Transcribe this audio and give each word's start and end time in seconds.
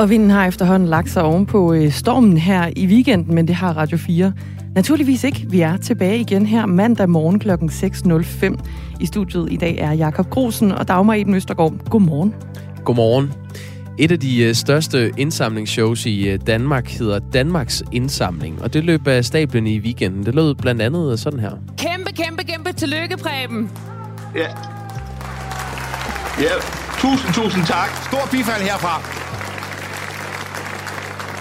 Og 0.00 0.10
vinden 0.10 0.30
har 0.30 0.46
efterhånden 0.46 0.88
lagt 0.88 1.10
sig 1.10 1.22
ovenpå 1.22 1.72
øh, 1.72 1.92
stormen 1.92 2.36
her 2.36 2.70
i 2.76 2.86
weekenden, 2.86 3.34
men 3.34 3.48
det 3.48 3.54
har 3.54 3.72
Radio 3.72 3.98
4 3.98 4.32
naturligvis 4.74 5.24
ikke. 5.24 5.46
Vi 5.50 5.60
er 5.60 5.76
tilbage 5.76 6.18
igen 6.18 6.46
her 6.46 6.66
mandag 6.66 7.08
morgen 7.08 7.38
kl. 7.38 7.50
6.05. 7.50 8.56
I 9.00 9.06
studiet 9.06 9.52
i 9.52 9.56
dag 9.56 9.78
er 9.78 9.92
Jakob 9.92 10.30
Grosen 10.30 10.72
og 10.72 10.88
Dagmar 10.88 11.14
Eben 11.14 11.34
Østergaard. 11.34 11.72
Godmorgen. 11.90 12.34
Godmorgen. 12.84 13.32
Et 13.98 14.12
af 14.12 14.20
de 14.20 14.42
øh, 14.42 14.54
største 14.54 15.12
indsamlingsshows 15.16 16.06
i 16.06 16.28
øh, 16.28 16.38
Danmark 16.46 16.88
hedder 16.88 17.18
Danmarks 17.18 17.82
Indsamling, 17.92 18.62
og 18.62 18.72
det 18.72 18.84
løb 18.84 19.06
af 19.06 19.24
stablen 19.24 19.66
i 19.66 19.78
weekenden. 19.78 20.26
Det 20.26 20.34
lød 20.34 20.54
blandt 20.54 20.82
andet 20.82 21.20
sådan 21.20 21.40
her. 21.40 21.52
Kæmpe, 21.78 22.12
kæmpe, 22.12 22.44
kæmpe 22.44 22.72
tillykke, 22.72 23.16
Preben. 23.16 23.70
Ja. 24.34 24.48
Ja, 26.40 26.52
tusind, 26.98 27.34
tusind 27.34 27.64
tak. 27.66 27.88
Stor 28.08 28.28
bifald 28.30 28.62
herfra. 28.62 29.19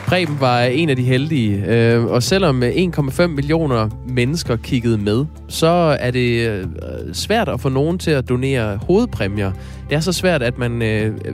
Preben 0.10 0.40
var 0.40 0.62
en 0.62 0.90
af 0.90 0.96
de 0.96 1.04
heldige, 1.04 1.64
øh, 1.68 2.06
og 2.06 2.24
selvom 2.24 2.64
øh, 2.64 2.70
1,5 2.70 3.28
millioner 3.28 3.90
mennesker 4.08 4.56
kiggede 4.56 4.98
med, 4.98 5.26
så 5.48 5.98
er 6.00 6.12
det 6.12 6.50
øh, 6.50 6.66
svært 7.14 7.50
at 7.50 7.60
få 7.60 7.70
nogen 7.70 7.98
til 7.98 8.12
at 8.12 8.30
donere 8.30 8.78
hovedpræmier. 8.78 9.52
Det 9.90 9.96
er 9.96 10.00
så 10.00 10.12
svært, 10.12 10.44
at 10.44 10.58
man, 10.58 10.72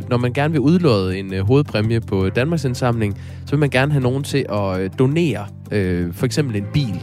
når 0.10 0.18
man 0.18 0.34
gerne 0.34 0.52
vil 0.52 0.60
udlåde 0.62 1.20
en 1.20 1.40
hovedpræmie 1.40 2.02
på 2.02 2.30
Danmarks 2.30 2.66
Indsamling, 2.66 3.18
så 3.46 3.52
vil 3.52 3.60
man 3.60 3.70
gerne 3.70 3.92
have 3.92 4.04
nogen 4.04 4.24
til 4.24 4.46
at 4.50 5.00
donere 5.00 5.46
for 6.14 6.26
eksempel 6.26 6.56
en 6.56 6.66
bil. 6.74 7.02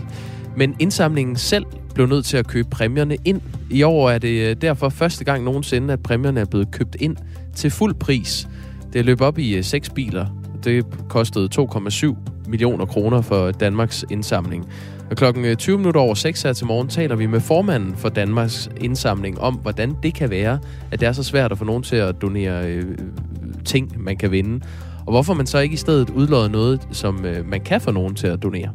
Men 0.57 0.77
indsamlingen 0.79 1.36
selv 1.36 1.64
blev 1.95 2.07
nødt 2.07 2.25
til 2.25 2.36
at 2.36 2.47
købe 2.47 2.69
præmierne 2.70 3.17
ind. 3.25 3.41
I 3.70 3.83
år 3.83 4.11
er 4.11 4.19
det 4.19 4.62
derfor 4.62 4.89
første 4.89 5.25
gang 5.25 5.45
nogensinde, 5.45 5.92
at 5.92 6.03
præmierne 6.03 6.41
er 6.41 6.47
blevet 6.51 6.70
købt 6.70 6.97
ind 7.01 7.17
til 7.55 7.70
fuld 7.70 7.95
pris. 7.95 8.48
Det 8.92 9.05
løb 9.05 9.20
op 9.20 9.39
i 9.39 9.62
seks 9.62 9.91
biler, 9.91 10.42
det 10.65 10.87
kostede 11.09 11.49
2,7 11.61 12.17
millioner 12.49 12.87
kroner 12.87 13.21
for 13.21 13.51
Danmarks 13.51 14.05
indsamling. 14.11 14.69
Og 15.11 15.17
klokken 15.17 15.45
øh, 15.45 15.57
20 15.57 15.79
minutter 15.79 16.01
over 16.01 16.15
6 16.15 16.43
her 16.43 16.53
til 16.53 16.67
morgen 16.67 16.89
taler 16.89 17.17
vi 17.17 17.27
med 17.27 17.41
formanden 17.41 17.97
for 17.97 18.09
Danmarks 18.09 18.71
indsamling 18.81 19.41
om, 19.41 19.55
hvordan 19.55 19.97
det 20.03 20.15
kan 20.15 20.31
være, 20.31 20.59
at 20.91 21.01
det 21.01 21.09
er 21.09 21.13
så 21.13 21.23
svært 21.23 21.53
at 21.53 21.59
få 21.59 21.65
nogen 21.65 21.83
til 21.83 21.97
at 21.97 22.23
donere 22.23 22.67
øh, 22.67 22.85
ting, 23.65 24.03
man 24.03 24.17
kan 24.17 24.31
vinde. 24.31 24.65
Og 25.07 25.13
hvorfor 25.13 25.35
man 25.35 25.47
så 25.47 25.59
ikke 25.59 25.73
i 25.73 25.77
stedet 25.77 26.11
udlodder 26.11 26.49
noget, 26.49 26.89
som 26.91 27.25
øh, 27.25 27.47
man 27.47 27.61
kan 27.61 27.81
få 27.81 27.91
nogen 27.91 28.15
til 28.15 28.27
at 28.27 28.43
donere. 28.43 28.71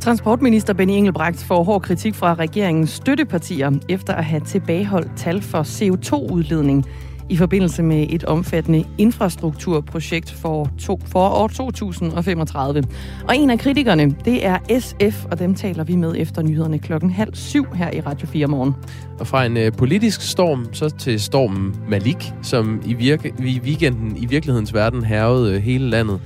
Transportminister 0.00 0.72
Benny 0.72 0.92
Engelbrecht 0.92 1.44
får 1.44 1.62
hård 1.64 1.82
kritik 1.82 2.14
fra 2.14 2.34
regeringens 2.34 2.90
støttepartier 2.90 3.70
efter 3.88 4.14
at 4.14 4.24
have 4.24 4.40
tilbageholdt 4.40 5.10
tal 5.16 5.42
for 5.42 5.62
CO2-udledning 5.62 6.84
i 7.28 7.36
forbindelse 7.36 7.82
med 7.82 8.06
et 8.10 8.24
omfattende 8.24 8.84
infrastrukturprojekt 8.98 10.30
for, 10.30 10.70
to, 10.78 11.00
for 11.06 11.28
år 11.28 11.48
2035. 11.48 12.84
Og 13.28 13.36
en 13.36 13.50
af 13.50 13.58
kritikerne, 13.58 14.16
det 14.24 14.46
er 14.46 14.58
SF, 14.80 15.24
og 15.30 15.38
dem 15.38 15.54
taler 15.54 15.84
vi 15.84 15.96
med 15.96 16.14
efter 16.16 16.42
nyhederne 16.42 16.78
klokken 16.78 17.10
halv 17.10 17.34
syv 17.34 17.66
her 17.74 17.90
i 17.92 18.00
Radio 18.00 18.26
4 18.26 18.46
morgen. 18.46 18.74
Og 19.20 19.26
fra 19.26 19.44
en 19.46 19.56
øh, 19.56 19.72
politisk 19.72 20.22
storm, 20.22 20.66
så 20.72 20.88
til 20.88 21.20
stormen 21.20 21.74
Malik, 21.88 22.32
som 22.42 22.82
i, 22.86 22.94
virke, 22.94 23.32
i 23.38 23.60
weekenden 23.64 24.16
i 24.16 24.26
virkelighedens 24.26 24.74
verden 24.74 25.04
hervede 25.04 25.54
øh, 25.54 25.62
hele 25.62 25.90
landet. 25.90 26.20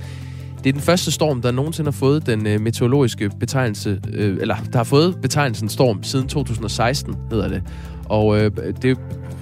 Det 0.63 0.69
er 0.69 0.73
den 0.73 0.81
første 0.81 1.11
storm, 1.11 1.41
der 1.41 1.51
nogensinde 1.51 1.87
har 1.87 1.97
fået 1.97 2.25
den 2.25 2.47
øh, 2.47 2.61
meteorologiske 2.61 3.31
betegnelse, 3.39 4.01
øh, 4.13 4.37
eller 4.41 4.55
der 4.71 4.77
har 4.77 4.83
fået 4.83 5.17
betegnelsen 5.21 5.69
storm 5.69 6.03
siden 6.03 6.27
2016, 6.27 7.15
hedder 7.31 7.47
det. 7.47 7.63
Og 8.09 8.37
øh, 8.37 8.51
det 8.81 8.97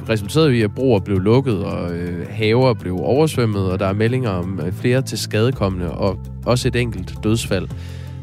resulterede 0.09 0.57
i, 0.57 0.61
at 0.61 0.75
broer 0.75 0.99
blev 0.99 1.19
lukket, 1.19 1.63
og 1.63 1.91
øh, 1.91 2.27
haver 2.29 2.73
blev 2.73 2.99
oversvømmet, 2.99 3.71
og 3.71 3.79
der 3.79 3.85
er 3.85 3.93
meldinger 3.93 4.29
om 4.29 4.59
øh, 4.65 4.73
flere 4.73 5.01
til 5.01 5.17
skadekommende, 5.17 5.91
og 5.91 6.19
også 6.45 6.67
et 6.67 6.75
enkelt 6.75 7.23
dødsfald. 7.23 7.67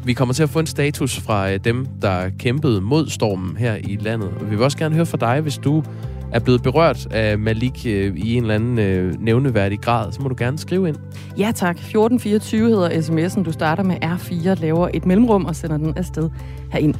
Vi 0.05 0.13
kommer 0.13 0.33
til 0.33 0.43
at 0.43 0.49
få 0.49 0.59
en 0.59 0.67
status 0.67 1.19
fra 1.19 1.51
øh, 1.51 1.59
dem, 1.63 1.85
der 2.01 2.29
kæmpede 2.39 2.81
mod 2.81 3.07
stormen 3.07 3.57
her 3.57 3.75
i 3.75 3.97
landet. 4.01 4.29
Og 4.39 4.51
vi 4.51 4.55
vil 4.55 4.63
også 4.63 4.77
gerne 4.77 4.95
høre 4.95 5.05
fra 5.05 5.17
dig, 5.17 5.41
hvis 5.41 5.57
du 5.57 5.83
er 6.31 6.39
blevet 6.39 6.63
berørt 6.63 7.07
af 7.11 7.39
Malik 7.39 7.85
øh, 7.85 8.15
i 8.17 8.33
en 8.35 8.43
eller 8.43 8.55
anden 8.55 8.79
øh, 8.79 9.21
nævneværdig 9.21 9.79
grad, 9.79 10.11
så 10.11 10.21
må 10.21 10.29
du 10.29 10.35
gerne 10.37 10.57
skrive 10.57 10.87
ind. 10.87 10.95
Ja 11.37 11.51
tak. 11.55 11.75
1424 11.75 12.69
hedder 12.69 12.89
sms'en. 12.89 13.43
Du 13.43 13.51
starter 13.51 13.83
med 13.83 13.95
R4, 14.03 14.61
laver 14.61 14.89
et 14.93 15.05
mellemrum 15.05 15.45
og 15.45 15.55
sender 15.55 15.77
den 15.77 15.97
afsted 15.97 16.29
herind. 16.71 16.95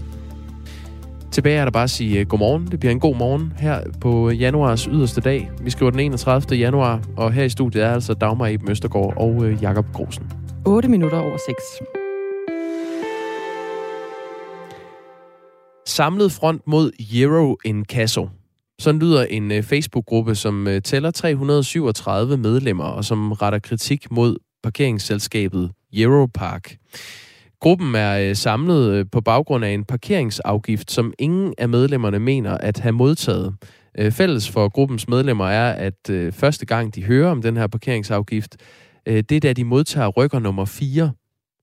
Tilbage 1.32 1.58
er 1.58 1.64
der 1.64 1.72
bare 1.72 1.84
at 1.84 1.90
sige 1.90 2.22
uh, 2.22 2.28
godmorgen. 2.28 2.68
Det 2.72 2.80
bliver 2.80 2.92
en 2.92 3.00
god 3.00 3.16
morgen 3.16 3.54
her 3.60 3.82
på 4.02 4.30
januars 4.30 4.84
yderste 4.84 5.22
dag. 5.22 5.52
Vi 5.62 5.70
skriver 5.70 5.92
den 5.92 6.00
31. 6.00 6.58
januar, 6.58 7.02
og 7.18 7.32
her 7.34 7.44
i 7.44 7.50
studiet 7.50 7.84
er 7.84 7.94
altså 7.94 8.14
Dagmar 8.14 8.48
Eben 8.48 8.72
Østergaard 8.72 9.14
og 9.18 9.36
uh, 9.36 9.64
Jakob 9.64 9.86
Grosen. 9.94 10.32
8 10.66 10.90
minutter 10.90 11.18
over 11.20 11.38
6. 11.38 11.58
Samlet 15.88 16.32
front 16.32 16.62
mod 16.68 16.92
Euro 17.14 17.58
Incasso. 17.66 18.30
Sådan 18.80 19.00
lyder 19.00 19.24
en 19.24 19.64
Facebook-gruppe, 19.64 20.36
som 20.36 20.68
tæller 20.84 21.12
337 21.12 22.38
medlemmer, 22.38 22.84
og 22.84 23.06
som 23.06 23.32
retter 23.32 23.60
kritik 23.60 24.12
mod 24.12 24.36
parkeringsselskabet 24.64 25.72
Europark. 25.94 26.76
Gruppen 27.66 27.96
er 27.96 28.30
øh, 28.30 28.36
samlet 28.36 28.94
øh, 28.94 29.06
på 29.12 29.22
baggrund 29.22 29.66
af 29.66 29.70
en 29.70 29.84
parkeringsafgift, 29.84 30.92
som 30.92 31.14
ingen 31.20 31.54
af 31.58 31.70
medlemmerne 31.70 32.20
mener 32.20 32.58
at 32.58 32.80
have 32.80 32.92
modtaget. 32.92 33.56
Øh, 33.98 34.12
fælles 34.12 34.50
for 34.50 34.70
gruppens 34.70 35.08
medlemmer 35.08 35.46
er, 35.48 35.74
at 35.74 36.10
øh, 36.10 36.32
første 36.32 36.66
gang 36.66 36.96
de 36.96 37.04
hører 37.04 37.32
om 37.32 37.42
den 37.42 37.58
her 37.58 37.68
parkeringsafgift, 37.68 38.58
øh, 39.06 39.24
det 39.30 39.32
er 39.32 39.40
da 39.40 39.54
de 39.54 39.64
modtager 39.64 40.08
rykker 40.08 40.40
nummer 40.40 40.66
4. 40.66 41.12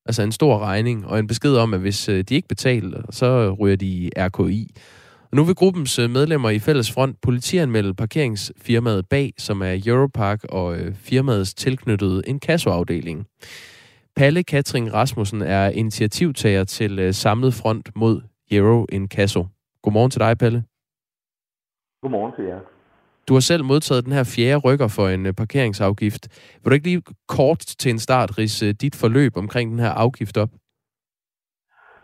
Altså 0.06 0.22
en 0.22 0.32
stor 0.32 0.58
regning 0.58 1.06
og 1.06 1.18
en 1.18 1.26
besked 1.26 1.56
om, 1.56 1.74
at 1.74 1.80
hvis 1.80 2.08
øh, 2.08 2.24
de 2.28 2.34
ikke 2.34 2.48
betaler, 2.48 3.02
så 3.10 3.56
ryger 3.60 3.76
de 3.76 3.86
i 3.86 4.10
RKI. 4.16 4.70
Og 5.30 5.36
nu 5.36 5.44
vil 5.44 5.54
gruppens 5.54 5.98
medlemmer 5.98 6.50
i 6.50 6.58
fælles 6.58 6.92
front 6.92 7.20
politianmelde 7.20 7.94
parkeringsfirmaet 7.94 9.08
bag, 9.08 9.32
som 9.38 9.62
er 9.62 9.80
Europark 9.86 10.44
og 10.48 10.76
firmaets 10.94 11.54
tilknyttede 11.54 12.22
en 12.26 12.40
kassoafdeling. 12.40 13.26
Palle 14.16 14.42
Katrin 14.44 14.94
Rasmussen 14.94 15.42
er 15.42 15.68
initiativtager 15.68 16.64
til 16.64 17.06
uh, 17.06 17.10
Samlet 17.10 17.54
Front 17.54 17.90
mod 17.96 18.20
Euro 18.50 18.86
Incasso. 18.92 19.46
Godmorgen 19.82 20.10
til 20.10 20.20
dig, 20.20 20.38
Palle. 20.38 20.64
Godmorgen 22.02 22.32
til 22.36 22.44
jer. 22.44 22.60
Du 23.28 23.32
har 23.34 23.40
selv 23.40 23.64
modtaget 23.64 24.04
den 24.04 24.12
her 24.12 24.24
fjerde 24.24 24.60
rykker 24.66 24.88
for 24.88 25.08
en 25.08 25.26
uh, 25.26 25.32
parkeringsafgift. 25.32 26.28
Vil 26.62 26.70
du 26.70 26.74
ikke 26.74 26.86
lige 26.86 27.02
kort 27.28 27.58
til 27.58 27.90
en 27.90 27.98
start 27.98 28.38
rise 28.38 28.68
uh, 28.68 28.74
dit 28.80 28.96
forløb 28.96 29.36
omkring 29.36 29.70
den 29.70 29.78
her 29.78 29.90
afgift 29.90 30.36
op? 30.36 30.50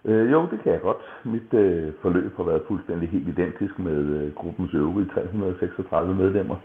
Øh, 0.04 0.32
jo, 0.32 0.40
det 0.50 0.58
kan 0.62 0.72
jeg 0.72 0.80
godt. 0.80 1.02
Mit 1.25 1.54
øh, 1.54 1.92
forløb 2.02 2.36
har 2.36 2.44
været 2.44 2.62
fuldstændig 2.69 3.08
helt 3.08 3.28
identisk 3.28 3.78
med 3.78 4.00
øh, 4.19 4.34
gruppens 4.34 4.75
øvrige 4.75 5.08
336 5.14 6.14
medlemmer. 6.14 6.56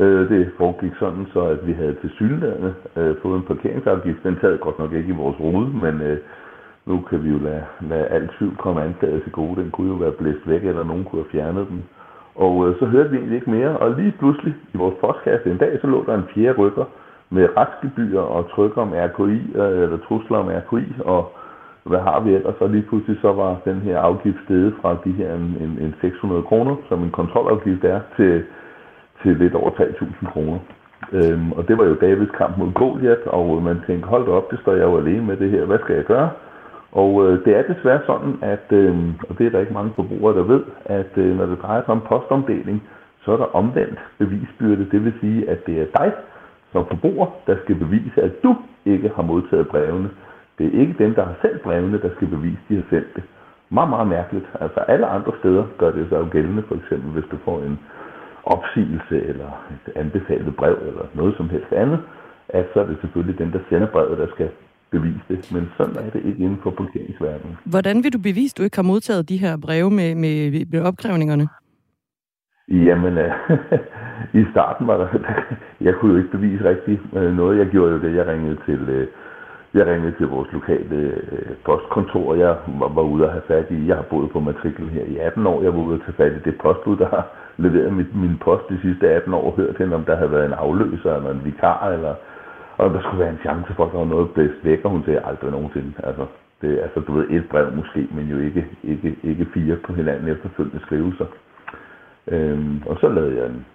Øh, 0.00 0.28
det 0.28 0.50
foregik 0.58 0.92
sådan, 0.98 1.26
så 1.32 1.40
at 1.40 1.66
vi 1.66 1.72
havde 1.72 1.96
til 2.00 2.10
synlædende 2.10 2.74
øh, 2.96 3.16
fået 3.22 3.36
en 3.36 3.46
parkeringsafgift. 3.46 4.24
Den 4.24 4.38
sad 4.40 4.58
godt 4.58 4.78
nok 4.78 4.92
ikke 4.92 5.08
i 5.08 5.16
vores 5.22 5.40
rode, 5.40 5.68
men 5.82 6.00
øh, 6.00 6.18
nu 6.86 7.00
kan 7.00 7.24
vi 7.24 7.30
jo 7.30 7.38
lade, 7.38 7.64
lade 7.80 8.06
alt 8.06 8.30
tvivl 8.38 8.56
komme 8.56 8.82
anklaget 8.82 9.22
til 9.22 9.32
gode. 9.32 9.60
Den 9.62 9.70
kunne 9.70 9.88
jo 9.88 9.94
være 9.94 10.12
blæst 10.12 10.48
væk, 10.48 10.64
eller 10.64 10.84
nogen 10.84 11.04
kunne 11.04 11.22
have 11.22 11.32
fjernet 11.32 11.68
den. 11.68 11.84
Og 12.34 12.68
øh, 12.68 12.78
så 12.78 12.86
hørte 12.86 13.10
vi 13.10 13.16
egentlig 13.16 13.36
ikke 13.36 13.50
mere, 13.50 13.76
og 13.78 13.90
lige 13.90 14.14
pludselig 14.18 14.54
i 14.74 14.76
vores 14.76 14.94
postkasse 15.00 15.50
en 15.50 15.58
dag, 15.58 15.78
så 15.80 15.86
lå 15.86 16.04
der 16.06 16.14
en 16.14 16.28
fjerde 16.34 16.58
rykker 16.58 16.84
med 17.30 17.48
retsgebyr 17.56 18.20
og 18.20 18.50
trykker 18.50 18.82
om 18.82 18.92
RKI, 18.92 19.40
øh, 19.54 19.82
eller 19.82 19.98
trusler 20.08 20.38
om 20.38 20.48
RKI, 20.48 20.92
og 21.04 21.32
hvad 21.84 21.98
har 21.98 22.20
vi 22.20 22.34
ellers? 22.34 22.54
Og 22.60 22.68
lige 22.70 22.82
pludselig 22.88 23.18
så 23.20 23.32
var 23.32 23.60
den 23.64 23.80
her 23.80 23.98
afgift 23.98 24.38
steget 24.44 24.74
fra 24.80 24.96
de 25.04 25.12
her 25.12 25.34
en, 25.34 25.56
en, 25.60 25.78
en 25.80 25.94
600 26.00 26.42
kroner, 26.42 26.76
som 26.88 27.02
en 27.02 27.10
kontrolafgift 27.10 27.84
er, 27.84 28.00
til 28.16 28.44
til 29.26 29.36
lidt 29.36 29.54
over 29.54 29.70
3.000 29.70 30.32
kroner. 30.32 30.58
Øhm, 31.12 31.52
og 31.52 31.68
det 31.68 31.78
var 31.78 31.84
jo 31.84 31.94
Davids 31.94 32.30
kamp 32.38 32.58
mod 32.58 32.72
Goliath, 32.72 33.26
og 33.26 33.62
man 33.62 33.80
tænkte, 33.86 34.08
hold 34.08 34.28
op, 34.28 34.50
det 34.50 34.58
står 34.60 34.72
jeg 34.72 34.86
jo 34.90 34.98
alene 34.98 35.26
med 35.26 35.36
det 35.36 35.50
her, 35.50 35.64
hvad 35.64 35.78
skal 35.78 35.96
jeg 35.96 36.04
gøre? 36.04 36.30
Og 36.92 37.10
øh, 37.24 37.44
det 37.44 37.56
er 37.56 37.62
desværre 37.72 38.00
sådan, 38.06 38.34
at, 38.42 38.66
øh, 38.70 38.96
og 39.28 39.38
det 39.38 39.46
er 39.46 39.50
der 39.50 39.60
ikke 39.60 39.72
mange 39.72 39.92
forbrugere, 39.96 40.36
der 40.36 40.42
ved, 40.42 40.62
at 40.84 41.12
øh, 41.16 41.38
når 41.38 41.46
det 41.46 41.62
drejer 41.62 41.82
sig 41.82 41.92
om 41.98 42.02
postomdeling, 42.08 42.82
så 43.24 43.32
er 43.32 43.36
der 43.36 43.56
omvendt 43.56 43.98
bevisbyrde. 44.18 44.90
Det 44.90 45.04
vil 45.04 45.14
sige, 45.20 45.50
at 45.50 45.66
det 45.66 45.80
er 45.80 45.86
dig 45.98 46.12
som 46.72 46.86
forbruger, 46.86 47.26
der 47.46 47.56
skal 47.64 47.74
bevise, 47.74 48.22
at 48.22 48.42
du 48.42 48.56
ikke 48.84 49.10
har 49.16 49.22
modtaget 49.22 49.68
brevene. 49.68 50.10
Det 50.58 50.66
er 50.66 50.80
ikke 50.80 50.94
dem, 50.98 51.14
der 51.14 51.24
har 51.24 51.34
sendt 51.42 51.62
brevene, 51.62 52.00
der 52.02 52.10
skal 52.16 52.28
bevise, 52.28 52.58
at 52.62 52.68
de 52.68 52.74
har 52.74 52.88
sendt 52.90 53.16
det. 53.16 53.24
Meget, 53.70 53.90
meget 53.90 54.08
mærkeligt. 54.08 54.46
Altså 54.60 54.80
alle 54.80 55.06
andre 55.06 55.32
steder 55.38 55.64
gør 55.78 55.90
det 55.90 56.06
sig 56.08 56.18
jo 56.18 56.28
gældende, 56.30 56.62
for 56.68 56.74
eksempel 56.74 57.10
hvis 57.10 57.30
du 57.30 57.36
får 57.44 57.58
en 57.62 57.78
opsigelse 58.54 59.16
eller 59.30 59.50
et 59.74 59.92
anbefalet 59.96 60.56
brev 60.56 60.76
eller 60.86 61.04
noget 61.14 61.36
som 61.36 61.48
helst 61.48 61.72
andet, 61.72 62.00
at 62.48 62.66
så 62.72 62.80
er 62.80 62.86
det 62.86 62.98
selvfølgelig 63.00 63.38
den, 63.38 63.52
der 63.52 63.58
sender 63.68 63.86
brevet, 63.86 64.18
der 64.18 64.26
skal 64.34 64.50
bevise 64.90 65.24
det. 65.28 65.52
Men 65.54 65.70
sådan 65.76 65.96
er 65.96 66.10
det 66.10 66.22
ikke 66.24 66.44
inden 66.44 66.60
for 66.62 66.70
parkeringsverdenen. 66.70 67.56
Hvordan 67.64 67.96
vil 68.04 68.12
du 68.12 68.18
bevise, 68.18 68.52
at 68.54 68.58
du 68.58 68.62
ikke 68.62 68.76
har 68.76 68.90
modtaget 68.92 69.28
de 69.28 69.36
her 69.36 69.56
breve 69.66 69.90
med, 69.90 70.14
med, 70.14 70.66
med 70.72 70.80
opkrævningerne? 70.82 71.48
Jamen, 72.68 73.18
øh, 73.18 73.32
i 74.40 74.44
starten 74.50 74.86
var 74.86 74.96
der, 74.96 75.08
jeg 75.86 75.94
kunne 75.94 76.12
jo 76.12 76.18
ikke 76.18 76.30
bevise 76.30 76.64
rigtig 76.64 77.00
øh, 77.16 77.36
noget. 77.36 77.58
Jeg 77.58 77.66
gjorde 77.66 77.92
jo 77.92 78.00
det, 78.00 78.16
jeg 78.16 78.26
ringede 78.26 78.58
til, 78.66 78.80
øh, 78.88 79.06
jeg 79.74 79.86
ringede 79.86 80.14
til 80.18 80.26
vores 80.26 80.48
lokale 80.52 80.96
øh, 80.96 81.56
postkontor. 81.64 82.34
Jeg 82.34 82.56
var, 82.80 82.88
var 82.88 83.02
ude 83.02 83.24
at 83.24 83.32
have 83.32 83.48
fat 83.48 83.66
i, 83.70 83.88
jeg 83.88 83.96
har 83.96 84.06
boet 84.10 84.30
på 84.30 84.40
matriklen 84.40 84.88
her 84.88 85.04
i 85.04 85.16
18 85.16 85.46
år. 85.46 85.62
Jeg 85.62 85.74
var 85.74 85.80
ude 85.80 85.94
at 85.94 86.00
tage 86.00 86.16
fat 86.16 86.32
i 86.32 86.50
det 86.50 86.58
postbud, 86.62 86.96
der 86.96 87.08
har 87.08 87.24
leveret 87.56 87.92
mit, 87.92 88.16
min 88.16 88.38
post 88.38 88.68
de 88.68 88.80
sidste 88.82 89.08
18 89.08 89.34
år, 89.34 89.54
hørt 89.56 89.78
hende, 89.78 89.96
om 89.96 90.04
der 90.04 90.16
havde 90.16 90.30
været 90.30 90.46
en 90.46 90.52
afløser 90.52 91.16
eller 91.16 91.30
en 91.30 91.44
vikar, 91.44 91.88
eller 91.88 92.14
og 92.78 92.90
der 92.90 93.00
skulle 93.00 93.18
være 93.18 93.32
en 93.32 93.44
chance 93.46 93.74
for, 93.74 93.84
at 93.84 93.92
der 93.92 93.98
var 93.98 94.04
noget 94.04 94.30
blæst 94.30 94.64
væk, 94.64 94.80
og 94.84 94.90
hun 94.90 95.04
sagde 95.04 95.20
aldrig 95.24 95.50
nogensinde. 95.50 95.92
Altså, 96.04 96.26
det, 96.62 96.78
altså, 96.78 97.00
du 97.00 97.12
ved, 97.12 97.30
et 97.30 97.48
brev 97.50 97.72
måske, 97.72 98.08
men 98.10 98.26
jo 98.26 98.38
ikke, 98.38 98.66
ikke, 98.82 99.16
ikke 99.22 99.46
fire 99.54 99.76
på 99.76 99.92
hinanden 99.92 100.28
efterfølgende 100.28 100.80
skrivelser. 100.80 101.26
Øhm, 102.28 102.82
og 102.86 102.96
så 103.00 103.08
lavede 103.08 103.36
jeg 103.36 103.46
en, 103.46 103.66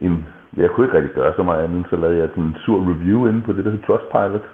en, 0.00 0.26
jeg 0.56 0.70
kunne 0.70 0.86
ikke 0.86 0.96
rigtig 0.96 1.14
gøre 1.14 1.34
så 1.36 1.42
meget 1.42 1.64
andet, 1.64 1.86
så 1.90 1.96
lavede 1.96 2.18
jeg 2.18 2.28
en 2.36 2.56
sur 2.64 2.80
review 2.80 3.26
inde 3.26 3.42
på 3.42 3.52
det, 3.52 3.64
der 3.64 3.70
hedder 3.70 3.86
Trustpilot. 3.86 4.46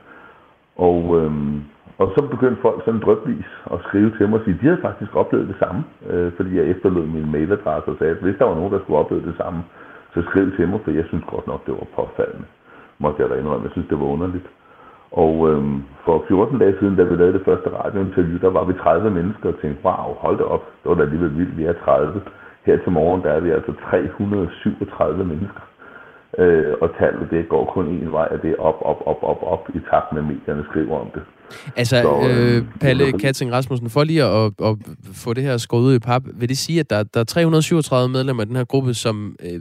Og, 0.76 1.20
øhm, 1.20 1.62
og 1.99 2.06
så 2.15 2.21
begyndte 2.35 2.62
folk 2.62 2.85
sådan 2.85 3.00
drøbvis 3.00 3.49
at 3.73 3.79
skrive 3.87 4.11
til 4.17 4.29
mig 4.29 4.39
og 4.39 4.45
sige, 4.45 4.55
at 4.55 4.61
de 4.61 4.67
havde 4.67 4.87
faktisk 4.89 5.17
oplevet 5.17 5.49
det 5.49 5.56
samme, 5.62 5.85
øh, 6.11 6.33
fordi 6.37 6.50
jeg 6.56 6.65
efterlod 6.65 7.06
min 7.06 7.33
mailadresse 7.33 7.91
og 7.91 7.97
sagde, 7.99 8.12
at 8.17 8.23
hvis 8.23 8.39
der 8.39 8.45
var 8.45 8.55
nogen, 8.55 8.73
der 8.73 8.81
skulle 8.81 8.99
opleve 8.99 9.27
det 9.31 9.37
samme, 9.43 9.61
så 10.15 10.23
skriv 10.23 10.56
til 10.56 10.69
mig, 10.69 10.81
for 10.85 10.91
jeg 10.91 11.05
synes 11.09 11.25
godt 11.35 11.47
nok, 11.47 11.67
det 11.67 11.75
var 11.75 11.87
påfaldende. 11.97 12.49
Måtte 12.99 13.23
jeg 13.23 13.31
da 13.31 13.35
indrømme, 13.35 13.65
jeg 13.65 13.73
synes, 13.73 13.89
det 13.89 14.00
var 14.00 14.06
underligt. 14.17 14.49
Og 15.11 15.50
øhm, 15.50 15.83
for 16.05 16.25
14 16.29 16.59
dage 16.59 16.77
siden, 16.79 16.97
da 16.97 17.03
vi 17.03 17.15
lavede 17.17 17.39
det 17.39 17.45
første 17.45 17.69
radiointerview, 17.71 18.39
der 18.39 18.50
var 18.50 18.65
vi 18.65 18.73
30 18.73 19.11
mennesker 19.11 19.49
og 19.49 19.61
tænkte, 19.61 19.85
wow, 19.85 20.09
hold 20.25 20.39
det 20.39 20.47
op, 20.47 20.65
det 20.83 20.89
var 20.91 20.95
da 20.95 21.03
alligevel 21.03 21.39
vildt, 21.39 21.59
vi 21.59 21.65
er 21.65 21.73
30. 21.73 22.23
Her 22.67 22.77
til 22.77 22.93
morgen, 22.93 23.23
der 23.23 23.31
er 23.31 23.41
vi 23.41 23.50
altså 23.50 23.73
337 23.91 25.25
mennesker. 25.25 25.61
Øh, 26.38 26.75
og 26.81 26.88
tallet, 26.99 27.31
det 27.31 27.49
går 27.49 27.73
kun 27.75 27.87
en 27.87 28.12
vej, 28.12 28.29
og 28.31 28.43
det 28.43 28.50
er 28.50 28.61
op, 28.61 28.79
op, 28.81 29.00
op, 29.06 29.23
op, 29.23 29.43
op, 29.43 29.69
i 29.75 29.81
takt 29.90 30.12
med 30.12 30.23
medierne 30.23 30.64
skriver 30.70 30.99
om 30.99 31.11
det. 31.14 31.23
Altså, 31.76 31.96
Så, 32.02 32.29
øh, 32.31 32.56
øh, 32.56 32.62
Palle 32.81 33.12
Katting 33.12 33.52
Rasmussen, 33.52 33.90
for 33.90 34.05
lige 34.05 34.25
at, 34.25 34.52
at, 34.69 34.76
få 35.25 35.35
det 35.35 35.43
her 35.43 35.56
skåret 35.56 35.82
ud 35.82 35.94
i 35.94 35.99
pap, 35.99 36.23
vil 36.35 36.49
det 36.49 36.58
sige, 36.58 36.81
at 36.81 36.90
der, 36.90 37.02
der 37.02 37.20
er 37.20 37.25
337 37.25 38.08
medlemmer 38.08 38.43
i 38.43 38.46
den 38.46 38.56
her 38.56 38.64
gruppe, 38.64 38.94
som 38.94 39.37
øh, 39.44 39.61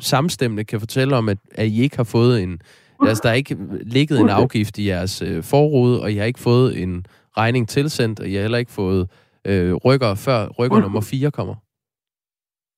samstemmende 0.00 0.64
kan 0.64 0.80
fortælle 0.80 1.16
om, 1.16 1.28
at, 1.28 1.38
at 1.54 1.66
I 1.66 1.82
ikke 1.82 1.96
har 1.96 2.04
fået 2.04 2.42
en... 2.42 2.60
Altså, 3.02 3.20
der 3.24 3.30
er 3.30 3.34
ikke 3.34 3.56
ligget 3.82 4.20
en 4.20 4.28
afgift 4.28 4.78
i 4.78 4.88
jeres 4.88 5.22
øh, 5.22 5.42
forrude, 5.42 6.02
og 6.02 6.12
I 6.12 6.16
har 6.16 6.24
ikke 6.24 6.40
fået 6.40 6.82
en 6.82 7.06
regning 7.36 7.68
tilsendt, 7.68 8.20
og 8.20 8.26
I 8.28 8.34
har 8.34 8.40
heller 8.40 8.58
ikke 8.58 8.72
fået 8.72 9.10
øh, 9.46 9.74
rykker, 9.74 10.14
før 10.14 10.48
rykker 10.58 10.80
nummer 10.80 11.00
4 11.00 11.30
kommer? 11.30 11.54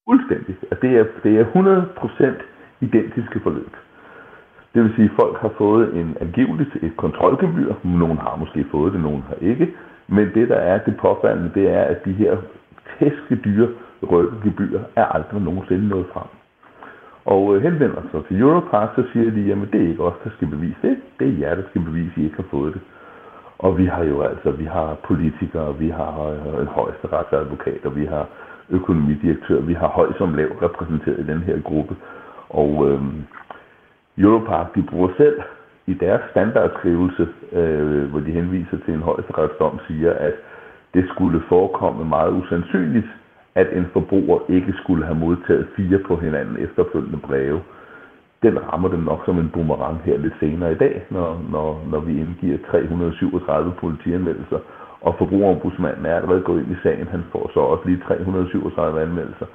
Fuldstændig. 0.09 0.55
Det 0.83 0.91
er, 1.01 1.05
det 1.25 1.33
er 1.41 1.45
100% 1.45 2.50
identiske 2.81 3.41
forløb. 3.41 3.77
Det 4.75 4.83
vil 4.83 4.93
sige, 4.97 5.05
at 5.05 5.17
folk 5.21 5.37
har 5.41 5.53
fået 5.59 5.95
en 5.95 6.17
angiveligt 6.21 6.77
et 6.83 6.97
kontrolgebyr. 6.97 7.75
Nogle 7.85 8.19
har 8.19 8.37
måske 8.37 8.67
fået 8.71 8.93
det, 8.93 9.01
nogle 9.01 9.23
har 9.29 9.37
ikke. 9.41 9.75
Men 10.09 10.31
det, 10.35 10.49
der 10.49 10.57
er 10.57 10.79
det 10.79 10.97
påfaldende, 10.97 11.51
det 11.55 11.71
er, 11.71 11.83
at 11.83 12.05
de 12.05 12.13
her 12.13 12.37
tæske 12.99 13.35
dyre 13.45 13.69
rykkegebyr 14.11 14.81
er 14.97 15.05
aldrig 15.05 15.43
nogensinde 15.43 15.89
nået 15.89 16.07
frem. 16.13 16.27
Og 17.25 17.57
øh, 17.57 17.63
henvender 17.63 18.03
sig 18.11 18.25
til 18.25 18.41
Europark, 18.41 18.89
så 18.97 19.03
siger 19.13 19.31
de, 19.31 19.41
jamen 19.41 19.69
det 19.73 19.83
er 19.85 19.89
ikke 19.89 20.05
os, 20.05 20.15
der 20.25 20.31
skal 20.31 20.49
bevise 20.49 20.79
det. 20.83 20.97
Det 21.19 21.29
er 21.29 21.39
jer, 21.39 21.55
der 21.55 21.63
skal 21.71 21.81
bevise, 21.81 22.13
at 22.17 22.19
I 22.19 22.25
ikke 22.25 22.37
har 22.37 22.49
fået 22.51 22.75
det. 22.75 22.81
Og 23.59 23.79
vi 23.79 23.87
har 23.87 24.05
jo 24.05 24.23
altså, 24.23 24.51
vi 24.51 24.65
har 24.65 24.97
politikere, 25.05 25.79
vi 25.79 25.89
har 25.89 26.15
øh, 26.29 26.61
en 26.61 26.67
højesteretsadvokat, 26.67 27.81
og 27.85 27.97
vi 27.97 28.05
har 28.05 28.27
økonomidirektør, 28.71 29.61
vi 29.61 29.75
har 29.75 29.89
høj 29.89 30.13
som 30.19 30.35
lav 30.35 30.49
repræsenteret 30.63 31.19
i 31.19 31.27
den 31.27 31.39
her 31.39 31.61
gruppe. 31.61 31.97
Og 32.51 32.89
øh, 32.89 33.01
Europark, 34.19 34.75
de 34.75 34.83
bruger 34.83 35.09
selv 35.17 35.41
i 35.87 35.95
deres 35.95 36.21
standardskrivelse, 36.31 37.29
øh, 37.53 38.11
hvor 38.11 38.21
de 38.21 38.31
henviser 38.33 38.79
til 38.85 38.95
en 38.95 39.03
højesteretsdom, 39.03 39.79
siger, 39.89 40.13
at 40.13 40.33
det 40.95 41.05
skulle 41.09 41.43
forekomme 41.49 42.05
meget 42.05 42.33
usandsynligt, 42.33 43.07
at 43.55 43.67
en 43.73 43.87
forbruger 43.93 44.39
ikke 44.49 44.73
skulle 44.83 45.05
have 45.05 45.19
modtaget 45.19 45.69
fire 45.77 45.99
på 45.99 46.17
hinanden 46.17 46.57
efterfølgende 46.59 47.19
breve. 47.19 47.61
Den 48.43 48.59
rammer 48.73 48.89
dem 48.89 48.99
nok 49.01 49.23
som 49.25 49.39
en 49.39 49.51
boomerang 49.55 50.01
her 50.05 50.19
lidt 50.19 50.35
senere 50.41 50.73
i 50.73 50.75
dag, 50.75 51.07
når, 51.11 51.43
når, 51.51 51.87
når 51.91 52.01
vi 52.01 52.21
indgiver 52.21 52.59
337 52.71 53.73
politianmeldelser, 53.81 54.59
og 55.01 55.15
forbrugerombudsmanden 55.19 56.07
er 56.07 56.17
allerede 56.17 56.41
gået 56.41 56.63
ind 56.63 56.73
i 56.73 56.83
sagen. 56.83 57.09
Han 57.09 57.25
får 57.33 57.51
så 57.55 57.61
også 57.61 57.85
lige 57.87 58.03
337 58.07 59.03
anmeldelser. 59.03 59.47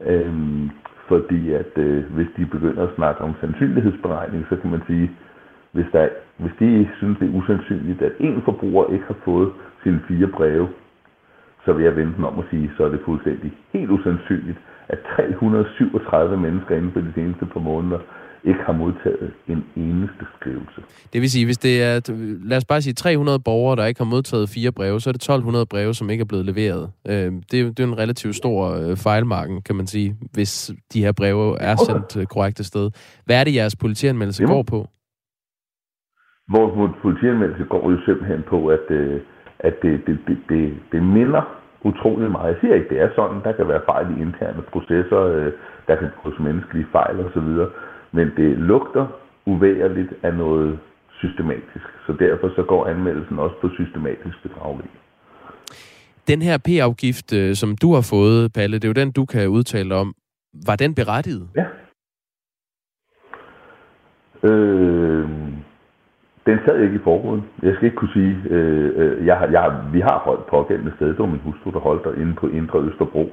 Øhm, 0.00 0.70
fordi 1.08 1.52
at 1.52 1.72
øh, 1.76 2.04
hvis 2.14 2.26
de 2.36 2.46
begynder 2.46 2.82
at 2.82 2.94
snakke 2.96 3.20
om 3.20 3.34
sandsynlighedsberegning, 3.40 4.46
så 4.48 4.56
kan 4.56 4.70
man 4.70 4.82
sige, 4.86 5.10
hvis, 5.72 5.86
der, 5.92 6.08
hvis 6.36 6.52
de 6.60 6.88
synes, 6.96 7.18
det 7.18 7.28
er 7.28 7.38
usandsynligt, 7.38 8.02
at 8.02 8.12
en 8.20 8.42
forbruger 8.42 8.92
ikke 8.92 9.04
har 9.06 9.16
fået 9.24 9.52
sine 9.82 10.00
fire 10.08 10.26
breve, 10.26 10.68
så 11.64 11.72
vil 11.72 11.84
jeg 11.84 11.96
vente 11.96 12.16
den 12.16 12.24
om 12.24 12.38
at 12.38 12.44
sige, 12.50 12.70
så 12.76 12.84
er 12.84 12.88
det 12.88 13.00
fuldstændig 13.04 13.52
helt 13.72 13.90
usandsynligt, 13.90 14.58
at 14.88 14.98
337 15.16 16.36
mennesker 16.36 16.76
inden 16.76 16.92
for 16.92 17.00
de 17.00 17.12
seneste 17.14 17.46
par 17.46 17.60
måneder 17.60 17.98
ikke 18.46 18.62
har 18.66 18.72
modtaget 18.72 19.32
en 19.48 19.64
eneste 19.76 20.24
skrivelse. 20.36 20.80
Det 21.12 21.20
vil 21.20 21.30
sige, 21.30 21.44
hvis 21.44 21.58
det 21.58 21.82
er, 21.82 21.92
lad 22.50 22.56
os 22.56 22.64
bare 22.64 22.80
sige 22.82 22.94
300 22.94 23.38
borgere, 23.40 23.76
der 23.76 23.86
ikke 23.86 24.00
har 24.00 24.10
modtaget 24.14 24.48
fire 24.48 24.72
breve, 24.72 25.00
så 25.00 25.10
er 25.10 25.12
det 25.12 25.22
1200 25.22 25.66
breve, 25.66 25.94
som 25.94 26.10
ikke 26.10 26.22
er 26.22 26.30
blevet 26.32 26.46
leveret. 26.46 26.90
Øh, 27.10 27.32
det, 27.50 27.56
er, 27.60 27.64
det 27.64 27.80
er 27.80 27.84
en 27.84 27.98
relativt 27.98 28.36
stor 28.36 28.58
øh, 28.80 28.96
fejlmarken, 28.96 29.62
kan 29.62 29.76
man 29.76 29.86
sige, 29.86 30.16
hvis 30.34 30.72
de 30.92 31.04
her 31.04 31.12
breve 31.12 31.60
er 31.60 31.76
sendt 31.76 32.16
øh, 32.20 32.26
korrekt 32.26 32.66
sted. 32.66 32.90
Hvad 33.26 33.40
er 33.40 33.44
det, 33.44 33.54
jeres 33.54 33.76
politianmeldelse 33.76 34.42
Jamen. 34.42 34.54
går 34.54 34.62
på? 34.62 34.80
Vores 36.56 36.94
politianmeldelse 37.02 37.64
går 37.64 37.90
jo 37.90 37.98
simpelthen 38.06 38.42
på, 38.48 38.58
at, 38.66 38.86
at 39.58 39.74
det, 39.82 39.92
det, 40.06 40.18
det, 40.26 40.38
det, 40.48 40.74
det 40.92 41.02
minder 41.02 41.42
utrolig 41.84 42.30
meget. 42.30 42.48
Jeg 42.52 42.56
siger 42.60 42.74
ikke, 42.74 42.88
det 42.88 43.00
er 43.00 43.10
sådan. 43.18 43.40
Der 43.44 43.52
kan 43.52 43.68
være 43.68 43.86
fejl 43.90 44.06
i 44.14 44.20
interne 44.24 44.62
processer, 44.72 45.20
der 45.88 45.96
kan 45.96 46.08
gås 46.22 46.38
menneskelige 46.38 46.86
fejl 46.92 47.16
osv 47.26 47.48
men 48.16 48.26
det 48.36 48.58
lugter 48.58 49.06
uværligt 49.46 50.12
af 50.22 50.34
noget 50.34 50.78
systematisk. 51.18 51.86
Så 52.06 52.12
derfor 52.18 52.48
så 52.56 52.62
går 52.62 52.86
anmeldelsen 52.86 53.38
også 53.38 53.56
på 53.60 53.68
systematisk 53.68 54.42
bedrageri. 54.42 54.88
Den 56.28 56.42
her 56.42 56.58
P-afgift, 56.58 57.32
øh, 57.32 57.54
som 57.54 57.76
du 57.82 57.94
har 57.94 58.06
fået, 58.10 58.52
Palle, 58.52 58.74
det 58.78 58.84
er 58.84 58.88
jo 58.88 59.00
den, 59.02 59.12
du 59.12 59.24
kan 59.24 59.48
udtale 59.48 59.94
om. 59.94 60.14
Var 60.66 60.76
den 60.76 60.94
berettiget? 60.94 61.48
Ja. 61.56 61.66
Øh, 64.48 65.28
den 66.46 66.58
sad 66.64 66.80
ikke 66.80 66.94
i 66.94 67.04
forruden. 67.04 67.42
Jeg 67.62 67.74
skal 67.74 67.84
ikke 67.84 67.96
kunne 67.96 68.12
sige, 68.12 68.36
øh, 68.50 68.92
øh 68.96 69.26
jeg 69.26 69.48
jeg, 69.52 69.64
vi 69.92 70.00
har 70.00 70.18
holdt 70.18 70.46
pågældende 70.46 70.92
sted. 70.96 71.08
Det 71.08 71.18
var 71.18 71.26
min 71.26 71.40
hustru, 71.40 71.70
der 71.70 71.78
holdt 71.78 72.04
der 72.04 72.14
inde 72.22 72.34
på 72.34 72.46
Indre 72.48 72.78
Østerbro. 72.78 73.32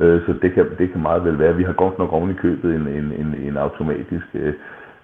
Øh, 0.00 0.26
så 0.26 0.34
det 0.42 0.52
kan, 0.52 0.66
det 0.78 0.92
kan 0.92 1.02
meget 1.02 1.24
vel 1.24 1.38
være. 1.38 1.56
Vi 1.56 1.62
har 1.62 1.72
godt 1.72 1.98
nok 1.98 2.12
oven 2.12 2.30
i 2.30 2.34
købet 2.34 2.74
en, 2.74 2.88
en, 2.88 3.12
en, 3.12 3.34
en 3.48 3.56
automatisk 3.56 4.26
øh, 4.34 4.54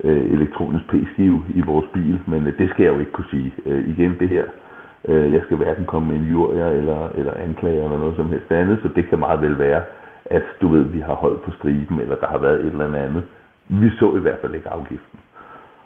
øh, 0.04 0.32
elektronisk 0.32 0.85
p-skive 0.88 1.42
i 1.49 1.61
vores 1.61 1.87
bil, 1.92 2.20
men 2.26 2.47
øh, 2.47 2.59
det 2.59 2.70
skal 2.70 2.85
jeg 2.85 2.94
jo 2.94 2.99
ikke 2.99 3.12
kunne 3.12 3.30
sige. 3.30 3.52
Øh, 3.66 3.88
igen, 3.88 4.16
det 4.20 4.28
her, 4.28 4.44
øh, 5.09 5.32
jeg 5.32 5.42
skal 5.44 5.56
hverken 5.56 5.85
komme 5.85 6.09
med 6.09 6.16
en 6.16 6.30
jurier 6.32 6.66
eller, 6.66 7.09
eller 7.14 7.35
anklager 7.35 7.85
eller 7.85 7.99
noget 7.99 8.16
som 8.16 8.28
helst 8.28 8.52
andet, 8.52 8.78
så 8.82 8.88
det 8.88 9.09
kan 9.09 9.18
meget 9.18 9.40
vel 9.42 9.59
være, 9.59 9.82
at 10.25 10.42
du 10.61 10.68
ved, 10.68 10.82
vi 10.82 11.00
har 11.00 11.14
holdt 11.14 11.42
på 11.42 11.50
striben, 11.50 12.00
eller 12.00 12.16
der 12.16 12.26
har 12.26 12.38
været 12.38 12.61
et 12.61 12.66
eller 12.66 12.94
andet. 12.97 13.23
Vi 13.68 13.90
så 13.90 14.16
i 14.16 14.20
hvert 14.20 14.38
fald 14.40 14.54
ikke 14.54 14.68
afgiften. 14.68 15.18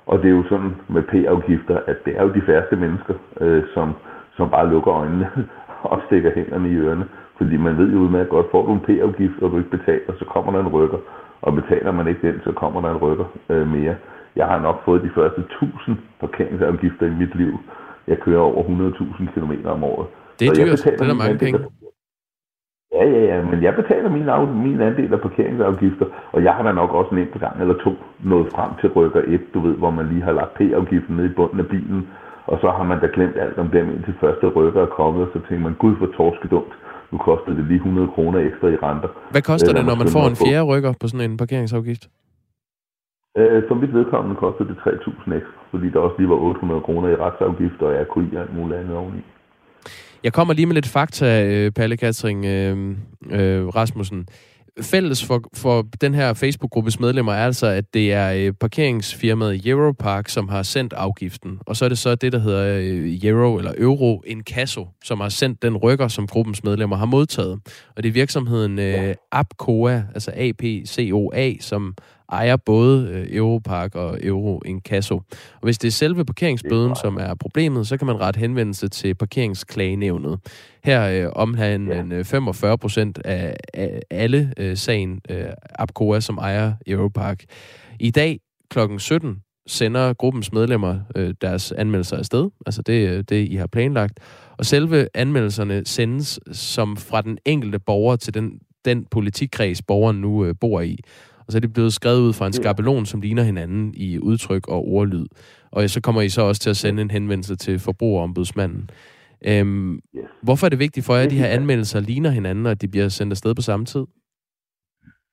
Og 0.06 0.18
det 0.18 0.26
er 0.26 0.34
jo 0.34 0.44
sådan 0.48 0.76
med 0.88 1.02
p-afgifter, 1.02 1.78
at 1.86 2.04
det 2.04 2.16
er 2.18 2.22
jo 2.22 2.32
de 2.34 2.42
færreste 2.42 2.76
mennesker, 2.76 3.14
øh, 3.40 3.62
som, 3.74 3.94
som 4.36 4.50
bare 4.50 4.70
lukker 4.70 4.92
øjnene 4.92 5.28
og 5.92 6.00
stikker 6.06 6.30
hænderne 6.34 6.70
i 6.70 6.74
ørerne. 6.76 7.04
Fordi 7.38 7.56
man 7.56 7.78
ved 7.78 7.92
jo 7.92 7.98
udmærket 7.98 8.28
godt, 8.28 8.50
får 8.50 8.66
du 8.66 8.72
en 8.72 8.80
P-afgift, 8.80 9.42
og 9.42 9.50
du 9.50 9.58
ikke 9.58 9.70
betaler, 9.70 10.12
så 10.18 10.24
kommer 10.24 10.52
der 10.52 10.60
en 10.60 10.68
rykker. 10.68 10.98
Og 11.42 11.54
betaler 11.54 11.92
man 11.92 12.08
ikke 12.08 12.28
den, 12.28 12.40
så 12.44 12.52
kommer 12.52 12.80
der 12.80 12.90
en 12.90 12.96
rykker 12.96 13.24
øh, 13.48 13.68
mere. 13.68 13.96
Jeg 14.36 14.46
har 14.46 14.60
nok 14.60 14.84
fået 14.84 15.02
de 15.02 15.10
første 15.14 15.40
1000 15.40 15.96
parkeringsafgifter 16.20 17.06
i 17.06 17.10
mit 17.10 17.34
liv. 17.34 17.58
Jeg 18.06 18.18
kører 18.18 18.40
over 18.40 18.62
100.000 18.62 19.34
km 19.34 19.52
om 19.66 19.84
året. 19.84 20.06
Det 20.40 20.48
er 20.48 20.54
dyrt. 20.54 20.84
Det 20.84 21.00
er 21.00 21.06
der 21.06 21.14
mange 21.14 21.38
penge. 21.38 21.58
Ja, 22.92 23.04
ja, 23.10 23.22
ja, 23.30 23.42
men 23.50 23.62
jeg 23.62 23.74
betaler 23.74 24.10
min, 24.10 24.28
af, 24.28 24.48
min 24.48 24.80
andel 24.80 25.12
af 25.12 25.20
parkeringsafgifter, 25.20 26.06
og 26.32 26.44
jeg 26.44 26.52
har 26.54 26.62
da 26.62 26.72
nok 26.72 26.94
også 26.94 27.10
en 27.10 27.18
enkelt 27.18 27.40
gang 27.40 27.60
eller 27.60 27.74
to 27.74 27.92
nået 28.24 28.48
frem 28.54 28.70
til 28.80 28.88
rykker 28.88 29.22
1, 29.26 29.54
du 29.54 29.60
ved, 29.60 29.74
hvor 29.74 29.90
man 29.90 30.06
lige 30.08 30.22
har 30.22 30.32
lagt 30.32 30.54
P-afgiften 30.54 31.16
ned 31.16 31.24
i 31.24 31.34
bunden 31.36 31.60
af 31.60 31.68
bilen, 31.68 32.08
og 32.46 32.58
så 32.60 32.70
har 32.70 32.84
man 32.84 33.00
da 33.00 33.08
glemt 33.14 33.36
alt 33.36 33.58
om 33.58 33.68
dem, 33.68 33.90
indtil 33.90 34.14
første 34.20 34.46
rykker 34.46 34.82
er 34.82 34.86
kommet, 34.86 35.22
og 35.22 35.28
så 35.32 35.38
tænker 35.48 35.64
man, 35.64 35.74
gud 35.74 35.96
for 35.96 36.06
torskedumt, 36.06 36.72
nu 37.14 37.18
koster 37.18 37.52
det 37.58 37.64
lige 37.70 37.76
100 37.76 38.08
kroner 38.14 38.38
ekstra 38.48 38.66
i 38.74 38.76
renter. 38.86 39.10
Hvad 39.34 39.42
koster 39.42 39.72
det, 39.76 39.84
når 39.90 39.96
man 40.02 40.08
får 40.16 40.24
en 40.32 40.36
fjerde 40.44 40.64
rykker 40.72 40.92
på 41.00 41.06
sådan 41.08 41.30
en 41.30 41.36
parkeringsafgift? 41.42 42.04
Øh, 43.38 43.62
for 43.68 43.74
mit 43.74 43.92
vedkommende 43.98 44.36
koster 44.44 44.64
det 44.64 44.76
3.000 44.76 45.34
ekstra, 45.38 45.60
fordi 45.70 45.86
der 45.92 45.98
også 46.06 46.16
lige 46.18 46.28
var 46.28 46.34
800 46.34 46.80
kroner 46.86 47.08
i 47.08 47.16
retsafgift 47.24 47.78
og 47.86 47.90
RKI 48.04 48.36
og 48.36 48.42
alt 48.42 48.54
muligt 48.56 48.80
andet 48.80 48.96
oveni. 48.96 49.22
Jeg 50.24 50.32
kommer 50.32 50.54
lige 50.54 50.66
med 50.66 50.74
lidt 50.74 50.88
fakta, 50.96 51.28
øh, 51.50 51.72
Palle 51.78 51.96
Katring 51.96 52.44
øh, 52.44 52.76
øh, 53.38 53.66
Rasmussen. 53.78 54.20
Fælles 54.80 55.24
for, 55.24 55.42
for 55.54 55.86
den 56.00 56.14
her 56.14 56.34
Facebook-gruppes 56.34 57.00
medlemmer 57.00 57.32
er 57.32 57.44
altså, 57.44 57.66
at 57.66 57.94
det 57.94 58.12
er 58.12 58.32
øh, 58.32 58.52
parkeringsfirmaet 58.52 59.66
Europark, 59.66 60.28
som 60.28 60.48
har 60.48 60.62
sendt 60.62 60.92
afgiften. 60.92 61.58
Og 61.66 61.76
så 61.76 61.84
er 61.84 61.88
det 61.88 61.98
så 61.98 62.14
det, 62.14 62.32
der 62.32 62.38
hedder 62.38 62.78
øh, 62.80 63.24
Euro 63.24 63.58
eller 63.58 63.72
Euro 63.78 64.22
Incasso, 64.26 64.88
som 65.04 65.20
har 65.20 65.28
sendt 65.28 65.62
den 65.62 65.76
rykker, 65.76 66.08
som 66.08 66.26
gruppens 66.26 66.64
medlemmer 66.64 66.96
har 66.96 67.06
modtaget. 67.06 67.60
Og 67.96 68.02
det 68.02 68.08
er 68.08 68.12
virksomheden 68.12 68.78
øh, 68.78 69.14
Apcoa, 69.32 70.02
altså 70.14 70.32
APCOA, 70.36 71.52
som 71.60 71.94
ejer 72.32 72.56
både 72.56 73.08
øh, 73.08 73.36
Europark 73.36 73.94
og 73.94 74.18
Euro 74.22 74.62
Incasso. 74.66 75.14
Og 75.54 75.62
hvis 75.62 75.78
det 75.78 75.88
er 75.88 75.92
selve 75.92 76.24
parkeringsbøden, 76.24 76.96
som 76.96 77.16
er 77.16 77.34
problemet, 77.34 77.86
så 77.86 77.96
kan 77.96 78.06
man 78.06 78.20
rette 78.20 78.40
henvendelse 78.40 78.88
til 78.88 79.14
parkeringsklagenævnet. 79.14 80.38
Her 80.84 81.26
øh, 81.26 81.32
omhandler 81.36 82.16
ja. 82.16 82.22
45 82.22 82.72
øh, 82.72 82.78
procent 82.78 83.18
af, 83.24 83.56
af 83.74 84.00
alle 84.10 84.52
øh, 84.56 84.76
sagen 84.76 85.20
øh, 85.30 85.46
Apcoa, 85.70 86.20
som 86.20 86.38
ejer 86.38 86.72
Europark. 86.86 87.44
I 88.00 88.10
dag 88.10 88.40
kl. 88.70 88.78
17 88.98 89.36
sender 89.66 90.12
gruppens 90.12 90.52
medlemmer 90.52 90.98
øh, 91.16 91.34
deres 91.40 91.72
anmeldelser 91.72 92.16
afsted. 92.16 92.50
Altså 92.66 92.82
det 92.82 93.04
er 93.04 93.22
det, 93.22 93.48
I 93.48 93.56
har 93.56 93.66
planlagt. 93.66 94.20
Og 94.58 94.66
selve 94.66 95.08
anmeldelserne 95.14 95.82
sendes 95.86 96.40
som 96.52 96.96
fra 96.96 97.22
den 97.22 97.38
enkelte 97.44 97.78
borger 97.78 98.16
til 98.16 98.34
den, 98.34 98.58
den 98.84 99.06
politikreds, 99.10 99.82
borgeren 99.82 100.20
nu 100.20 100.44
øh, 100.44 100.54
bor 100.60 100.80
i. 100.80 100.98
Og 101.46 101.52
så 101.52 101.58
er 101.58 101.60
det 101.60 101.72
blevet 101.72 101.92
skrevet 101.92 102.20
ud 102.20 102.32
fra 102.32 102.46
en 102.46 102.52
skabelon, 102.52 103.06
som 103.06 103.20
ligner 103.20 103.42
hinanden 103.42 103.94
i 103.96 104.18
udtryk 104.18 104.68
og 104.68 104.88
ordlyd. 104.88 105.26
Og 105.72 105.90
så 105.90 106.00
kommer 106.00 106.22
I 106.22 106.28
så 106.28 106.42
også 106.42 106.60
til 106.60 106.70
at 106.70 106.76
sende 106.76 107.02
en 107.02 107.10
henvendelse 107.10 107.56
til 107.56 107.78
forbrugerombudsmanden. 107.78 108.90
Øhm, 109.48 109.94
yes. 109.94 110.28
Hvorfor 110.42 110.66
er 110.66 110.70
det 110.70 110.78
vigtigt 110.78 111.06
for 111.06 111.14
jer, 111.14 111.24
at 111.24 111.30
de 111.30 111.38
her 111.38 111.46
anmeldelser 111.46 112.00
ligner 112.00 112.30
hinanden, 112.30 112.66
og 112.66 112.72
at 112.72 112.82
de 112.82 112.88
bliver 112.88 113.08
sendt 113.08 113.32
afsted 113.32 113.54
på 113.54 113.62
samme 113.62 113.86
tid? 113.86 114.04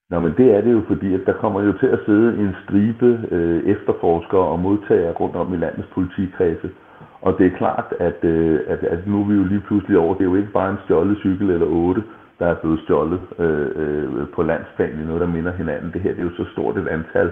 Nå, 0.09 0.19
men 0.19 0.33
det 0.37 0.47
er 0.55 0.61
det 0.61 0.71
jo, 0.71 0.81
fordi 0.87 1.13
at 1.13 1.23
der 1.25 1.33
kommer 1.33 1.61
jo 1.61 1.73
til 1.81 1.87
at 1.95 1.99
sidde 2.05 2.29
en 2.43 2.51
stribe 2.63 3.09
øh, 3.31 3.59
efterforskere 3.73 4.45
og 4.53 4.59
modtagere 4.59 5.13
rundt 5.13 5.35
om 5.35 5.53
i 5.53 5.57
landets 5.57 5.89
politikredse. 5.93 6.69
Og 7.21 7.35
det 7.37 7.45
er 7.45 7.57
klart, 7.57 7.87
at, 7.99 8.19
øh, 8.23 8.59
at, 8.67 8.79
at 8.83 9.07
nu 9.07 9.21
er 9.21 9.27
vi 9.27 9.33
jo 9.33 9.43
lige 9.43 9.65
pludselig 9.67 9.97
over, 9.97 10.13
det 10.13 10.21
er 10.21 10.31
jo 10.33 10.35
ikke 10.35 10.57
bare 10.59 10.71
en 10.71 10.83
stjålet 10.85 11.17
cykel 11.17 11.49
eller 11.49 11.67
otte, 11.67 12.03
der 12.41 12.47
er 12.47 12.61
blevet 12.61 12.79
stjålet 12.83 13.21
øh, 13.39 13.69
øh, 13.75 14.27
på 14.35 14.41
landsplan 14.43 14.99
i 15.01 15.05
noget, 15.05 15.21
der 15.21 15.27
minder 15.27 15.51
hinanden. 15.51 15.91
Det 15.93 16.01
her 16.01 16.13
det 16.13 16.19
er 16.19 16.29
jo 16.29 16.43
så 16.43 16.45
stort 16.51 16.77
et 16.77 16.87
antal, 16.87 17.31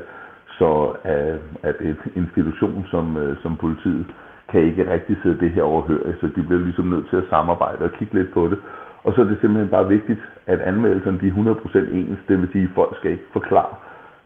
så 0.59 0.71
øh, 1.11 1.39
at 1.63 1.75
et 1.81 2.01
institution 2.15 2.85
som, 2.91 3.17
øh, 3.17 3.37
som 3.43 3.57
politiet 3.57 4.05
kan 4.51 4.61
ikke 4.61 4.91
rigtig 4.93 5.17
sidde 5.23 5.39
det 5.39 5.51
her 5.51 5.63
overhør. 5.63 6.01
så 6.21 6.27
de 6.35 6.43
bliver 6.47 6.61
ligesom 6.67 6.85
nødt 6.85 7.09
til 7.09 7.17
at 7.17 7.29
samarbejde 7.29 7.85
og 7.85 7.91
kigge 7.91 8.13
lidt 8.13 8.33
på 8.33 8.47
det. 8.47 8.57
Og 9.03 9.13
så 9.13 9.21
er 9.21 9.25
det 9.25 9.37
simpelthen 9.41 9.69
bare 9.69 9.87
vigtigt, 9.87 10.19
at 10.47 10.59
anmeldelserne 10.59 11.19
de 11.21 11.27
er 11.27 11.31
100% 11.31 11.95
ens, 11.95 12.19
det 12.27 12.41
vil 12.41 12.49
sige, 12.51 12.63
at 12.63 12.75
folk 12.75 12.97
skal 12.97 13.11
ikke 13.11 13.33
forklare 13.33 13.75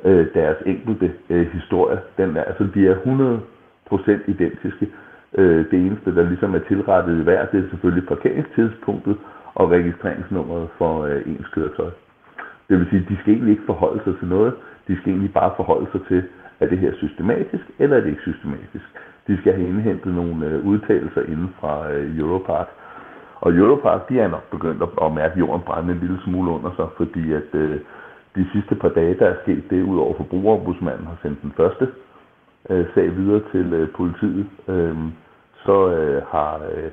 øh, 0.06 0.28
deres 0.34 0.58
enkelte 0.66 1.14
øh, 1.30 1.48
historie. 1.48 2.00
Den 2.18 2.38
er, 2.38 2.44
altså, 2.44 2.68
de 2.74 2.88
er 2.88 2.96
100% 2.96 4.32
identiske. 4.32 4.88
Øh, 5.38 5.66
det 5.72 5.80
eneste, 5.86 6.16
der 6.16 6.24
ligesom 6.24 6.56
er 6.56 6.60
tilrettet 6.60 7.20
i 7.20 7.24
hver, 7.24 7.46
det 7.46 7.60
er 7.60 7.70
selvfølgelig 7.70 8.08
parkeringstidspunktet 8.08 9.18
og 9.56 9.72
registreringsnummeret 9.72 10.70
for 10.78 11.04
øh, 11.04 11.22
ens 11.28 11.48
køretøj. 11.48 11.92
Det 12.70 12.80
vil 12.80 12.88
sige, 12.90 13.02
at 13.02 13.10
de 13.10 13.18
skal 13.20 13.34
egentlig 13.34 13.52
ikke 13.52 13.66
forholde 13.66 14.04
sig 14.04 14.20
til 14.20 14.28
noget. 14.28 14.54
De 14.88 14.98
skal 14.98 15.10
egentlig 15.10 15.34
bare 15.34 15.54
forholde 15.56 15.88
sig 15.92 16.02
til, 16.08 16.24
er 16.60 16.68
det 16.68 16.80
her 16.80 16.94
systematisk, 16.94 17.64
eller 17.80 17.98
er 17.98 18.02
det 18.02 18.10
ikke 18.10 18.22
systematisk. 18.22 18.86
De 19.28 19.38
skal 19.38 19.54
have 19.54 19.68
indhentet 19.68 20.14
nogle 20.14 20.46
øh, 20.46 20.66
udtalelser 20.66 21.22
inden 21.22 21.54
fra 21.60 21.92
øh, 21.92 22.18
Europark. 22.20 22.68
Og 23.36 23.54
Europark, 23.54 24.10
de 24.10 24.20
er 24.20 24.28
nok 24.28 24.50
begyndt 24.52 24.84
at, 24.84 24.90
at 25.02 25.14
mærke 25.14 25.40
jorden 25.40 25.62
brænde 25.62 25.94
en 25.94 26.00
lille 26.00 26.20
smule 26.24 26.52
under 26.52 26.72
sig, 26.76 26.88
fordi 26.98 27.34
at 27.34 27.50
øh, 27.54 27.80
de 28.36 28.48
sidste 28.54 28.76
par 28.76 28.90
dage, 28.90 29.16
der 29.20 29.26
er 29.26 29.36
sket 29.42 29.64
det, 29.70 29.84
ud 29.84 29.98
over 29.98 30.14
forbrugerombudsmanden 30.18 31.08
har 31.08 31.18
sendt 31.22 31.42
den 31.42 31.54
første 31.58 31.88
øh, 32.70 32.86
sag 32.94 33.18
videre 33.18 33.42
til 33.52 33.74
øh, 33.74 33.90
politiet, 33.90 34.48
øh, 34.68 34.98
så 35.66 35.90
øh, 35.90 36.22
har 36.28 36.62
øh, 36.76 36.92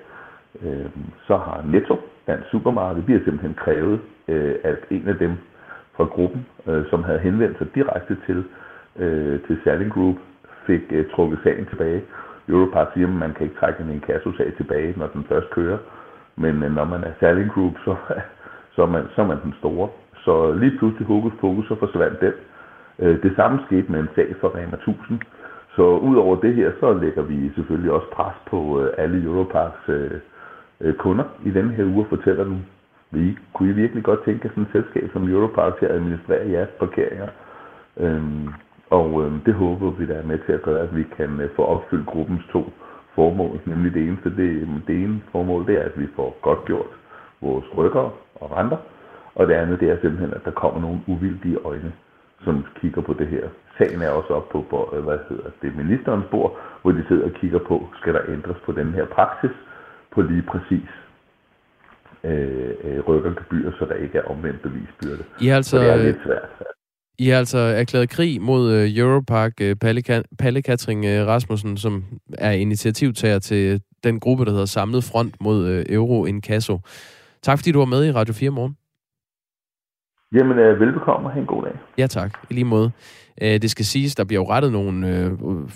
øh, 0.62 0.90
så 1.26 1.36
har 1.36 1.62
Netto, 1.66 1.96
Dansk 2.30 2.50
Supermarked, 2.50 3.02
de 3.06 3.12
har 3.12 3.24
simpelthen 3.24 3.54
krævet, 3.54 4.00
øh, 4.28 4.54
at 4.64 4.78
en 4.90 5.08
af 5.08 5.16
dem 5.16 5.32
fra 5.96 6.04
gruppen, 6.04 6.46
øh, 6.66 6.84
som 6.90 7.04
havde 7.04 7.18
henvendt 7.18 7.58
sig 7.58 7.74
direkte 7.74 8.16
til, 8.26 8.44
øh, 8.96 9.40
til 9.46 9.58
Salling 9.64 9.92
Group, 9.92 10.16
fik 10.66 10.82
øh, 10.90 11.04
trukket 11.14 11.38
sagen 11.42 11.66
tilbage. 11.66 12.02
Europart 12.48 12.88
siger, 12.94 13.06
at 13.06 13.14
man 13.14 13.32
kan 13.34 13.42
ikke 13.46 13.60
trække 13.60 13.82
en 13.82 13.90
inkasso-sag 13.90 14.52
tilbage, 14.56 14.94
når 14.96 15.06
den 15.06 15.24
først 15.28 15.50
kører. 15.50 15.78
Men 16.36 16.62
øh, 16.62 16.74
når 16.74 16.84
man 16.84 17.04
er 17.04 17.12
Salling 17.20 17.50
Group, 17.54 17.74
så, 17.84 17.96
så, 18.74 18.82
er 18.82 18.90
man, 18.94 19.04
så 19.14 19.22
er 19.22 19.26
man 19.26 19.42
den 19.42 19.54
store. 19.58 19.88
Så 20.24 20.52
lige 20.52 20.78
pludselig 20.78 21.06
hokus 21.06 21.32
pokus, 21.40 21.68
så 21.68 21.74
forsvandt 21.74 22.20
den. 22.20 22.32
Øh, 22.98 23.22
det 23.22 23.32
samme 23.36 23.60
skete 23.66 23.92
med 23.92 24.00
en 24.00 24.08
sag 24.14 24.34
for 24.40 24.48
Rema 24.56 24.76
1000. 24.76 25.20
Så 25.76 25.82
udover 25.82 26.40
det 26.40 26.54
her, 26.54 26.70
så 26.80 26.92
lægger 26.92 27.22
vi 27.22 27.50
selvfølgelig 27.54 27.92
også 27.92 28.08
pres 28.12 28.36
på 28.50 28.82
øh, 28.82 28.92
alle 28.98 29.24
Europarks 29.24 29.88
øh, 29.88 30.20
øh, 30.80 30.94
kunder 30.94 31.24
i 31.44 31.50
denne 31.50 31.72
her 31.72 31.84
uge 31.84 32.04
og 32.04 32.06
fortæller 32.08 32.44
dem, 32.44 32.58
vi, 33.10 33.38
kunne 33.54 33.70
I 33.70 33.72
virkelig 33.72 34.04
godt 34.04 34.24
tænke 34.24 34.48
sådan 34.48 34.62
et 34.62 34.68
selskab 34.72 35.10
som 35.12 35.28
Europark 35.28 35.78
til 35.78 35.86
at 35.86 35.94
administrere 35.94 36.50
jeres 36.50 36.68
parkeringer? 36.78 37.28
Øhm, 37.96 38.48
og 38.90 39.24
øh, 39.24 39.32
det 39.46 39.54
håber 39.54 39.90
vi, 39.90 40.06
der 40.06 40.14
er 40.14 40.26
med 40.26 40.38
til 40.46 40.52
at 40.52 40.62
gøre, 40.62 40.80
at 40.80 40.96
vi 40.96 41.04
kan 41.16 41.40
øh, 41.40 41.50
få 41.56 41.64
opfyldt 41.64 42.06
gruppens 42.06 42.42
to 42.52 42.72
formål. 43.14 43.60
Nemlig 43.64 43.94
det 43.94 44.02
eneste, 44.02 44.36
det, 44.36 44.68
det 44.86 45.04
ene 45.04 45.22
formål, 45.32 45.66
det 45.66 45.74
er, 45.78 45.82
at 45.82 46.00
vi 46.00 46.06
får 46.16 46.38
godt 46.42 46.64
gjort 46.64 46.92
vores 47.40 47.64
rykker 47.76 48.14
og 48.34 48.56
renter. 48.56 48.76
Og 49.34 49.46
det 49.46 49.54
andet, 49.54 49.80
det 49.80 49.90
er 49.90 50.00
simpelthen, 50.00 50.34
at 50.34 50.44
der 50.44 50.50
kommer 50.50 50.80
nogle 50.80 51.00
uvildige 51.06 51.58
øjne, 51.64 51.92
som 52.44 52.64
kigger 52.80 53.02
på 53.02 53.12
det 53.12 53.26
her. 53.26 53.48
Sagen 53.78 54.02
er 54.02 54.10
også 54.10 54.32
op 54.34 54.48
på, 54.48 54.90
øh, 54.96 55.04
hvad 55.04 55.18
hedder 55.28 55.50
det, 55.62 55.76
ministerens 55.76 56.26
bord, 56.30 56.58
hvor 56.82 56.92
de 56.92 57.04
sidder 57.08 57.24
og 57.24 57.32
kigger 57.32 57.58
på, 57.58 57.86
skal 58.00 58.14
der 58.14 58.20
ændres 58.28 58.56
på 58.66 58.72
den 58.72 58.92
her 58.92 59.04
praksis, 59.04 59.50
på 60.14 60.22
lige 60.22 60.42
præcis 60.42 60.90
øh, 62.24 62.74
øh 62.84 63.00
rykkergebyr, 63.08 63.70
så 63.78 63.84
der 63.84 63.94
ikke 63.94 64.18
er 64.18 64.22
omvendt 64.22 64.62
bevisbyrde. 64.62 65.24
I 65.40 65.46
har 65.46 65.56
altså, 65.56 65.78
det 65.78 65.90
er 65.90 65.96
lidt 65.96 66.16
svært. 66.24 66.48
I 67.18 67.28
har 67.28 67.38
altså 67.38 67.58
erklæret 67.58 68.10
krig 68.10 68.42
mod 68.42 68.74
uh, 68.74 68.98
Europark 68.98 69.52
uh, 69.62 69.72
Palle, 69.80 70.02
Palle 70.38 70.62
Katring 70.62 71.04
uh, 71.04 71.26
Rasmussen, 71.26 71.76
som 71.76 72.04
er 72.38 72.50
initiativtager 72.50 73.38
til 73.38 73.82
den 74.04 74.20
gruppe, 74.20 74.44
der 74.44 74.50
hedder 74.50 74.66
Samlet 74.66 75.04
Front 75.04 75.34
mod 75.40 75.78
uh, 75.78 75.94
Euro 75.94 76.26
Incasso. 76.26 76.78
Tak 77.42 77.58
fordi 77.58 77.72
du 77.72 77.78
var 77.78 77.84
med 77.84 78.06
i 78.06 78.12
Radio 78.12 78.34
4 78.34 78.50
morgen. 78.50 78.76
Jamen, 80.34 80.58
uh, 80.58 80.80
velbekomme 80.80 81.28
og 81.28 81.32
have 81.32 81.40
en 81.40 81.46
god 81.46 81.62
dag. 81.62 81.72
Ja 81.98 82.06
tak, 82.06 82.38
i 82.50 82.54
lige 82.54 82.64
måde. 82.64 82.90
Øh, 83.42 83.62
det 83.62 83.70
skal 83.70 83.84
siges, 83.84 84.14
der 84.14 84.24
bliver 84.24 84.42
jo 84.42 84.50
rettet 84.50 84.72
nogle 84.72 85.08
øh, 85.08 85.32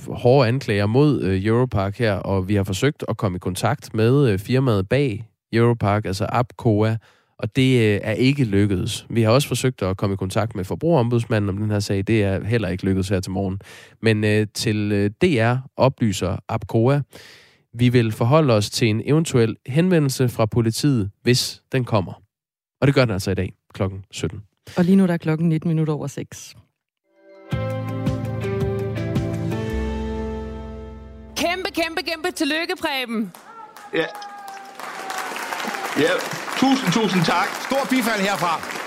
hårde 0.09 0.49
anklager 0.49 0.87
mod 0.87 1.23
øh, 1.23 1.47
Europark 1.47 1.99
her, 1.99 2.15
og 2.15 2.49
vi 2.49 2.55
har 2.55 2.65
forsøgt 2.65 3.05
at 3.09 3.17
komme 3.17 3.37
i 3.37 3.39
kontakt 3.39 3.95
med 3.95 4.33
øh, 4.33 4.39
firmaet 4.39 4.89
bag 4.89 5.29
Europark, 5.53 6.05
altså 6.05 6.27
Apcoa, 6.29 6.97
og 7.39 7.57
det 7.57 7.95
øh, 7.95 8.01
er 8.03 8.13
ikke 8.13 8.45
lykkedes. 8.45 9.07
Vi 9.11 9.23
har 9.23 9.31
også 9.31 9.49
forsøgt 9.49 9.83
at 9.83 9.97
komme 9.97 10.15
i 10.15 10.17
kontakt 10.17 10.57
med 10.57 10.65
forbrugerombudsmanden 10.65 11.49
om 11.49 11.57
den 11.57 11.71
her 11.71 11.79
sag. 11.79 12.07
Det 12.07 12.25
er 12.25 12.45
heller 12.45 12.69
ikke 12.69 12.85
lykkedes 12.85 13.09
her 13.09 13.21
til 13.21 13.33
morgen. 13.33 13.61
Men 14.03 14.25
øh, 14.25 14.47
til 14.55 14.93
øh, 14.93 15.11
DR 15.23 15.55
oplyser 15.77 16.37
Apcoa, 16.49 17.01
vi 17.75 17.89
vil 17.89 18.13
forholde 18.13 18.55
os 18.55 18.71
til 18.71 18.89
en 18.89 19.03
eventuel 19.05 19.57
henvendelse 19.67 20.29
fra 20.29 20.47
politiet, 20.47 21.11
hvis 21.23 21.63
den 21.73 21.85
kommer. 21.85 22.13
Og 22.81 22.87
det 22.87 22.95
gør 22.95 23.05
den 23.05 23.13
altså 23.13 23.31
i 23.31 23.35
dag 23.35 23.53
kl. 23.75 23.83
17. 24.11 24.43
Og 24.77 24.85
lige 24.85 24.97
nu 24.97 25.07
der 25.07 25.13
er 25.13 25.17
klokken 25.19 25.49
19 25.49 25.69
minutter 25.69 25.95
over 25.95 26.07
6. 26.07 26.55
Kæmpe, 31.37 31.71
kæmpe, 31.75 32.03
kæmpe 32.03 32.31
tillykke, 32.31 32.75
Preben. 32.81 33.33
Ja. 33.95 34.07
Ja, 35.99 36.11
tusind, 36.57 36.93
tusind 36.93 37.25
tak. 37.25 37.49
Stor 37.67 37.87
bifald 37.91 38.21
herfra. 38.21 38.84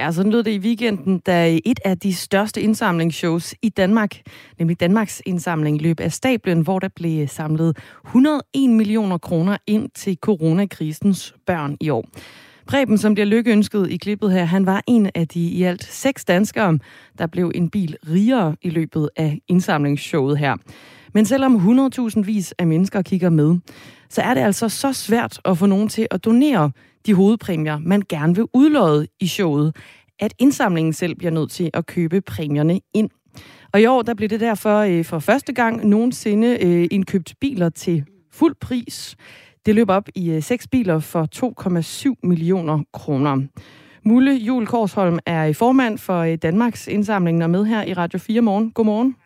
Ja, 0.00 0.12
sådan 0.12 0.32
lød 0.32 0.42
det 0.42 0.50
i 0.50 0.58
weekenden, 0.58 1.18
da 1.18 1.58
et 1.64 1.80
af 1.84 1.98
de 1.98 2.14
største 2.14 2.60
indsamlingsshows 2.60 3.54
i 3.62 3.68
Danmark, 3.68 4.16
nemlig 4.58 4.80
Danmarks 4.80 5.22
indsamling, 5.26 5.82
løb 5.82 6.00
af 6.00 6.12
stablen, 6.12 6.60
hvor 6.60 6.78
der 6.78 6.88
blev 6.88 7.28
samlet 7.28 7.76
101 8.06 8.70
millioner 8.70 9.18
kroner 9.18 9.56
ind 9.66 9.88
til 9.94 10.18
coronakrisens 10.20 11.34
børn 11.46 11.76
i 11.80 11.88
år. 11.88 12.08
Preben, 12.66 12.98
som 12.98 13.14
bliver 13.14 13.26
lykkeønsket 13.26 13.90
i 13.90 13.96
klippet 13.96 14.32
her, 14.32 14.44
han 14.44 14.66
var 14.66 14.82
en 14.86 15.10
af 15.14 15.28
de 15.28 15.40
i 15.40 15.62
alt 15.62 15.84
seks 15.84 16.24
danskere, 16.24 16.78
der 17.18 17.26
blev 17.26 17.52
en 17.54 17.70
bil 17.70 17.96
rigere 18.10 18.56
i 18.62 18.70
løbet 18.70 19.10
af 19.16 19.40
indsamlingsshowet 19.48 20.38
her. 20.38 20.56
Men 21.14 21.26
selvom 21.26 21.56
100.000 21.56 22.20
vis 22.20 22.54
af 22.58 22.66
mennesker 22.66 23.02
kigger 23.02 23.30
med, 23.30 23.58
så 24.08 24.22
er 24.22 24.34
det 24.34 24.40
altså 24.40 24.68
så 24.68 24.92
svært 24.92 25.40
at 25.44 25.58
få 25.58 25.66
nogen 25.66 25.88
til 25.88 26.06
at 26.10 26.24
donere 26.24 26.70
de 27.06 27.14
hovedpræmier, 27.14 27.78
man 27.78 28.02
gerne 28.08 28.34
vil 28.34 28.44
udlåde 28.54 29.06
i 29.20 29.26
showet, 29.26 29.76
at 30.18 30.34
indsamlingen 30.38 30.92
selv 30.92 31.14
bliver 31.14 31.30
nødt 31.30 31.50
til 31.50 31.70
at 31.74 31.86
købe 31.86 32.20
præmierne 32.20 32.80
ind. 32.94 33.10
Og 33.72 33.80
i 33.80 33.86
år 33.86 34.02
der 34.02 34.14
blev 34.14 34.28
det 34.28 34.40
derfor 34.40 34.78
øh, 34.78 35.04
for 35.04 35.18
første 35.18 35.52
gang 35.52 35.86
nogensinde 35.86 36.58
øh, 36.60 36.88
indkøbt 36.90 37.34
biler 37.40 37.68
til 37.68 38.04
fuld 38.32 38.54
pris 38.60 39.16
Det 39.66 39.74
løb 39.74 39.90
op 39.90 40.08
i 40.14 40.30
øh, 40.30 40.42
seks 40.42 40.68
biler 40.68 40.98
for 40.98 41.28
2,7 42.14 42.14
millioner 42.22 42.82
kroner. 42.92 43.46
Mulle 44.04 44.32
Jul 44.32 44.66
Korsholm 44.66 45.18
er 45.26 45.48
øh, 45.48 45.54
formand 45.54 45.98
for 45.98 46.18
øh, 46.20 46.38
Danmarks 46.42 46.88
indsamling 46.88 47.44
og 47.44 47.50
med 47.50 47.64
her 47.64 47.82
i 47.82 47.92
Radio 47.92 48.18
4 48.18 48.40
morgen. 48.40 48.70
Godmorgen. 48.70 49.16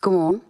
Godmorgen. 0.00 0.40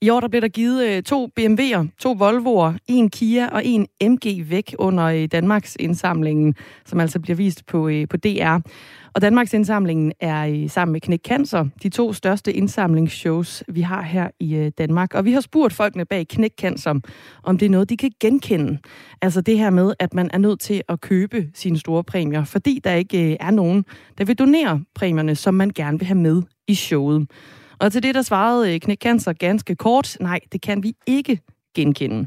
I 0.00 0.10
år 0.10 0.20
der 0.20 0.28
blev 0.28 0.42
der 0.42 0.48
givet 0.48 0.88
øh, 0.88 1.02
to 1.02 1.30
BMW'er, 1.40 1.86
to 1.98 2.12
Volvo'er, 2.12 2.78
en 2.86 3.10
Kia 3.10 3.48
og 3.48 3.64
en 3.64 3.86
MG 4.02 4.50
væk 4.50 4.74
under 4.78 5.04
øh, 5.04 5.24
Danmarks 5.32 5.76
indsamlingen, 5.80 6.54
som 6.86 7.00
altså 7.00 7.20
bliver 7.20 7.36
vist 7.36 7.66
på, 7.66 7.88
øh, 7.88 8.08
på 8.08 8.16
DR. 8.16 8.58
Og 9.14 9.22
Danmarks 9.22 9.54
indsamlingen 9.54 10.12
er 10.20 10.68
sammen 10.68 10.92
med 10.92 11.00
Knæk 11.00 11.20
Cancer 11.24 11.64
de 11.82 11.88
to 11.88 12.12
største 12.12 12.52
indsamlingsshows, 12.52 13.64
vi 13.68 13.80
har 13.80 14.02
her 14.02 14.28
i 14.40 14.70
Danmark. 14.78 15.14
Og 15.14 15.24
vi 15.24 15.32
har 15.32 15.40
spurgt 15.40 15.72
folkene 15.72 16.04
bag 16.04 16.28
Knæk 16.28 16.52
Cancer, 16.60 16.94
om 17.42 17.58
det 17.58 17.66
er 17.66 17.70
noget, 17.70 17.90
de 17.90 17.96
kan 17.96 18.10
genkende. 18.20 18.78
Altså 19.22 19.40
det 19.40 19.58
her 19.58 19.70
med, 19.70 19.94
at 19.98 20.14
man 20.14 20.30
er 20.32 20.38
nødt 20.38 20.60
til 20.60 20.82
at 20.88 21.00
købe 21.00 21.48
sine 21.54 21.78
store 21.78 22.04
præmier, 22.04 22.44
fordi 22.44 22.80
der 22.84 22.92
ikke 22.92 23.36
er 23.40 23.50
nogen, 23.50 23.84
der 24.18 24.24
vil 24.24 24.38
donere 24.38 24.82
præmierne, 24.94 25.34
som 25.34 25.54
man 25.54 25.70
gerne 25.74 25.98
vil 25.98 26.06
have 26.06 26.18
med 26.18 26.42
i 26.68 26.74
showet. 26.74 27.26
Og 27.78 27.92
til 27.92 28.02
det, 28.02 28.14
der 28.14 28.22
svarede 28.22 28.74
øh, 28.74 28.80
Knæk 28.80 28.98
Cancer 28.98 29.32
ganske 29.32 29.76
kort, 29.76 30.16
nej, 30.20 30.40
det 30.52 30.60
kan 30.60 30.82
vi 30.82 30.92
ikke 31.06 31.40
genkende. 31.74 32.26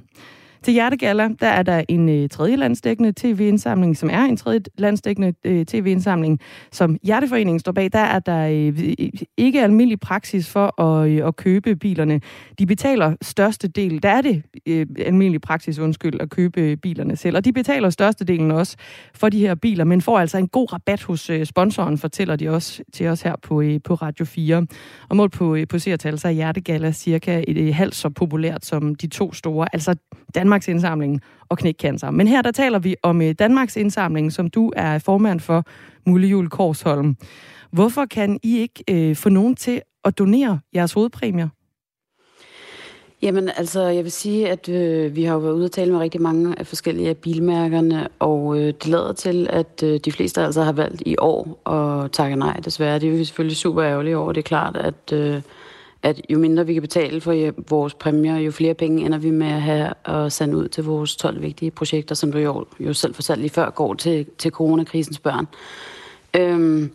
Til 0.64 0.74
Hjertegalla, 0.74 1.30
der 1.40 1.48
er 1.48 1.64
der 1.64 1.84
en 1.88 2.10
øh, 2.10 2.30
tredje 2.30 2.56
landsdækkende 2.56 3.14
tv-indsamling, 3.18 3.98
som 3.98 4.10
er 4.10 4.22
en 4.22 4.38
tredje 4.38 4.62
landsdækkende 4.78 5.34
øh, 5.44 5.66
tv-indsamling, 5.66 6.40
som 6.72 6.98
Hjerteforeningen 7.04 7.60
står 7.60 7.72
bag. 7.72 7.90
Der 7.94 8.00
er 8.00 8.20
der 8.20 8.48
øh, 8.48 8.68
øh 8.68 9.10
ikke 9.38 9.64
almindelig 9.64 10.00
praksis 10.00 10.50
for 10.50 10.82
at, 10.82 11.10
øh, 11.10 11.28
at 11.28 11.36
købe 11.36 11.76
bilerne. 11.76 12.22
De 12.60 12.66
betaler 12.66 13.16
største 13.22 13.68
del, 13.68 14.04
der 14.04 14.10
er 14.10 14.22
det 14.22 14.44
øh, 14.66 14.88
almindelig 15.06 15.42
praksis, 15.42 15.80
undskyld, 15.80 16.22
at 16.22 16.30
købe 16.30 16.78
bilerne 16.78 17.16
selv. 17.16 17.38
Og 17.38 17.46
de 17.46 17.54
betaler 17.54 17.90
størstedelen 17.90 18.52
også 18.52 18.78
for 19.14 19.30
de 19.30 19.40
her 19.40 19.56
biler, 19.56 19.84
men 19.84 20.02
får 20.02 20.20
altså 20.20 20.38
en 20.38 20.48
god 20.48 20.74
rabat 20.74 21.04
hos 21.04 21.30
øh, 21.30 21.46
sponsoren, 21.46 21.98
fortæller 21.98 22.36
de 22.36 22.50
også 22.50 22.84
til 22.94 23.08
os 23.08 23.22
her 23.22 23.36
på, 23.42 23.62
øh, 23.62 23.80
på 23.84 23.94
Radio 23.94 24.26
4. 24.26 24.68
Og 25.10 25.16
målt 25.16 25.34
på, 25.34 25.56
øh, 25.56 25.68
på 25.68 25.80
seertal, 25.80 26.20
så 26.20 26.28
er 26.28 26.32
Hjertegalla 26.32 26.92
cirka 26.92 27.44
et, 27.48 27.58
øh, 27.58 27.76
halvt 27.76 27.96
så 27.96 28.10
populært 28.10 28.66
som 28.66 28.96
de 28.96 29.08
to 29.08 29.34
store. 29.34 29.68
Altså 29.74 29.96
Danmarks 30.36 30.68
Indsamling 30.68 31.22
og 31.50 31.58
Knækcancer. 31.58 32.12
Men 32.12 32.28
her 32.28 32.42
der 32.42 32.52
taler 32.52 32.80
vi 32.80 32.96
om 33.04 33.22
øh, 33.22 33.36
Danmarks 33.40 33.78
Indsamling, 33.78 34.34
som 34.34 34.50
du 34.50 34.72
er 34.76 35.00
formand 35.00 35.40
for, 35.40 35.64
Mullejul 36.06 36.50
Korsholm. 36.50 37.16
Hvorfor 37.72 38.06
kan 38.06 38.40
I 38.44 38.58
ikke 38.58 38.84
øh, 38.90 39.16
få 39.16 39.30
nogen 39.30 39.56
til 39.56 39.82
at 40.06 40.18
donere 40.18 40.60
jeres 40.76 40.94
hovedpræmier? 40.94 41.48
Jamen 43.22 43.50
altså, 43.58 43.82
jeg 43.82 44.04
vil 44.04 44.12
sige, 44.12 44.50
at 44.50 44.70
øh, 44.70 45.16
vi 45.16 45.24
har 45.24 45.34
jo 45.34 45.40
været 45.40 45.54
ude 45.54 45.66
og 45.66 45.72
tale 45.72 45.92
med 45.92 46.00
rigtig 46.00 46.22
mange 46.22 46.60
af 46.60 46.68
forskellige 46.68 47.10
af 47.10 47.18
bilmærkerne, 47.18 48.08
og 48.20 48.58
øh, 48.60 48.68
det 48.68 48.88
lader 48.88 49.14
til, 49.14 49.48
at 49.50 49.84
øh, 49.84 50.00
de 50.06 50.12
fleste 50.12 50.42
altså 50.42 50.64
har 50.64 50.72
valgt 50.72 51.04
i 51.06 51.16
år 51.20 51.70
at 51.70 52.12
takke 52.12 52.36
nej, 52.36 52.54
desværre. 52.66 53.00
Det 53.00 53.14
er 53.14 53.18
jo 53.18 53.26
selvfølgelig 53.26 53.58
super 53.58 53.84
ærgerligt 53.84 54.16
over. 54.16 54.32
Det 54.32 54.42
er 54.42 54.48
klart, 54.48 54.78
at 54.78 55.14
øh, 55.14 55.42
at 56.04 56.22
jo 56.30 56.40
mindre 56.40 56.66
vi 56.66 56.74
kan 56.74 56.82
betale 56.82 57.22
for 57.22 57.52
vores 57.70 57.94
præmier, 57.94 58.38
jo 58.38 58.52
flere 58.52 58.74
penge 58.74 59.06
ender 59.06 59.18
vi 59.18 59.32
med 59.32 59.48
at 59.48 59.62
have 59.62 59.94
og 59.94 60.32
sende 60.32 60.58
ud 60.58 60.68
til 60.68 60.84
vores 60.84 61.16
12 61.16 61.42
vigtige 61.42 61.72
projekter, 61.72 62.16
som 62.16 62.32
du 62.32 62.38
jo, 62.38 62.66
jo 62.80 62.94
selv 62.94 63.16
fortalte 63.16 63.42
lige 63.42 63.52
før, 63.52 63.70
går 63.70 63.94
til, 63.94 64.26
til 64.38 64.52
coronakrisens 64.52 65.20
børn. 65.20 65.48
Øhm, 66.36 66.92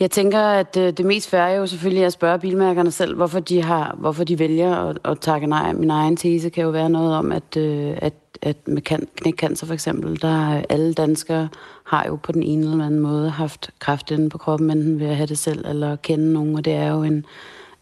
jeg 0.00 0.10
tænker, 0.10 0.40
at 0.40 0.76
øh, 0.76 0.92
det 0.92 1.06
mest 1.06 1.30
færre 1.30 1.50
er 1.50 1.56
jo 1.56 1.66
selvfølgelig 1.66 2.04
at 2.04 2.12
spørge 2.12 2.38
bilmærkerne 2.38 2.90
selv, 2.90 3.16
hvorfor 3.16 3.40
de, 3.40 3.62
har, 3.62 3.96
hvorfor 3.98 4.24
de 4.24 4.38
vælger 4.38 4.76
at, 4.76 4.98
at 5.04 5.20
takke 5.20 5.46
nej. 5.46 5.72
Min 5.72 5.90
egen 5.90 6.16
tese 6.16 6.50
kan 6.50 6.64
jo 6.64 6.70
være 6.70 6.90
noget 6.90 7.16
om, 7.16 7.32
at, 7.32 7.56
øh, 7.56 7.94
at, 7.96 8.14
at 8.42 8.68
med 8.68 8.82
knækcancer 9.16 9.66
for 9.66 9.74
eksempel, 9.74 10.22
der 10.22 10.62
alle 10.68 10.94
danskere 10.94 11.48
har 11.84 12.04
jo 12.06 12.16
på 12.16 12.32
den 12.32 12.42
ene 12.42 12.70
eller 12.70 12.86
anden 12.86 13.00
måde 13.00 13.30
haft 13.30 13.70
kræft 13.78 14.10
inde 14.10 14.28
på 14.28 14.38
kroppen, 14.38 14.70
enten 14.70 15.00
ved 15.00 15.06
at 15.06 15.16
have 15.16 15.26
det 15.26 15.38
selv 15.38 15.66
eller 15.68 15.96
kende 15.96 16.32
nogen, 16.32 16.56
og 16.56 16.64
det 16.64 16.72
er 16.72 16.88
jo 16.88 17.02
en, 17.02 17.26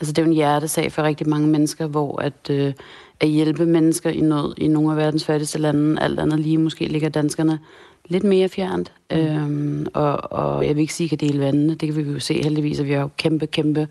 Altså 0.01 0.13
det 0.13 0.19
er 0.19 0.23
jo 0.23 0.31
en 0.31 0.35
hjertesag 0.35 0.93
for 0.93 1.03
rigtig 1.03 1.29
mange 1.29 1.49
mennesker, 1.49 1.87
hvor 1.87 2.23
at, 2.23 2.51
øh, 2.51 2.73
at 3.21 3.29
hjælpe 3.29 3.67
mennesker 3.67 4.11
i 4.11 4.21
nød 4.21 4.55
i 4.59 4.69
nogle 4.69 4.91
af 4.91 4.97
verdens 4.97 5.25
fattigste 5.25 5.59
lande, 5.59 6.01
alt 6.01 6.21
andet 6.21 6.41
lige 6.41 6.59
måske 6.59 6.85
ligger 6.89 7.09
danskerne 7.09 7.59
lidt 8.09 8.25
mere 8.25 8.49
fjernt. 8.49 8.93
Mm. 9.11 9.17
Øhm, 9.17 9.87
og, 9.95 10.33
og 10.33 10.67
jeg 10.67 10.77
vil 10.77 10.81
ikke 10.81 10.95
sige, 10.95 11.05
at 11.13 11.19
kan 11.19 11.29
dele 11.29 11.41
vandene. 11.41 11.75
Det 11.75 11.89
kan 11.89 11.97
vi 11.97 12.13
jo 12.13 12.19
se 12.19 12.43
heldigvis, 12.43 12.81
at 12.81 12.87
vi 12.87 12.93
har 12.93 13.01
jo 13.01 13.11
kæmpe, 13.17 13.47
kæmpe 13.47 13.89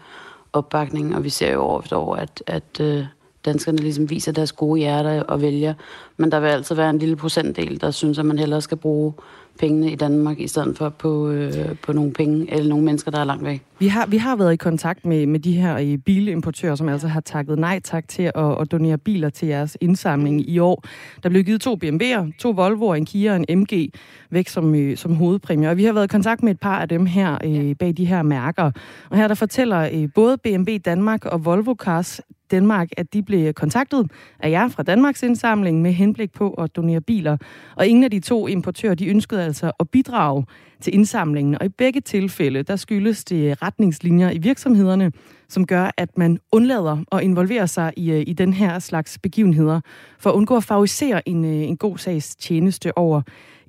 opbakning, 0.54 1.16
og 1.16 1.24
vi 1.24 1.30
ser 1.30 1.54
jo 1.54 1.62
år 1.62 1.80
efter 1.80 1.98
år, 1.98 2.16
at, 2.16 2.44
at 2.48 2.80
øh, 2.82 3.04
danskerne 3.46 3.78
ligesom 3.78 4.10
viser 4.10 4.32
deres 4.32 4.52
gode 4.52 4.80
hjerter 4.80 5.24
og 5.24 5.42
vælger. 5.42 5.74
Men 6.18 6.32
der 6.32 6.40
vil 6.40 6.48
altid 6.48 6.76
være 6.76 6.90
en 6.90 7.00
lille 7.00 7.16
procentdel, 7.16 7.82
der 7.82 7.92
synes, 7.92 8.20
at 8.20 8.26
man 8.26 8.40
hellere 8.40 8.62
skal 8.62 8.78
bruge 8.78 9.14
pengene 9.60 9.92
i 9.92 9.96
Danmark, 9.96 10.40
i 10.40 10.48
stedet 10.48 10.78
for 10.78 10.90
på, 10.90 11.30
øh, 11.30 11.76
på 11.84 11.94
nogle 11.94 12.14
penge, 12.14 12.54
eller 12.54 12.70
nogle 12.70 12.86
mennesker, 12.86 13.12
der 13.12 13.20
er 13.20 13.24
langt 13.24 13.46
væk. 13.46 13.64
Vi 13.80 13.88
har, 13.88 14.06
vi 14.06 14.18
har 14.18 14.36
været 14.36 14.54
i 14.54 14.56
kontakt 14.56 15.06
med, 15.06 15.26
med 15.26 15.40
de 15.40 15.54
her 15.54 15.78
øh, 15.78 15.98
bilimportører, 15.98 16.76
som 16.76 16.90
altså 16.90 17.08
har 17.08 17.22
takket 17.22 17.60
nej 17.60 17.80
tak 17.80 18.08
til 18.08 18.24
at, 18.24 18.62
at 18.62 18.72
donere 18.72 18.98
biler 18.98 19.30
til 19.30 19.48
jeres 19.48 19.78
indsamling 19.82 20.50
i 20.50 20.60
år. 20.60 20.84
Der 21.24 21.30
blev 21.30 21.44
givet 21.44 21.62
to 21.62 21.76
BMW'er, 21.84 22.38
to 22.40 22.52
Volvo'er, 22.52 22.96
en 22.96 23.06
Kia 23.06 23.32
og 23.32 23.44
en 23.48 23.60
MG 23.60 23.90
væk 24.30 24.48
som, 24.48 24.76
øh, 24.76 24.98
som 24.98 25.16
hovedpræmie. 25.16 25.70
Og 25.70 25.78
vi 25.78 25.84
har 25.84 25.94
været 25.94 26.04
i 26.04 26.08
kontakt 26.08 26.44
med 26.44 26.52
et 26.52 26.60
par 26.60 26.80
af 26.80 26.90
dem 26.90 27.06
her 27.06 27.38
øh, 27.46 27.76
bag 27.76 27.98
de 27.98 28.06
her 28.06 28.22
mærker. 28.22 28.72
Og 29.10 29.18
her 29.18 29.28
der 29.28 29.36
fortæller 29.36 29.90
øh, 29.94 30.10
både 30.16 30.38
BMW 30.38 30.78
Danmark 30.86 31.26
og 31.26 31.46
Volvo 31.46 31.76
Cars 31.76 32.22
Danmark, 32.52 32.90
at 32.98 33.14
de 33.14 33.24
blev 33.24 33.54
kontaktet 33.54 34.12
af 34.40 34.50
jer 34.50 34.68
fra 34.68 34.84
Danmarks 34.84 35.24
indsamling 35.24 35.82
med 35.82 35.92
henblik 35.92 36.32
på 36.32 36.54
at 36.54 36.76
donere 36.76 37.02
biler. 37.02 37.38
Og 37.76 37.88
ingen 37.88 38.04
af 38.04 38.12
de 38.12 38.20
to 38.20 38.48
importører, 38.48 38.96
de 38.96 39.08
ønskede 39.08 39.44
altså 39.44 39.72
at 39.80 39.90
bidrage 39.90 40.46
til 40.82 40.94
indsamlingen. 40.94 41.58
Og 41.60 41.66
i 41.66 41.70
begge 41.70 42.02
tilfælde, 42.02 42.64
der 42.64 42.76
skyldes 42.76 43.24
det 43.24 43.62
retningslinjer 43.62 44.32
i 44.32 44.38
virksomhederne, 44.38 45.12
som 45.48 45.68
gør, 45.68 45.92
at 45.98 46.18
man 46.18 46.40
undlader 46.52 47.04
at 47.12 47.22
involvere 47.22 47.68
sig 47.68 47.94
i, 47.98 48.12
øh, 48.12 48.24
i 48.28 48.34
den 48.34 48.54
her 48.54 48.80
slags 48.80 49.18
begivenheder, 49.18 49.82
for 50.20 50.30
at 50.30 50.34
undgå 50.34 50.58
at 50.58 50.64
favorisere 50.64 51.30
en, 51.30 51.46
øh, 51.46 51.52
en 51.52 51.78
god 51.78 51.98
sags 51.98 52.36
tjeneste 52.36 52.98
over 52.98 53.22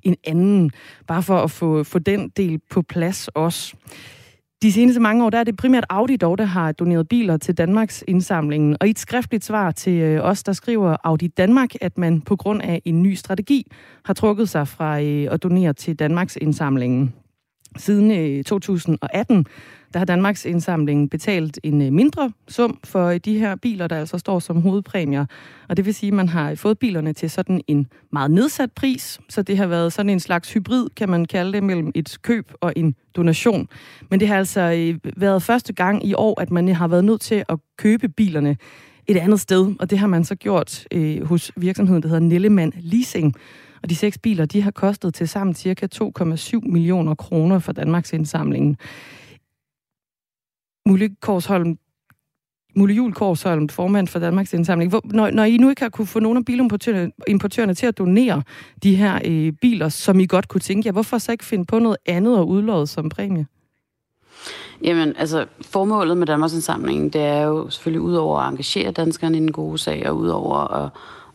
en 0.03 0.15
anden. 0.23 0.71
Bare 1.07 1.23
for 1.23 1.37
at 1.37 1.51
få, 1.51 1.83
få 1.83 1.99
den 1.99 2.29
del 2.29 2.59
på 2.69 2.81
plads 2.81 3.27
også. 3.27 3.75
De 4.61 4.71
seneste 4.71 4.99
mange 4.99 5.25
år, 5.25 5.29
der 5.29 5.37
er 5.37 5.43
det 5.43 5.57
primært 5.57 5.85
Audi 5.89 6.15
dog, 6.15 6.37
der 6.37 6.43
har 6.43 6.71
doneret 6.71 7.07
biler 7.07 7.37
til 7.37 7.57
Danmarks 7.57 8.03
indsamlingen. 8.07 8.77
Og 8.79 8.87
i 8.87 8.89
et 8.89 8.99
skriftligt 8.99 9.45
svar 9.45 9.71
til 9.71 9.93
øh, 9.93 10.23
os, 10.23 10.43
der 10.43 10.53
skriver 10.53 10.97
Audi 11.03 11.27
Danmark, 11.27 11.69
at 11.81 11.97
man 11.97 12.21
på 12.21 12.35
grund 12.35 12.61
af 12.61 12.81
en 12.85 13.03
ny 13.03 13.13
strategi 13.13 13.71
har 14.05 14.13
trukket 14.13 14.49
sig 14.49 14.67
fra 14.67 15.01
øh, 15.01 15.27
at 15.31 15.43
donere 15.43 15.73
til 15.73 15.95
Danmarks 15.95 16.37
indsamlingen. 16.41 17.13
Siden 17.77 18.11
øh, 18.11 18.43
2018 18.43 19.45
der 19.93 19.99
har 19.99 20.05
Danmarks 20.05 20.45
indsamling 20.45 21.09
betalt 21.09 21.59
en 21.63 21.81
øh, 21.81 21.93
mindre 21.93 22.31
sum 22.47 22.79
for 22.83 23.07
øh, 23.07 23.19
de 23.25 23.39
her 23.39 23.55
biler, 23.55 23.87
der 23.87 23.99
altså 23.99 24.17
står 24.17 24.39
som 24.39 24.61
hovedpræmier. 24.61 25.25
Og 25.69 25.77
det 25.77 25.85
vil 25.85 25.93
sige, 25.93 26.07
at 26.07 26.13
man 26.13 26.29
har 26.29 26.55
fået 26.55 26.79
bilerne 26.79 27.13
til 27.13 27.29
sådan 27.29 27.61
en 27.67 27.87
meget 28.11 28.31
nedsat 28.31 28.71
pris, 28.71 29.19
så 29.29 29.41
det 29.41 29.57
har 29.57 29.67
været 29.67 29.93
sådan 29.93 30.09
en 30.09 30.19
slags 30.19 30.53
hybrid, 30.53 30.87
kan 30.95 31.09
man 31.09 31.25
kalde 31.25 31.53
det, 31.53 31.63
mellem 31.63 31.91
et 31.95 32.17
køb 32.21 32.51
og 32.61 32.73
en 32.75 32.95
donation. 33.15 33.67
Men 34.09 34.19
det 34.19 34.27
har 34.27 34.37
altså 34.37 34.61
øh, 34.61 35.11
været 35.21 35.43
første 35.43 35.73
gang 35.73 36.05
i 36.05 36.13
år, 36.13 36.41
at 36.41 36.51
man 36.51 36.67
har 36.67 36.87
været 36.87 37.05
nødt 37.05 37.21
til 37.21 37.43
at 37.49 37.57
købe 37.77 38.09
bilerne 38.09 38.57
et 39.07 39.17
andet 39.17 39.39
sted, 39.39 39.73
og 39.79 39.89
det 39.89 39.97
har 39.97 40.07
man 40.07 40.23
så 40.23 40.35
gjort 40.35 40.87
øh, 40.91 41.25
hos 41.25 41.51
virksomheden, 41.55 42.03
der 42.03 42.09
hedder 42.09 42.23
Nellemann 42.23 42.73
Leasing. 42.81 43.35
Og 43.83 43.89
de 43.89 43.95
seks 43.95 44.17
biler, 44.17 44.45
de 44.45 44.61
har 44.61 44.71
kostet 44.71 45.13
til 45.13 45.27
sammen 45.27 45.55
cirka 45.55 45.87
2,7 45.95 46.59
millioner 46.59 47.15
kroner 47.15 47.59
for 47.59 47.71
Danmarks 47.71 48.13
indsamling. 48.13 48.77
Mulle 50.85 51.15
Korsholm, 51.21 51.77
Mulle 52.75 52.95
Jul 52.95 53.13
Korsholm, 53.13 53.69
formand 53.69 54.07
for 54.07 54.19
Danmarks 54.19 54.53
Indsamling. 54.53 54.89
Hvor, 54.89 55.01
når, 55.03 55.29
når 55.29 55.43
I 55.43 55.57
nu 55.57 55.69
ikke 55.69 55.81
har 55.81 55.89
kunne 55.89 56.07
få 56.07 56.19
nogen 56.19 56.37
af 56.37 56.45
bilimportørerne 56.45 57.11
importørerne 57.27 57.73
til 57.73 57.85
at 57.85 57.97
donere 57.97 58.43
de 58.83 58.95
her 58.95 59.19
øh, 59.25 59.53
biler, 59.61 59.89
som 59.89 60.19
I 60.19 60.25
godt 60.25 60.47
kunne 60.47 60.61
tænke 60.61 60.87
jer, 60.87 60.91
hvorfor 60.91 61.17
så 61.17 61.31
ikke 61.31 61.45
finde 61.45 61.65
på 61.65 61.79
noget 61.79 61.97
andet 62.05 62.37
og 62.37 62.47
udlåde 62.47 62.87
som 62.87 63.09
præmie? 63.09 63.47
Jamen, 64.83 65.13
altså, 65.17 65.45
formålet 65.61 66.17
med 66.17 66.27
Danmarks 66.27 66.53
Indsamling, 66.53 67.13
det 67.13 67.21
er 67.21 67.41
jo 67.41 67.69
selvfølgelig 67.69 68.01
ud 68.01 68.13
over 68.13 68.39
at 68.39 68.49
engagere 68.49 68.91
danskerne 68.91 69.37
i 69.37 69.39
den 69.39 69.51
gode 69.51 69.77
sag, 69.77 70.09
og 70.09 70.17
ud 70.17 70.27
over 70.27 70.57
at 70.57 70.89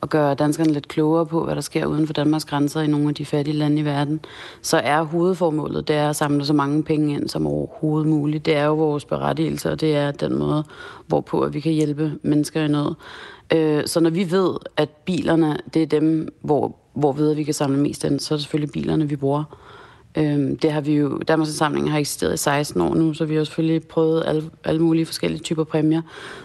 at 0.07 0.11
gøre 0.11 0.35
danskerne 0.35 0.73
lidt 0.73 0.89
klogere 0.89 1.27
på, 1.27 1.45
hvad 1.45 1.55
der 1.55 1.61
sker 1.61 1.87
uden 1.87 2.07
for 2.07 2.13
Danmarks 2.13 2.45
grænser 2.45 2.81
i 2.81 2.87
nogle 2.87 3.09
af 3.09 3.15
de 3.15 3.25
fattige 3.25 3.57
lande 3.57 3.81
i 3.81 3.85
verden, 3.85 4.21
så 4.63 4.77
er 4.77 5.03
hovedformålet, 5.03 5.89
det 5.89 5.97
er 5.97 6.11
at 6.11 6.17
samle 6.17 6.45
så 6.45 6.53
mange 6.53 6.83
penge 6.83 7.15
ind 7.15 7.29
som 7.29 7.47
overhovedet 7.47 8.09
muligt. 8.09 8.47
Det 8.47 8.57
er 8.57 8.65
jo 8.65 8.75
vores 8.75 9.05
berettigelse, 9.05 9.71
og 9.71 9.81
det 9.81 9.97
er 9.97 10.11
den 10.11 10.39
måde, 10.39 10.65
hvorpå 11.07 11.41
at 11.41 11.55
vi 11.55 11.61
kan 11.61 11.73
hjælpe 11.73 12.13
mennesker 12.23 12.65
i 12.65 12.69
nød. 12.69 12.95
Øh, 13.53 13.87
så 13.87 14.01
når 14.01 14.11
vi 14.11 14.31
ved, 14.31 14.55
at 14.77 14.89
bilerne, 14.89 15.59
det 15.75 15.83
er 15.83 15.87
dem, 15.87 16.35
hvor, 16.41 16.77
hvor 16.95 17.13
ved 17.13 17.35
vi 17.35 17.43
kan 17.43 17.55
samle 17.55 17.79
mest 17.79 18.05
ind, 18.05 18.21
så 18.21 18.35
er 18.35 18.37
det 18.37 18.43
selvfølgelig 18.43 18.73
bilerne, 18.73 19.09
vi 19.09 19.17
bruger. 19.17 19.45
Øhm, 20.17 20.57
det 20.59 20.73
har 20.73 20.81
vi 20.81 20.95
jo, 20.95 21.19
Danmarks 21.19 21.51
Indsamling 21.51 21.91
har 21.91 21.99
eksisteret 21.99 22.35
i 22.35 22.37
16 22.37 22.81
år 22.81 22.95
nu, 22.95 23.15
så 23.15 23.25
vi 23.25 23.35
har 23.37 23.45
selvfølgelig 23.45 23.89
prøvet 23.89 24.25
alle, 24.27 24.51
alle 24.65 24.83
mulige 24.83 25.07
forskellige 25.07 25.43
typer 25.43 25.65
præmier. 25.65 26.03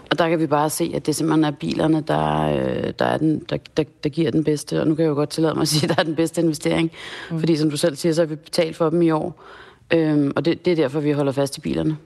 Og 0.09 0.19
der 0.19 0.29
kan 0.29 0.39
vi 0.39 0.47
bare 0.47 0.69
se, 0.69 0.91
at 0.95 1.05
det 1.05 1.15
simpelthen 1.15 1.43
er 1.43 1.51
bilerne, 1.51 2.03
der, 2.07 2.41
øh, 2.41 2.93
der, 2.99 3.05
er 3.05 3.17
den, 3.17 3.39
der, 3.49 3.57
der, 3.77 3.83
der 4.03 4.09
giver 4.09 4.31
den 4.31 4.43
bedste. 4.43 4.81
Og 4.81 4.87
nu 4.87 4.95
kan 4.95 5.03
jeg 5.03 5.09
jo 5.09 5.15
godt 5.15 5.29
tillade 5.29 5.53
mig 5.53 5.61
at 5.61 5.67
sige, 5.67 5.83
at 5.83 5.97
der 5.97 6.01
er 6.01 6.05
den 6.05 6.15
bedste 6.15 6.41
investering. 6.41 6.91
Mm. 7.31 7.39
Fordi 7.39 7.55
som 7.55 7.69
du 7.69 7.77
selv 7.77 7.95
siger, 7.95 8.13
så 8.13 8.21
har 8.21 8.27
vi 8.27 8.35
betalt 8.35 8.75
for 8.75 8.89
dem 8.89 9.01
i 9.01 9.11
år. 9.11 9.43
Øhm, 9.93 10.31
og 10.35 10.45
det, 10.45 10.65
det 10.65 10.71
er 10.71 10.75
derfor, 10.75 10.99
vi 10.99 11.11
holder 11.11 11.31
fast 11.31 11.57
i 11.57 11.61
bilerne. 11.61 11.97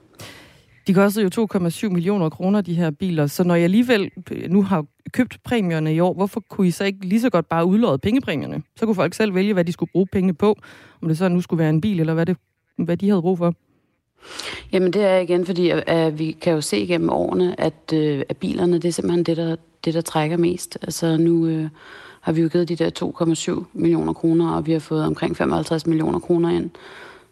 De 0.86 0.94
kostede 0.94 1.30
jo 1.36 1.46
2,7 1.52 1.88
millioner 1.88 2.28
kroner, 2.28 2.60
de 2.60 2.74
her 2.74 2.90
biler. 2.90 3.26
Så 3.26 3.44
når 3.44 3.54
jeg 3.54 3.64
alligevel 3.64 4.10
nu 4.48 4.62
har 4.62 4.84
købt 5.12 5.38
præmierne 5.44 5.94
i 5.94 6.00
år, 6.00 6.14
hvorfor 6.14 6.40
kunne 6.48 6.68
I 6.68 6.70
så 6.70 6.84
ikke 6.84 7.06
lige 7.06 7.20
så 7.20 7.30
godt 7.30 7.48
bare 7.48 7.66
udlåde 7.66 7.98
pengepræmierne? 7.98 8.62
Så 8.76 8.86
kunne 8.86 8.94
folk 8.94 9.14
selv 9.14 9.34
vælge, 9.34 9.52
hvad 9.52 9.64
de 9.64 9.72
skulle 9.72 9.92
bruge 9.92 10.06
pengene 10.06 10.34
på. 10.34 10.56
Om 11.02 11.08
det 11.08 11.18
så 11.18 11.28
nu 11.28 11.40
skulle 11.40 11.58
være 11.58 11.70
en 11.70 11.80
bil, 11.80 12.00
eller 12.00 12.14
hvad, 12.14 12.26
det, 12.26 12.36
hvad 12.76 12.96
de 12.96 13.08
havde 13.08 13.22
brug 13.22 13.38
for. 13.38 13.54
Jamen 14.72 14.92
det 14.92 15.04
er 15.04 15.18
igen, 15.18 15.46
fordi 15.46 15.72
at 15.86 16.18
vi 16.18 16.32
kan 16.32 16.52
jo 16.52 16.60
se 16.60 16.86
gennem 16.86 17.10
årene, 17.10 17.60
at, 17.60 17.92
øh, 17.94 18.22
at 18.28 18.36
bilerne, 18.36 18.74
det 18.74 18.84
er 18.84 18.92
simpelthen 18.92 19.24
det, 19.24 19.36
der, 19.36 19.56
det, 19.84 19.94
der 19.94 20.00
trækker 20.00 20.36
mest. 20.36 20.78
Altså 20.82 21.16
nu 21.16 21.46
øh, 21.46 21.68
har 22.20 22.32
vi 22.32 22.42
jo 22.42 22.48
givet 22.48 22.68
de 22.68 22.76
der 22.76 23.60
2,7 23.60 23.64
millioner 23.72 24.12
kroner, 24.12 24.50
og 24.50 24.66
vi 24.66 24.72
har 24.72 24.78
fået 24.78 25.04
omkring 25.04 25.36
55 25.36 25.86
millioner 25.86 26.18
kroner 26.18 26.50
ind. 26.50 26.70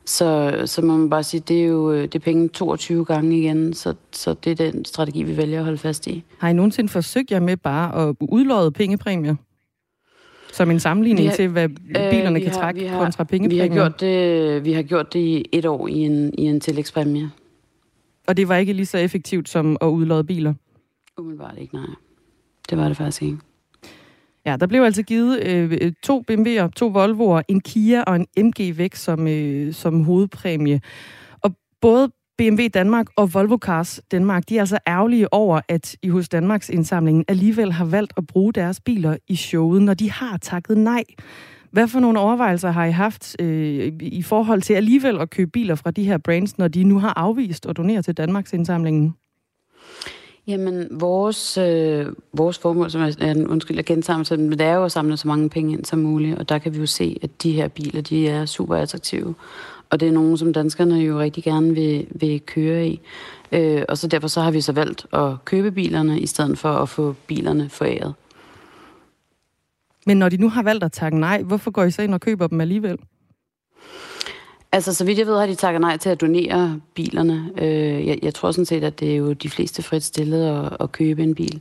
Så, 0.06 0.62
så 0.66 0.82
må 0.82 0.96
man 0.96 1.10
bare 1.10 1.22
sige, 1.22 1.40
det 1.48 1.60
er 1.60 1.66
jo 1.66 2.02
det 2.02 2.14
er 2.14 2.18
penge 2.18 2.48
22 2.48 3.04
gange 3.04 3.38
igen, 3.38 3.74
så, 3.74 3.94
så 4.12 4.34
det 4.34 4.60
er 4.60 4.70
den 4.70 4.84
strategi, 4.84 5.22
vi 5.22 5.36
vælger 5.36 5.58
at 5.58 5.64
holde 5.64 5.78
fast 5.78 6.06
i. 6.06 6.24
Har 6.38 6.48
I 6.48 6.52
nogensinde 6.52 6.88
forsøgt 6.88 7.30
jer 7.30 7.40
med 7.40 7.56
bare 7.56 8.08
at 8.08 8.16
udlåde 8.20 8.70
pengepræmier? 8.70 9.34
Som 10.52 10.70
en 10.70 10.80
sammenligning 10.80 11.28
har, 11.28 11.36
til, 11.36 11.48
hvad 11.48 11.68
øh, 11.68 12.10
bilerne 12.10 12.40
kan 12.40 12.50
har, 12.50 12.60
trække 12.60 12.88
har, 12.88 13.04
kontra 13.04 13.24
pengepræmier? 13.24 13.64
Vi 13.64 13.68
har, 13.68 13.74
gjort 13.74 14.00
det, 14.00 14.64
vi 14.64 14.72
har 14.72 14.82
gjort 14.82 15.12
det 15.12 15.20
i 15.20 15.44
et 15.52 15.66
år 15.66 15.88
i 15.88 15.98
en, 15.98 16.34
i 16.38 16.42
en 16.42 16.60
tillægspræmie. 16.60 17.30
Og 18.26 18.36
det 18.36 18.48
var 18.48 18.56
ikke 18.56 18.72
lige 18.72 18.86
så 18.86 18.98
effektivt 18.98 19.48
som 19.48 19.76
at 19.80 19.86
udlåde 19.86 20.24
biler? 20.24 20.54
Umiddelbart 21.18 21.58
ikke, 21.58 21.74
nej. 21.74 21.86
Det 22.70 22.78
var 22.78 22.88
det 22.88 22.96
faktisk 22.96 23.22
ikke. 23.22 23.38
Ja, 24.46 24.56
der 24.56 24.66
blev 24.66 24.82
altså 24.82 25.02
givet 25.02 25.42
øh, 25.42 25.78
øh 25.80 25.92
to 26.02 26.24
BMW'er, 26.30 26.68
to 26.68 26.88
Volvo'er, 26.88 27.42
en 27.48 27.60
Kia 27.60 28.02
og 28.02 28.16
en 28.16 28.26
MG 28.46 28.78
væk 28.78 28.94
som, 28.94 29.28
øh, 29.28 29.72
som 29.72 30.04
hovedpræmie. 30.04 30.80
Og 31.42 31.50
både 31.80 32.10
BMW 32.38 32.66
Danmark 32.74 33.06
og 33.16 33.34
Volvo 33.34 33.56
Cars 33.56 34.00
Danmark, 34.10 34.48
de 34.48 34.56
er 34.56 34.60
altså 34.60 34.78
ærgerlige 34.88 35.32
over, 35.32 35.60
at 35.68 35.96
I 36.02 36.08
hos 36.08 36.28
Danmarks 36.28 36.70
indsamlingen 36.70 37.24
alligevel 37.28 37.72
har 37.72 37.84
valgt 37.84 38.12
at 38.16 38.26
bruge 38.26 38.52
deres 38.52 38.80
biler 38.80 39.16
i 39.28 39.36
showet, 39.36 39.82
når 39.82 39.94
de 39.94 40.10
har 40.10 40.36
takket 40.36 40.78
nej. 40.78 41.04
Hvad 41.70 41.88
for 41.88 42.00
nogle 42.00 42.18
overvejelser 42.18 42.70
har 42.70 42.84
I 42.84 42.90
haft 42.90 43.36
øh, 43.40 43.92
i 44.00 44.22
forhold 44.22 44.62
til 44.62 44.74
alligevel 44.74 45.20
at 45.20 45.30
købe 45.30 45.50
biler 45.50 45.74
fra 45.74 45.90
de 45.90 46.04
her 46.04 46.18
brands, 46.18 46.58
når 46.58 46.68
de 46.68 46.84
nu 46.84 46.98
har 46.98 47.12
afvist 47.16 47.66
at 47.66 47.76
donere 47.76 48.02
til 48.02 48.16
Danmarks 48.16 48.52
indsamlingen? 48.52 49.14
Jamen, 50.46 50.88
vores, 50.90 51.58
øh, 51.58 52.06
vores 52.32 52.58
formål, 52.58 52.90
som 52.90 53.00
er, 53.02 53.30
en 53.30 53.48
undskyld, 53.48 53.78
at 53.78 53.84
gentage 53.84 54.18
mig 54.18 54.58
det 54.58 54.60
er 54.60 54.74
jo 54.74 54.84
at 54.84 54.92
samle 54.92 55.16
så 55.16 55.28
mange 55.28 55.50
penge 55.50 55.72
ind 55.72 55.84
som 55.84 55.98
muligt, 55.98 56.38
og 56.38 56.48
der 56.48 56.58
kan 56.58 56.74
vi 56.74 56.78
jo 56.78 56.86
se, 56.86 57.18
at 57.22 57.42
de 57.42 57.52
her 57.52 57.68
biler, 57.68 58.00
de 58.00 58.28
er 58.28 58.46
super 58.46 58.76
attraktive. 58.76 59.34
Og 59.90 60.00
det 60.00 60.08
er 60.08 60.12
nogen, 60.12 60.38
som 60.38 60.52
danskerne 60.52 60.94
jo 60.94 61.20
rigtig 61.20 61.44
gerne 61.44 61.74
vil, 61.74 62.06
vil 62.10 62.40
køre 62.40 62.88
i. 62.88 63.00
Øh, 63.52 63.82
og 63.88 63.98
så 63.98 64.06
derfor 64.06 64.28
så 64.28 64.40
har 64.40 64.50
vi 64.50 64.60
så 64.60 64.72
valgt 64.72 65.06
at 65.12 65.44
købe 65.44 65.70
bilerne, 65.70 66.20
i 66.20 66.26
stedet 66.26 66.58
for 66.58 66.68
at 66.68 66.88
få 66.88 67.14
bilerne 67.26 67.68
foræret. 67.68 68.14
Men 70.06 70.16
når 70.16 70.28
de 70.28 70.36
nu 70.36 70.48
har 70.48 70.62
valgt 70.62 70.84
at 70.84 70.92
takke 70.92 71.18
nej, 71.18 71.42
hvorfor 71.42 71.70
går 71.70 71.84
I 71.84 71.90
så 71.90 72.02
ind 72.02 72.14
og 72.14 72.20
køber 72.20 72.46
dem 72.46 72.60
alligevel? 72.60 72.98
Altså, 74.74 74.94
så 74.94 75.04
vidt 75.04 75.18
jeg 75.18 75.26
ved, 75.26 75.38
har 75.38 75.46
de 75.46 75.54
takket 75.54 75.80
nej 75.80 75.96
til 75.96 76.08
at 76.10 76.20
donere 76.20 76.80
bilerne. 76.94 77.50
Øh, 77.58 78.06
jeg, 78.06 78.18
jeg 78.22 78.34
tror 78.34 78.50
sådan 78.50 78.66
set, 78.66 78.84
at 78.84 79.00
det 79.00 79.12
er 79.12 79.16
jo 79.16 79.32
de 79.32 79.50
fleste 79.50 79.82
frit 79.82 80.02
stillet 80.02 80.44
at, 80.44 80.76
at 80.80 80.92
købe 80.92 81.22
en 81.22 81.34
bil. 81.34 81.60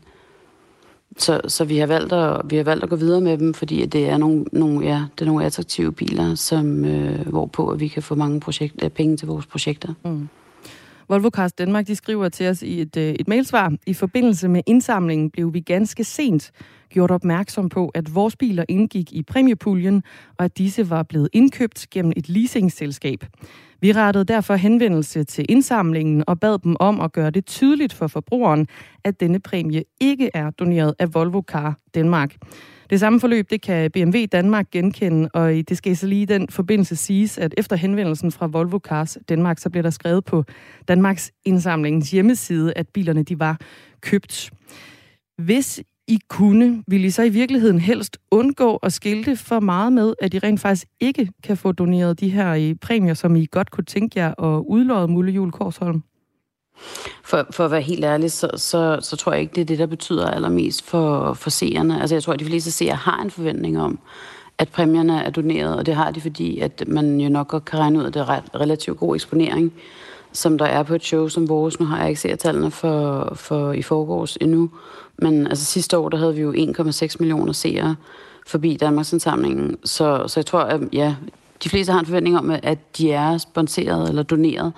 Så, 1.17 1.41
så 1.47 1.65
vi, 1.65 1.77
har 1.77 1.87
valgt 1.87 2.13
at, 2.13 2.41
vi 2.45 2.55
har 2.55 2.63
valgt 2.63 2.83
at 2.83 2.89
gå 2.89 2.95
videre 2.95 3.21
med 3.21 3.37
dem, 3.37 3.53
fordi 3.53 3.85
det 3.85 4.09
er 4.09 4.17
nogle, 4.17 4.45
nogle, 4.51 4.85
ja, 4.85 5.03
det 5.15 5.21
er 5.21 5.25
nogle 5.25 5.45
attraktive 5.45 5.91
biler, 5.91 6.35
som, 6.35 6.85
øh, 6.85 7.27
hvorpå 7.27 7.69
at 7.69 7.79
vi 7.79 7.87
kan 7.87 8.03
få 8.03 8.15
mange 8.15 8.39
projekt, 8.39 8.83
øh, 8.83 8.89
penge 8.89 9.17
til 9.17 9.27
vores 9.27 9.45
projekter. 9.45 9.93
Mm. 10.05 10.29
Volvo 11.13 11.29
Cars 11.29 11.53
Danmark 11.53 11.87
de 11.87 11.95
skriver 11.95 12.29
til 12.29 12.47
os 12.47 12.61
i 12.61 12.81
et, 12.81 12.97
øh, 12.97 13.13
et 13.19 13.27
mailsvar, 13.27 13.73
i 13.87 13.93
forbindelse 13.93 14.47
med 14.47 14.61
indsamlingen 14.65 15.29
blev 15.31 15.53
vi 15.53 15.59
ganske 15.59 16.03
sent 16.03 16.51
gjort 16.89 17.11
opmærksom 17.11 17.69
på, 17.69 17.87
at 17.87 18.15
vores 18.15 18.35
biler 18.35 18.63
indgik 18.69 19.13
i 19.13 19.23
præmiepuljen, 19.23 20.03
og 20.37 20.45
at 20.45 20.57
disse 20.57 20.89
var 20.89 21.03
blevet 21.03 21.29
indkøbt 21.33 21.87
gennem 21.91 22.13
et 22.15 22.29
leasingselskab. 22.29 23.25
Vi 23.81 23.91
rettede 23.91 24.25
derfor 24.25 24.55
henvendelse 24.55 25.23
til 25.23 25.45
indsamlingen 25.49 26.23
og 26.27 26.39
bad 26.39 26.59
dem 26.59 26.75
om 26.79 27.01
at 27.01 27.11
gøre 27.11 27.29
det 27.29 27.45
tydeligt 27.45 27.93
for 27.93 28.07
forbrugeren, 28.07 28.67
at 29.03 29.19
denne 29.19 29.39
præmie 29.39 29.83
ikke 30.01 30.29
er 30.33 30.49
doneret 30.49 30.93
af 30.99 31.13
Volvo 31.13 31.41
Car 31.41 31.79
Danmark. 31.95 32.35
Det 32.89 32.99
samme 32.99 33.19
forløb, 33.19 33.49
det 33.49 33.61
kan 33.61 33.91
BMW 33.91 34.25
Danmark 34.31 34.71
genkende, 34.71 35.29
og 35.33 35.53
det 35.69 35.77
skal 35.77 35.97
så 35.97 36.07
lige 36.07 36.21
i 36.21 36.25
den 36.25 36.47
forbindelse 36.49 36.95
siges, 36.95 37.37
at 37.37 37.53
efter 37.57 37.75
henvendelsen 37.75 38.31
fra 38.31 38.47
Volvo 38.47 38.79
Cars 38.79 39.17
Danmark, 39.29 39.59
så 39.59 39.69
bliver 39.69 39.83
der 39.83 39.89
skrevet 39.89 40.25
på 40.25 40.43
Danmarks 40.87 41.31
indsamlingens 41.45 42.11
hjemmeside, 42.11 42.73
at 42.75 42.87
bilerne 42.89 43.23
de 43.23 43.39
var 43.39 43.59
købt. 44.01 44.51
Hvis 45.37 45.83
I 46.07 46.19
kunne, 46.29 46.83
ville 46.87 47.07
I 47.07 47.09
så 47.09 47.23
i 47.23 47.29
virkeligheden 47.29 47.79
helst 47.79 48.17
undgå 48.31 48.75
at 48.75 48.93
skilte 48.93 49.35
for 49.35 49.59
meget 49.59 49.93
med, 49.93 50.13
at 50.21 50.33
I 50.33 50.39
rent 50.39 50.59
faktisk 50.59 50.87
ikke 50.99 51.29
kan 51.43 51.57
få 51.57 51.71
doneret 51.71 52.19
de 52.19 52.29
her 52.29 52.53
eh, 52.53 52.75
præmier, 52.81 53.13
som 53.13 53.35
I 53.35 53.45
godt 53.51 53.71
kunne 53.71 53.85
tænke 53.85 54.19
jer 54.19 54.43
at 54.43 54.63
udlåde 54.67 55.07
Mulle 55.07 55.31
Jul 55.31 55.51
Korsholm? 55.51 56.03
For, 57.23 57.47
for 57.51 57.65
at 57.65 57.71
være 57.71 57.81
helt 57.81 58.05
ærlig, 58.05 58.31
så, 58.31 58.49
så, 58.55 58.97
så 59.01 59.15
tror 59.15 59.31
jeg 59.31 59.41
ikke, 59.41 59.55
det 59.55 59.61
er 59.61 59.65
det, 59.65 59.79
der 59.79 59.85
betyder 59.85 60.29
allermest 60.29 60.83
for, 60.85 61.33
for 61.33 61.49
seerne. 61.49 62.01
Altså 62.01 62.15
jeg 62.15 62.23
tror, 62.23 62.33
at 62.33 62.39
de 62.39 62.45
fleste 62.45 62.71
seere 62.71 62.95
har 62.95 63.21
en 63.21 63.31
forventning 63.31 63.81
om, 63.81 63.99
at 64.57 64.69
præmierne 64.69 65.23
er 65.23 65.29
doneret, 65.29 65.75
og 65.77 65.85
det 65.85 65.95
har 65.95 66.11
de, 66.11 66.21
fordi 66.21 66.59
at 66.59 66.83
man 66.87 67.19
jo 67.19 67.29
nok 67.29 67.47
godt 67.47 67.65
kan 67.65 67.79
regne 67.79 67.99
ud, 67.99 68.05
at 68.05 68.13
det 68.13 68.19
er 68.19 68.29
ret, 68.29 68.43
relativt 68.55 68.99
god 68.99 69.15
eksponering, 69.15 69.73
som 70.31 70.57
der 70.57 70.65
er 70.65 70.83
på 70.83 70.95
et 70.95 71.03
show 71.03 71.27
som 71.27 71.49
vores. 71.49 71.79
Nu 71.79 71.85
har 71.85 71.99
jeg 71.99 72.09
ikke 72.09 72.21
set 72.21 72.39
tallene 72.39 72.71
for, 72.71 73.31
for 73.35 73.71
i 73.71 73.81
forgårs 73.81 74.37
endnu, 74.41 74.69
men 75.17 75.47
altså 75.47 75.65
sidste 75.65 75.97
år, 75.97 76.09
der 76.09 76.17
havde 76.17 76.35
vi 76.35 76.41
jo 76.41 76.53
1,6 76.53 77.15
millioner 77.19 77.53
seere 77.53 77.95
forbi 78.47 78.77
Danmarks 78.77 79.13
indsamlingen. 79.13 79.77
Så, 79.83 80.23
så 80.27 80.39
jeg 80.39 80.45
tror, 80.45 80.59
at 80.59 80.81
ja, 80.93 81.15
de 81.63 81.69
fleste 81.69 81.91
har 81.91 81.99
en 81.99 82.05
forventning 82.05 82.37
om, 82.37 82.51
at 82.63 82.97
de 82.97 83.11
er 83.11 83.37
sponseret 83.37 84.09
eller 84.09 84.23
doneret. 84.23 84.73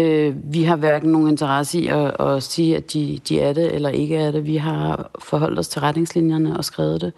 Øh, 0.00 0.52
vi 0.52 0.62
har 0.62 0.76
hverken 0.76 1.12
nogen 1.12 1.28
interesse 1.28 1.80
i 1.80 1.86
at, 1.86 2.20
at 2.20 2.42
sige, 2.42 2.76
at 2.76 2.92
de, 2.92 3.20
de 3.28 3.40
er 3.40 3.52
det 3.52 3.74
eller 3.74 3.88
ikke 3.88 4.16
er 4.16 4.30
det. 4.30 4.46
Vi 4.46 4.56
har 4.56 5.10
forholdt 5.18 5.58
os 5.58 5.68
til 5.68 5.80
retningslinjerne 5.80 6.56
og 6.56 6.64
skrevet 6.64 7.00
det, 7.00 7.12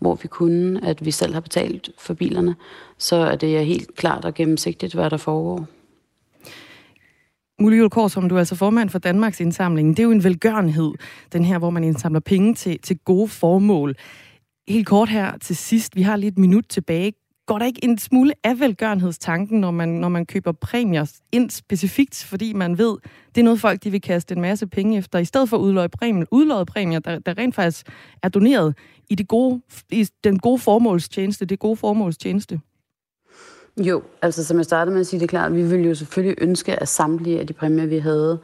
hvor 0.00 0.14
vi 0.14 0.28
kunne, 0.28 0.84
at 0.84 1.04
vi 1.04 1.10
selv 1.10 1.34
har 1.34 1.40
betalt 1.40 1.90
for 1.98 2.14
bilerne. 2.14 2.56
Så 2.98 3.16
er 3.16 3.36
det 3.36 3.66
helt 3.66 3.96
klart 3.96 4.24
og 4.24 4.34
gennemsigtigt, 4.34 4.94
hvad 4.94 5.10
der 5.10 5.16
foregår. 5.16 5.66
Mulle 7.60 7.90
Kors, 7.90 8.12
som 8.12 8.28
du 8.28 8.34
er 8.34 8.38
altså 8.38 8.54
formand 8.54 8.90
for 8.90 8.98
Danmarks 8.98 9.40
indsamling. 9.40 9.96
Det 9.96 9.98
er 9.98 10.04
jo 10.04 10.10
en 10.10 10.24
velgørenhed, 10.24 10.92
den 11.32 11.44
her, 11.44 11.58
hvor 11.58 11.70
man 11.70 11.84
indsamler 11.84 12.20
penge 12.20 12.54
til, 12.54 12.78
til 12.78 12.98
gode 12.98 13.28
formål. 13.28 13.96
Helt 14.68 14.86
kort 14.86 15.08
her 15.08 15.38
til 15.38 15.56
sidst, 15.56 15.96
vi 15.96 16.02
har 16.02 16.16
lige 16.16 16.28
et 16.28 16.38
minut 16.38 16.64
tilbage. 16.68 17.12
Går 17.46 17.58
der 17.58 17.66
ikke 17.66 17.84
en 17.84 17.98
smule 17.98 18.32
af 18.44 18.60
velgørenhedstanken, 18.60 19.60
når 19.60 19.70
man, 19.70 19.88
når 19.88 20.08
man 20.08 20.26
køber 20.26 20.52
præmier 20.52 21.12
ind 21.32 21.50
specifikt, 21.50 22.24
fordi 22.28 22.52
man 22.52 22.78
ved, 22.78 22.96
det 23.34 23.40
er 23.40 23.44
noget 23.44 23.60
folk, 23.60 23.84
de 23.84 23.90
vil 23.90 24.00
kaste 24.00 24.34
en 24.34 24.40
masse 24.40 24.66
penge 24.66 24.98
efter, 24.98 25.18
i 25.18 25.24
stedet 25.24 25.48
for 25.48 25.56
udløje 25.56 25.88
præmier, 25.88 26.26
udløje 26.30 26.66
præmier 26.66 26.98
der, 26.98 27.18
der 27.18 27.38
rent 27.38 27.54
faktisk 27.54 27.86
er 28.22 28.28
doneret 28.28 28.74
i, 29.08 29.14
det 29.14 29.28
gode, 29.28 29.60
i 29.90 30.08
den 30.24 30.38
gode 30.38 30.58
formålstjeneste, 30.58 31.44
det 31.44 31.58
gode 31.58 31.76
formålstjeneste? 31.76 32.60
Jo, 33.80 34.02
altså 34.22 34.44
som 34.44 34.56
jeg 34.56 34.64
startede 34.64 34.92
med 34.92 35.00
at 35.00 35.06
sige 35.06 35.20
det 35.20 35.24
er 35.24 35.28
klart, 35.28 35.54
vi 35.54 35.62
ville 35.62 35.88
jo 35.88 35.94
selvfølgelig 35.94 36.42
ønske, 36.42 36.80
at 36.80 36.88
samtlige 36.88 37.40
af 37.40 37.46
de 37.46 37.52
præmier, 37.52 37.86
vi 37.86 37.98
havde 37.98 38.38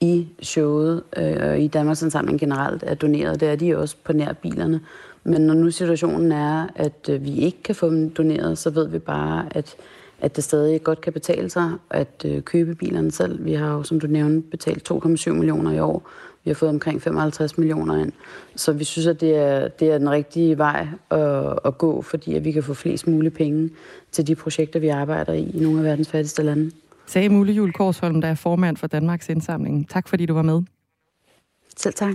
i 0.00 0.28
showet 0.42 1.02
øh, 1.16 1.36
og 1.40 1.60
i 1.60 1.66
Danmarks 1.66 2.02
Indsamling 2.02 2.40
generelt, 2.40 2.84
er 2.86 2.94
doneret. 2.94 3.40
Det 3.40 3.48
er 3.48 3.56
de 3.56 3.78
også 3.78 3.96
på 4.04 4.12
nær 4.12 4.32
bilerne. 4.32 4.80
Men 5.28 5.40
når 5.40 5.54
nu 5.54 5.70
situationen 5.70 6.32
er, 6.32 6.66
at 6.74 7.08
øh, 7.10 7.24
vi 7.24 7.36
ikke 7.38 7.62
kan 7.62 7.74
få 7.74 7.90
dem 7.90 8.10
doneret, 8.10 8.58
så 8.58 8.70
ved 8.70 8.88
vi 8.88 8.98
bare, 8.98 9.46
at, 9.50 9.76
at 10.20 10.36
det 10.36 10.44
stadig 10.44 10.82
godt 10.82 11.00
kan 11.00 11.12
betale 11.12 11.50
sig 11.50 11.72
at 11.90 12.24
øh, 12.24 12.42
købe 12.42 12.74
bilerne 12.74 13.10
selv. 13.10 13.44
Vi 13.44 13.52
har 13.52 13.72
jo, 13.72 13.82
som 13.82 14.00
du 14.00 14.06
nævnte, 14.06 14.50
betalt 14.50 14.90
2,7 14.90 15.30
millioner 15.30 15.72
i 15.72 15.80
år. 15.80 16.10
Vi 16.44 16.50
har 16.50 16.54
fået 16.54 16.70
omkring 16.70 17.02
55 17.02 17.58
millioner 17.58 17.96
ind. 17.96 18.12
Så 18.56 18.72
vi 18.72 18.84
synes, 18.84 19.06
at 19.06 19.20
det 19.20 19.36
er, 19.36 19.68
det 19.68 19.92
er 19.92 19.98
den 19.98 20.10
rigtige 20.10 20.58
vej 20.58 20.88
at, 21.10 21.58
at 21.64 21.78
gå, 21.78 22.02
fordi 22.02 22.34
at 22.34 22.44
vi 22.44 22.52
kan 22.52 22.62
få 22.62 22.74
flest 22.74 23.06
mulige 23.06 23.30
penge 23.30 23.70
til 24.12 24.26
de 24.26 24.34
projekter, 24.34 24.80
vi 24.80 24.88
arbejder 24.88 25.32
i 25.32 25.50
i 25.54 25.60
nogle 25.60 25.78
af 25.78 25.84
verdens 25.84 26.08
fattigste 26.08 26.42
lande. 26.42 26.70
Sagde 27.06 27.28
Mulle 27.28 27.52
Jul 27.52 27.72
Korsholm, 27.72 28.20
der 28.20 28.28
er 28.28 28.34
formand 28.34 28.76
for 28.76 28.86
Danmarks 28.86 29.28
Indsamling. 29.28 29.88
Tak 29.88 30.08
fordi 30.08 30.26
du 30.26 30.34
var 30.34 30.42
med. 30.42 30.62
Selv 31.76 31.94
tak. 31.94 32.14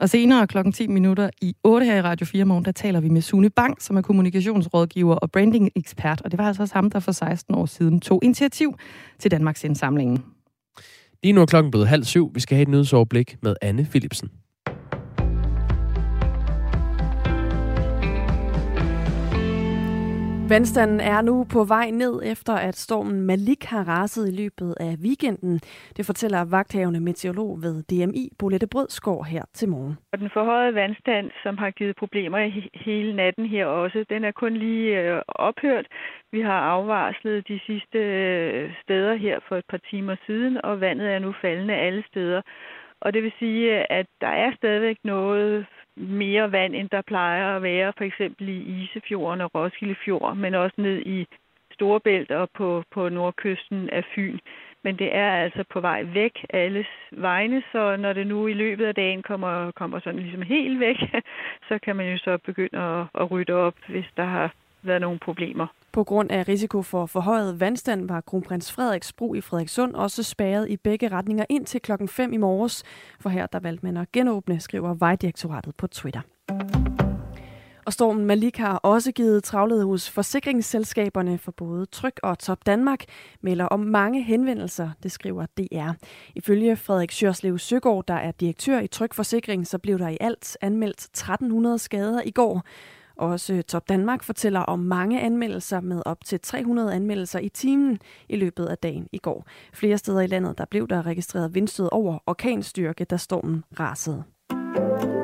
Og 0.00 0.08
senere 0.08 0.46
klokken 0.46 0.72
10 0.72 0.86
minutter 0.86 1.30
i 1.42 1.54
8 1.64 1.86
her 1.86 1.96
i 1.96 2.02
Radio 2.02 2.26
4 2.26 2.44
morgen, 2.44 2.64
der 2.64 2.72
taler 2.72 3.00
vi 3.00 3.08
med 3.08 3.22
Sune 3.22 3.50
Bang, 3.50 3.82
som 3.82 3.96
er 3.96 4.02
kommunikationsrådgiver 4.02 5.14
og 5.14 5.30
branding-ekspert. 5.30 6.20
Og 6.20 6.30
det 6.30 6.38
var 6.38 6.46
altså 6.46 6.62
også 6.62 6.74
ham, 6.74 6.90
der 6.90 7.00
for 7.00 7.12
16 7.12 7.54
år 7.54 7.66
siden 7.66 8.00
tog 8.00 8.20
initiativ 8.22 8.74
til 9.18 9.30
Danmarks 9.30 9.64
indsamlingen. 9.64 10.24
Lige 11.22 11.32
nu 11.32 11.40
er 11.40 11.46
klokken 11.46 11.70
blevet 11.70 11.88
halv 11.88 12.04
syv. 12.04 12.34
Vi 12.34 12.40
skal 12.40 12.56
have 12.56 12.62
et 12.62 12.68
nyhedsoverblik 12.68 13.36
med 13.42 13.56
Anne 13.62 13.84
Philipsen. 13.90 14.30
Mm. 20.48 20.52
Vandstanden 20.54 21.00
er 21.00 21.20
nu 21.22 21.46
på 21.52 21.64
vej 21.64 21.90
ned 21.90 22.22
efter, 22.32 22.52
at 22.52 22.76
stormen 22.76 23.20
Malik 23.20 23.64
har 23.64 23.88
raset 23.88 24.28
i 24.28 24.36
løbet 24.42 24.74
af 24.80 24.92
weekenden. 25.04 25.60
Det 25.96 26.06
fortæller 26.06 26.50
vagthavende 26.50 27.00
meteorolog 27.00 27.62
ved 27.62 27.74
DMI, 27.90 28.24
Bolette 28.38 28.66
Brødskov, 28.66 29.24
her 29.24 29.44
til 29.52 29.68
morgen. 29.68 29.96
Og 30.12 30.18
den 30.18 30.30
forhøjede 30.32 30.74
vandstand, 30.74 31.30
som 31.42 31.58
har 31.58 31.70
givet 31.70 31.96
problemer 31.96 32.38
hele 32.86 33.16
natten 33.16 33.46
her 33.46 33.66
også, 33.66 34.04
den 34.10 34.24
er 34.24 34.30
kun 34.30 34.54
lige 34.56 35.00
øh, 35.00 35.22
ophørt. 35.28 35.86
Vi 36.32 36.40
har 36.40 36.60
afvarslet 36.74 37.48
de 37.48 37.60
sidste 37.66 37.98
øh, 37.98 38.70
steder 38.82 39.14
her 39.14 39.38
for 39.48 39.56
et 39.56 39.64
par 39.70 39.80
timer 39.90 40.16
siden, 40.26 40.64
og 40.64 40.80
vandet 40.80 41.08
er 41.08 41.18
nu 41.18 41.34
faldende 41.42 41.74
alle 41.74 42.04
steder. 42.10 42.42
Og 43.00 43.12
det 43.12 43.22
vil 43.22 43.32
sige, 43.38 43.92
at 43.92 44.06
der 44.20 44.28
er 44.44 44.50
stadigvæk 44.56 44.98
noget 45.04 45.66
mere 45.98 46.52
vand, 46.52 46.74
end 46.74 46.88
der 46.88 47.02
plejer 47.02 47.56
at 47.56 47.62
være, 47.62 47.92
for 47.96 48.04
eksempel 48.04 48.48
i 48.48 48.82
Isefjorden 48.82 49.40
og 49.40 49.54
Roskilde 49.54 49.96
Fjord, 50.04 50.36
men 50.36 50.54
også 50.54 50.74
ned 50.78 51.02
i 51.06 51.26
Storebælt 51.72 52.30
og 52.30 52.50
på, 52.50 52.84
på 52.90 53.08
nordkysten 53.08 53.90
af 53.90 54.04
Fyn. 54.14 54.38
Men 54.84 54.98
det 54.98 55.14
er 55.16 55.30
altså 55.32 55.64
på 55.70 55.80
vej 55.80 56.02
væk 56.02 56.46
alles 56.50 56.86
vegne, 57.10 57.62
så 57.72 57.96
når 57.96 58.12
det 58.12 58.26
nu 58.26 58.46
i 58.46 58.52
løbet 58.52 58.86
af 58.86 58.94
dagen 58.94 59.22
kommer, 59.22 59.70
kommer 59.70 60.00
sådan 60.00 60.20
ligesom 60.20 60.42
helt 60.42 60.80
væk, 60.80 60.96
så 61.68 61.78
kan 61.82 61.96
man 61.96 62.12
jo 62.12 62.18
så 62.18 62.38
begynde 62.44 62.78
at, 62.78 63.06
at 63.20 63.30
rydde 63.30 63.52
op, 63.52 63.74
hvis 63.88 64.06
der 64.16 64.24
har 64.24 64.54
været 64.82 65.00
nogle 65.00 65.18
problemer. 65.18 65.66
På 65.98 66.04
grund 66.04 66.30
af 66.30 66.48
risiko 66.48 66.82
for 66.82 67.06
forhøjet 67.06 67.60
vandstand 67.60 68.08
var 68.08 68.20
kronprins 68.20 68.72
Frederiks 68.72 69.12
bro 69.12 69.34
i 69.34 69.40
Frederikssund 69.40 69.94
også 69.94 70.22
spærret 70.22 70.70
i 70.70 70.76
begge 70.76 71.08
retninger 71.08 71.44
ind 71.48 71.66
til 71.66 71.80
klokken 71.80 72.08
5 72.08 72.32
i 72.32 72.36
morges, 72.36 72.82
for 73.20 73.28
her 73.28 73.46
der 73.46 73.60
valgte 73.60 73.86
man 73.86 73.96
at 73.96 74.12
genåbne, 74.12 74.60
skriver 74.60 74.94
Vejdirektoratet 74.94 75.74
på 75.74 75.86
Twitter. 75.86 76.20
Og 77.86 77.92
stormen 77.92 78.26
Malik 78.26 78.56
har 78.56 78.76
også 78.76 79.12
givet 79.12 79.44
travlede 79.44 79.84
hos 79.84 80.10
forsikringsselskaberne 80.10 81.38
for 81.38 81.52
både 81.52 81.86
Tryk 81.86 82.20
og 82.22 82.38
Top 82.38 82.66
Danmark, 82.66 83.04
melder 83.40 83.64
om 83.64 83.80
mange 83.80 84.22
henvendelser, 84.22 84.90
det 85.02 85.12
skriver 85.12 85.46
DR. 85.46 85.90
Ifølge 86.34 86.76
Frederik 86.76 87.10
Sjørslev 87.10 87.58
Søgaard, 87.58 88.04
der 88.08 88.14
er 88.14 88.30
direktør 88.30 88.80
i 88.80 88.86
Tryk 88.86 89.14
Forsikring, 89.14 89.66
så 89.66 89.78
blev 89.78 89.98
der 89.98 90.08
i 90.08 90.16
alt 90.20 90.56
anmeldt 90.60 91.00
1300 91.00 91.78
skader 91.78 92.22
i 92.24 92.30
går. 92.30 92.62
Også 93.18 93.62
Top 93.62 93.88
Danmark 93.88 94.22
fortæller 94.22 94.60
om 94.60 94.78
mange 94.78 95.20
anmeldelser 95.20 95.80
med 95.80 96.02
op 96.06 96.24
til 96.24 96.40
300 96.40 96.94
anmeldelser 96.94 97.38
i 97.38 97.48
timen 97.48 97.98
i 98.28 98.36
løbet 98.36 98.66
af 98.66 98.78
dagen 98.78 99.08
i 99.12 99.18
går. 99.18 99.46
Flere 99.74 99.98
steder 99.98 100.20
i 100.20 100.26
landet 100.26 100.58
der 100.58 100.64
blev 100.64 100.88
der 100.88 101.06
registreret 101.06 101.54
vindstød 101.54 101.88
over 101.92 102.18
orkanstyrke, 102.26 103.04
da 103.04 103.16
stormen 103.16 103.64
rasede. 103.80 105.17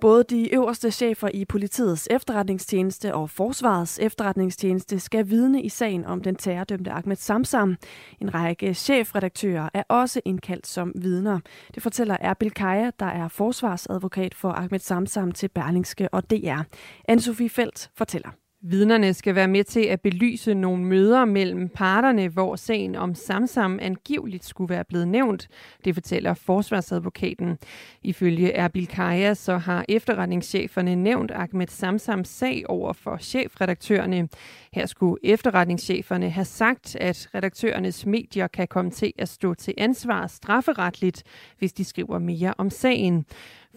Både 0.00 0.24
de 0.24 0.54
øverste 0.54 0.90
chefer 0.90 1.28
i 1.34 1.44
politiets 1.44 2.08
efterretningstjeneste 2.10 3.14
og 3.14 3.30
forsvarets 3.30 3.98
efterretningstjeneste 3.98 5.00
skal 5.00 5.30
vidne 5.30 5.62
i 5.62 5.68
sagen 5.68 6.04
om 6.04 6.20
den 6.22 6.34
terrordømte 6.34 6.90
Ahmed 6.90 7.16
Samsam. 7.16 7.76
En 8.20 8.34
række 8.34 8.74
chefredaktører 8.74 9.68
er 9.74 9.82
også 9.88 10.20
indkaldt 10.24 10.66
som 10.66 10.92
vidner. 10.94 11.40
Det 11.74 11.82
fortæller 11.82 12.16
Erbil 12.20 12.50
Kaja, 12.50 12.90
der 13.00 13.06
er 13.06 13.28
forsvarsadvokat 13.28 14.34
for 14.34 14.52
Ahmed 14.52 14.78
Samsam 14.78 15.32
til 15.32 15.48
Berlingske 15.48 16.08
og 16.14 16.30
DR. 16.30 16.62
Anne-Sophie 17.10 17.48
Felt 17.48 17.90
fortæller. 17.96 18.30
Vidnerne 18.62 19.14
skal 19.14 19.34
være 19.34 19.48
med 19.48 19.64
til 19.64 19.80
at 19.80 20.00
belyse 20.00 20.54
nogle 20.54 20.84
møder 20.84 21.24
mellem 21.24 21.68
parterne, 21.68 22.28
hvor 22.28 22.56
sagen 22.56 22.96
om 22.96 23.14
Samsam 23.14 23.78
angiveligt 23.82 24.44
skulle 24.44 24.74
være 24.74 24.84
blevet 24.84 25.08
nævnt. 25.08 25.48
Det 25.84 25.94
fortæller 25.94 26.34
forsvarsadvokaten. 26.34 27.58
Ifølge 28.02 28.52
Erbil 28.52 28.86
Kaja 28.86 29.34
så 29.34 29.56
har 29.56 29.84
efterretningscheferne 29.88 30.96
nævnt 30.96 31.30
Ahmed 31.30 31.66
Samsams 31.68 32.28
sag 32.28 32.64
over 32.68 32.92
for 32.92 33.16
chefredaktørerne. 33.16 34.28
Her 34.72 34.86
skulle 34.86 35.16
efterretningscheferne 35.24 36.30
have 36.30 36.44
sagt, 36.44 36.96
at 36.96 37.28
redaktørernes 37.34 38.06
medier 38.06 38.46
kan 38.46 38.68
komme 38.68 38.90
til 38.90 39.12
at 39.18 39.28
stå 39.28 39.54
til 39.54 39.74
ansvar 39.78 40.26
strafferetligt, 40.26 41.22
hvis 41.58 41.72
de 41.72 41.84
skriver 41.84 42.18
mere 42.18 42.54
om 42.58 42.70
sagen. 42.70 43.26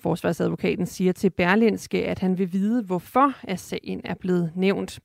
Forsvarsadvokaten 0.01 0.86
siger 0.86 1.12
til 1.12 1.29
Berlinske, 1.29 2.06
at 2.06 2.19
han 2.19 2.38
vil 2.38 2.53
vide, 2.53 2.84
hvorfor 2.84 3.34
at 3.43 3.60
sagen 3.60 4.01
er 4.03 4.13
blevet 4.13 4.51
nævnt. 4.56 4.99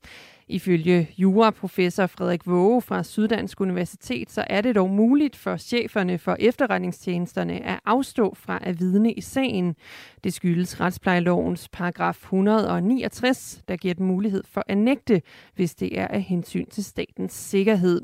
Ifølge 0.47 1.09
juraprofessor 1.17 2.07
Frederik 2.07 2.47
Våge 2.47 2.81
fra 2.81 3.03
Syddansk 3.03 3.61
Universitet, 3.61 4.31
så 4.31 4.43
er 4.49 4.61
det 4.61 4.75
dog 4.75 4.89
muligt 4.89 5.35
for 5.35 5.57
cheferne 5.57 6.17
for 6.17 6.35
efterretningstjenesterne 6.39 7.65
at 7.65 7.79
afstå 7.85 8.35
fra 8.35 8.59
at 8.61 8.79
vidne 8.79 9.13
i 9.13 9.21
sagen. 9.21 9.75
Det 10.23 10.33
skyldes 10.33 10.79
retsplejelovens 10.81 11.69
paragraf 11.71 12.17
169, 12.17 13.61
der 13.67 13.75
giver 13.75 13.93
dem 13.93 14.05
mulighed 14.05 14.43
for 14.47 14.63
at 14.67 14.77
nægte, 14.77 15.21
hvis 15.55 15.75
det 15.75 15.99
er 15.99 16.07
af 16.07 16.21
hensyn 16.21 16.65
til 16.65 16.83
statens 16.83 17.33
sikkerhed. 17.33 18.01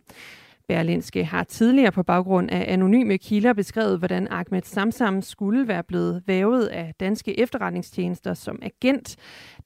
Berlinske 0.67 1.25
har 1.25 1.43
tidligere 1.43 1.91
på 1.91 2.04
baggrund 2.04 2.49
af 2.51 2.65
anonyme 2.73 3.17
kilder 3.17 3.54
beskrevet, 3.54 3.99
hvordan 3.99 4.28
Ahmed 4.32 4.62
Samsam 4.62 5.21
skulle 5.21 5.67
være 5.67 5.84
blevet 5.84 6.23
vævet 6.28 6.65
af 6.65 6.93
danske 6.99 7.39
efterretningstjenester 7.39 8.34
som 8.34 8.60
agent. 8.62 9.15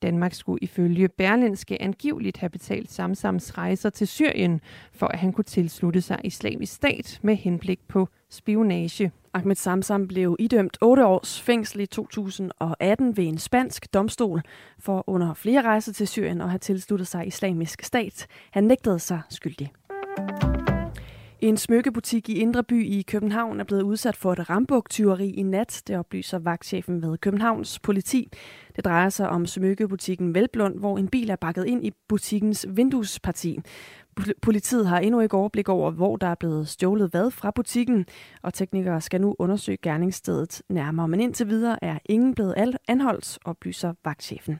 Danmark 0.01 0.33
skulle 0.33 0.59
ifølge 0.61 1.07
Berlinske 1.07 1.81
angiveligt 1.81 2.37
have 2.37 2.49
betalt 2.49 2.91
Samsams 2.91 3.57
rejser 3.57 3.89
til 3.89 4.07
Syrien, 4.07 4.61
for 4.93 5.07
at 5.07 5.19
han 5.19 5.33
kunne 5.33 5.43
tilslutte 5.43 6.01
sig 6.01 6.19
islamisk 6.23 6.73
stat 6.73 7.19
med 7.21 7.35
henblik 7.35 7.79
på 7.87 8.07
spionage. 8.29 9.11
Ahmed 9.33 9.55
Samsam 9.55 10.07
blev 10.07 10.35
idømt 10.39 10.77
8 10.81 11.05
års 11.05 11.41
fængsel 11.41 11.81
i 11.81 11.85
2018 11.85 13.17
ved 13.17 13.23
en 13.23 13.37
spansk 13.37 13.93
domstol 13.93 14.41
for 14.79 15.03
under 15.07 15.33
flere 15.33 15.61
rejser 15.61 15.93
til 15.93 16.07
Syrien 16.07 16.41
at 16.41 16.49
have 16.49 16.59
tilsluttet 16.59 17.07
sig 17.07 17.27
islamisk 17.27 17.83
stat. 17.83 18.27
Han 18.51 18.63
nægtede 18.63 18.99
sig 18.99 19.21
skyldig. 19.29 19.71
En 21.41 21.57
smykkebutik 21.57 22.29
i 22.29 22.33
Indre 22.33 22.63
By 22.63 22.85
i 22.85 23.01
København 23.01 23.59
er 23.59 23.63
blevet 23.63 23.81
udsat 23.81 24.15
for 24.15 24.33
et 24.33 24.49
rambuktyveri 24.49 25.29
i 25.29 25.43
nat, 25.43 25.83
det 25.87 25.97
oplyser 25.97 26.39
vagtchefen 26.39 27.01
ved 27.01 27.17
Københavns 27.17 27.79
politi. 27.79 28.31
Det 28.75 28.85
drejer 28.85 29.09
sig 29.09 29.29
om 29.29 29.45
smykkebutikken 29.45 30.35
Velblund, 30.35 30.79
hvor 30.79 30.97
en 30.97 31.07
bil 31.07 31.29
er 31.29 31.35
bakket 31.35 31.65
ind 31.65 31.85
i 31.85 31.91
butikkens 32.07 32.65
vinduesparti. 32.69 33.59
Politiet 34.41 34.87
har 34.87 34.99
endnu 34.99 35.19
ikke 35.19 35.37
overblik 35.37 35.69
over, 35.69 35.91
hvor 35.91 36.15
der 36.15 36.27
er 36.27 36.35
blevet 36.35 36.67
stjålet 36.67 37.09
hvad 37.09 37.31
fra 37.31 37.51
butikken, 37.51 38.05
og 38.41 38.53
teknikere 38.53 39.01
skal 39.01 39.21
nu 39.21 39.35
undersøge 39.39 39.77
gerningsstedet 39.81 40.61
nærmere. 40.69 41.07
Men 41.07 41.19
indtil 41.19 41.47
videre 41.47 41.83
er 41.83 41.99
ingen 42.05 42.35
blevet 42.35 42.77
anholdt, 42.87 43.39
oplyser 43.45 43.93
vagtchefen. 44.05 44.59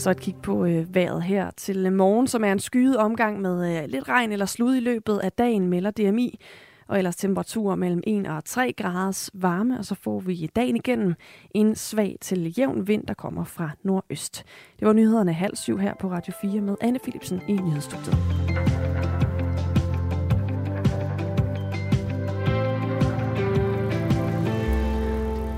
Og 0.00 0.04
så 0.04 0.10
et 0.10 0.20
kig 0.20 0.36
på 0.42 0.64
øh, 0.64 0.94
vejret 0.94 1.22
her 1.22 1.50
til 1.56 1.86
øh, 1.86 1.92
morgen, 1.92 2.26
som 2.26 2.44
er 2.44 2.52
en 2.52 2.58
skyet 2.58 2.96
omgang 2.96 3.40
med 3.40 3.82
øh, 3.82 3.88
lidt 3.88 4.08
regn 4.08 4.32
eller 4.32 4.46
slud 4.46 4.76
i 4.76 4.80
løbet 4.80 5.18
af 5.18 5.32
dagen, 5.32 5.68
melder 5.68 5.90
DMI. 5.90 6.40
Og 6.88 6.98
ellers 6.98 7.16
temperaturer 7.16 7.74
mellem 7.76 8.02
1 8.06 8.26
og 8.26 8.44
3 8.44 8.72
graders 8.72 9.30
varme, 9.34 9.78
og 9.78 9.84
så 9.84 9.94
får 9.94 10.20
vi 10.20 10.50
dagen 10.56 10.76
igennem 10.76 11.14
en 11.54 11.74
svag 11.74 12.16
til 12.20 12.58
jævn 12.58 12.88
vind, 12.88 13.06
der 13.06 13.14
kommer 13.14 13.44
fra 13.44 13.70
nordøst. 13.82 14.44
Det 14.78 14.86
var 14.86 14.92
nyhederne 14.92 15.32
halv 15.32 15.56
syv 15.56 15.78
her 15.78 15.94
på 16.00 16.10
Radio 16.10 16.32
4 16.40 16.60
med 16.60 16.76
Anne 16.80 16.98
Philipsen 16.98 17.40
i 17.48 17.52
Nyhedsstudiet. 17.52 18.16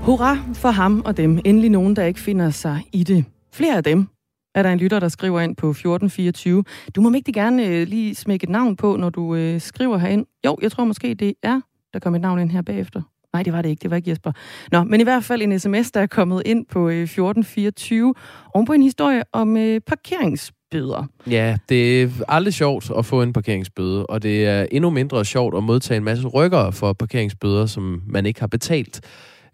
Hurra 0.01 0.37
for 0.53 0.69
ham 0.69 1.01
og 1.05 1.17
dem. 1.17 1.39
Endelig 1.45 1.69
nogen, 1.69 1.95
der 1.95 2.03
ikke 2.05 2.19
finder 2.19 2.49
sig 2.49 2.81
i 2.91 3.03
det. 3.03 3.25
Flere 3.51 3.77
af 3.77 3.83
dem 3.83 4.07
er 4.55 4.63
der 4.63 4.71
en 4.71 4.79
lytter, 4.79 4.99
der 4.99 5.07
skriver 5.07 5.41
ind 5.41 5.55
på 5.55 5.69
1424. 5.69 6.63
Du 6.95 7.01
må 7.01 7.13
ikke 7.13 7.31
gerne 7.31 7.65
øh, 7.65 7.87
lige 7.87 8.15
smække 8.15 8.43
et 8.43 8.49
navn 8.49 8.75
på, 8.75 8.95
når 8.95 9.09
du 9.09 9.35
øh, 9.35 9.61
skriver 9.61 9.97
herind. 9.97 10.25
Jo, 10.45 10.57
jeg 10.61 10.71
tror 10.71 10.85
måske, 10.85 11.13
det 11.13 11.33
er. 11.43 11.61
Der 11.93 11.99
kom 11.99 12.15
et 12.15 12.21
navn 12.21 12.39
ind 12.39 12.51
her 12.51 12.61
bagefter. 12.61 13.01
Nej, 13.33 13.43
det 13.43 13.53
var 13.53 13.61
det 13.61 13.69
ikke. 13.69 13.81
Det 13.81 13.89
var 13.89 13.95
ikke 13.95 14.09
Jesper. 14.09 14.31
Nå, 14.71 14.83
men 14.83 14.99
i 14.99 15.03
hvert 15.03 15.23
fald 15.23 15.41
en 15.41 15.59
sms, 15.59 15.91
der 15.91 16.01
er 16.01 16.07
kommet 16.07 16.41
ind 16.45 16.65
på 16.65 16.89
øh, 16.89 17.03
1424 17.03 18.13
om 18.53 18.65
på 18.65 18.73
en 18.73 18.81
historie 18.81 19.23
om 19.31 19.57
øh, 19.57 19.81
parkeringsbøder. 19.81 21.07
Ja, 21.29 21.57
det 21.69 22.03
er 22.03 22.09
aldrig 22.27 22.53
sjovt 22.53 22.91
at 22.97 23.05
få 23.05 23.21
en 23.21 23.33
parkeringsbøde, 23.33 24.05
og 24.05 24.23
det 24.23 24.45
er 24.45 24.65
endnu 24.71 24.89
mindre 24.89 25.25
sjovt 25.25 25.57
at 25.57 25.63
modtage 25.63 25.97
en 25.97 26.03
masse 26.03 26.27
rykker 26.27 26.71
for 26.71 26.93
parkeringsbøder, 26.93 27.65
som 27.65 28.01
man 28.07 28.25
ikke 28.25 28.39
har 28.39 28.47
betalt. 28.47 29.01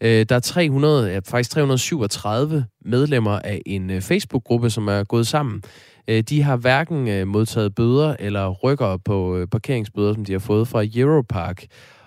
Øh, 0.01 0.25
der 0.29 0.35
er 0.35 0.39
300, 0.39 1.11
ja, 1.11 1.19
faktisk 1.25 1.51
337 1.51 2.65
medlemmer 2.85 3.39
af 3.39 3.61
en 3.65 3.89
øh, 3.89 4.01
Facebook-gruppe, 4.01 4.69
som 4.69 4.87
er 4.87 5.03
gået 5.03 5.27
sammen. 5.27 5.63
Øh, 6.07 6.23
de 6.23 6.41
har 6.41 6.55
hverken 6.55 7.07
øh, 7.07 7.27
modtaget 7.27 7.75
bøder 7.75 8.15
eller 8.19 8.49
rykker 8.49 8.97
på 8.97 9.37
øh, 9.37 9.47
parkeringsbøder, 9.47 10.13
som 10.13 10.25
de 10.25 10.31
har 10.31 10.39
fået 10.39 10.67
fra 10.67 10.83
Europark. 10.95 11.65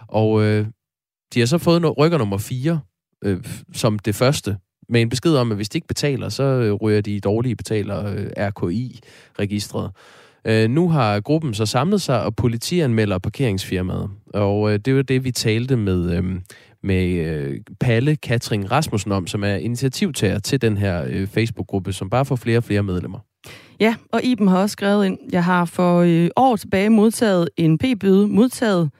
Og 0.09 0.43
øh, 0.43 0.67
de 1.35 1.41
har 1.41 1.47
så 1.47 1.59
fået 1.59 1.85
no- 1.85 1.95
rykker 1.99 2.19
nummer 2.19 2.39
4, 2.39 2.81
øh, 3.25 3.45
som 3.75 3.99
det 3.99 4.15
første, 4.15 4.57
med 4.89 5.03
en 5.03 5.09
besked 5.09 5.35
om, 5.35 5.51
at 5.51 5.57
hvis 5.57 5.69
de 5.69 5.77
ikke 5.77 5.89
betaler, 5.89 6.29
så 6.29 6.43
øh, 6.43 6.73
ryger 6.73 7.01
de 7.01 7.21
dårlige 7.21 7.57
betaler 7.57 8.07
øh, 8.07 8.27
RKI-registret. 8.39 9.91
Øh, 10.45 10.71
nu 10.71 10.89
har 10.89 11.21
gruppen 11.21 11.55
så 11.55 11.67
samlet 11.67 12.03
sig, 12.03 12.23
og 12.23 12.37
politianmelder 12.37 13.19
parkeringsfirmaet. 13.19 14.11
Og 14.35 14.73
øh, 14.73 14.79
det 14.79 14.97
var 14.97 15.03
det, 15.03 15.25
vi 15.25 15.31
talte 15.31 15.77
med, 15.77 16.17
øh, 16.17 16.25
med 16.83 17.27
øh, 17.27 17.61
Palle 17.81 18.17
Katring 18.17 18.71
Rasmussen 18.71 19.13
om, 19.13 19.27
som 19.27 19.45
er 19.45 19.55
initiativtager 19.55 20.39
til 20.39 20.63
den 20.63 20.77
her 20.77 21.05
øh, 21.09 21.27
Facebook-gruppe, 21.27 21.93
som 21.93 22.11
bare 22.11 22.25
får 22.25 22.37
flere 22.37 22.59
og 22.59 22.65
flere 22.65 22.83
medlemmer. 22.83 23.19
Ja, 23.81 23.95
og 24.13 24.25
Iben 24.25 24.49
har 24.49 24.59
også 24.59 24.73
skrevet 24.73 25.07
ind, 25.07 25.19
jeg 25.33 25.45
har 25.45 25.65
for 25.65 25.99
øh, 25.99 26.29
år 26.37 26.57
tilbage 26.57 26.91
modtaget 26.91 27.49
en 27.57 27.79
p-bøde, 27.79 28.29
modtaget 28.29 28.91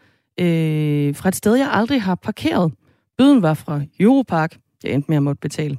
øh, 0.41 1.15
fra 1.15 1.29
et 1.29 1.37
sted, 1.37 1.55
jeg 1.55 1.69
aldrig 1.73 2.03
har 2.03 2.15
parkeret. 2.15 2.73
Bøden 3.19 3.43
var 3.43 3.55
fra 3.55 3.81
Europark. 4.01 4.57
Jeg 4.85 4.93
endte 4.93 5.07
med 5.09 5.17
at 5.17 5.23
måtte 5.23 5.41
betale. 5.41 5.79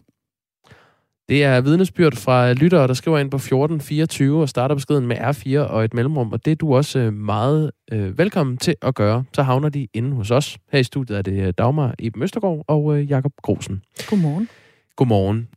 Det 1.29 1.43
er 1.43 1.61
vidnesbyrd 1.61 2.15
fra 2.15 2.53
lyttere, 2.53 2.87
der 2.87 2.93
skriver 2.93 3.19
ind 3.19 3.31
på 3.31 3.37
1424 3.37 4.41
og 4.41 4.49
starter 4.49 4.75
beskeden 4.75 5.07
med 5.07 5.17
R4 5.17 5.59
og 5.59 5.85
et 5.85 5.93
mellemrum, 5.93 6.31
og 6.31 6.45
det 6.45 6.51
er 6.51 6.55
du 6.55 6.75
også 6.75 6.99
øh, 6.99 7.13
meget 7.13 7.71
øh, 7.91 8.17
velkommen 8.17 8.57
til 8.57 8.75
at 8.81 8.95
gøre. 8.95 9.23
Så 9.33 9.43
havner 9.43 9.69
de 9.69 9.87
inde 9.93 10.15
hos 10.15 10.31
os. 10.31 10.57
Her 10.71 10.79
i 10.79 10.83
studiet 10.83 11.17
er 11.17 11.21
det 11.21 11.47
øh, 11.47 11.53
Dagmar 11.57 11.95
i 11.99 12.11
Østergaard 12.21 12.63
og 12.67 12.97
øh, 12.97 13.09
Jakob 13.09 13.31
Grosen. 13.43 13.81
Godmorgen. 14.09 14.49
Godmorgen. 14.95 15.47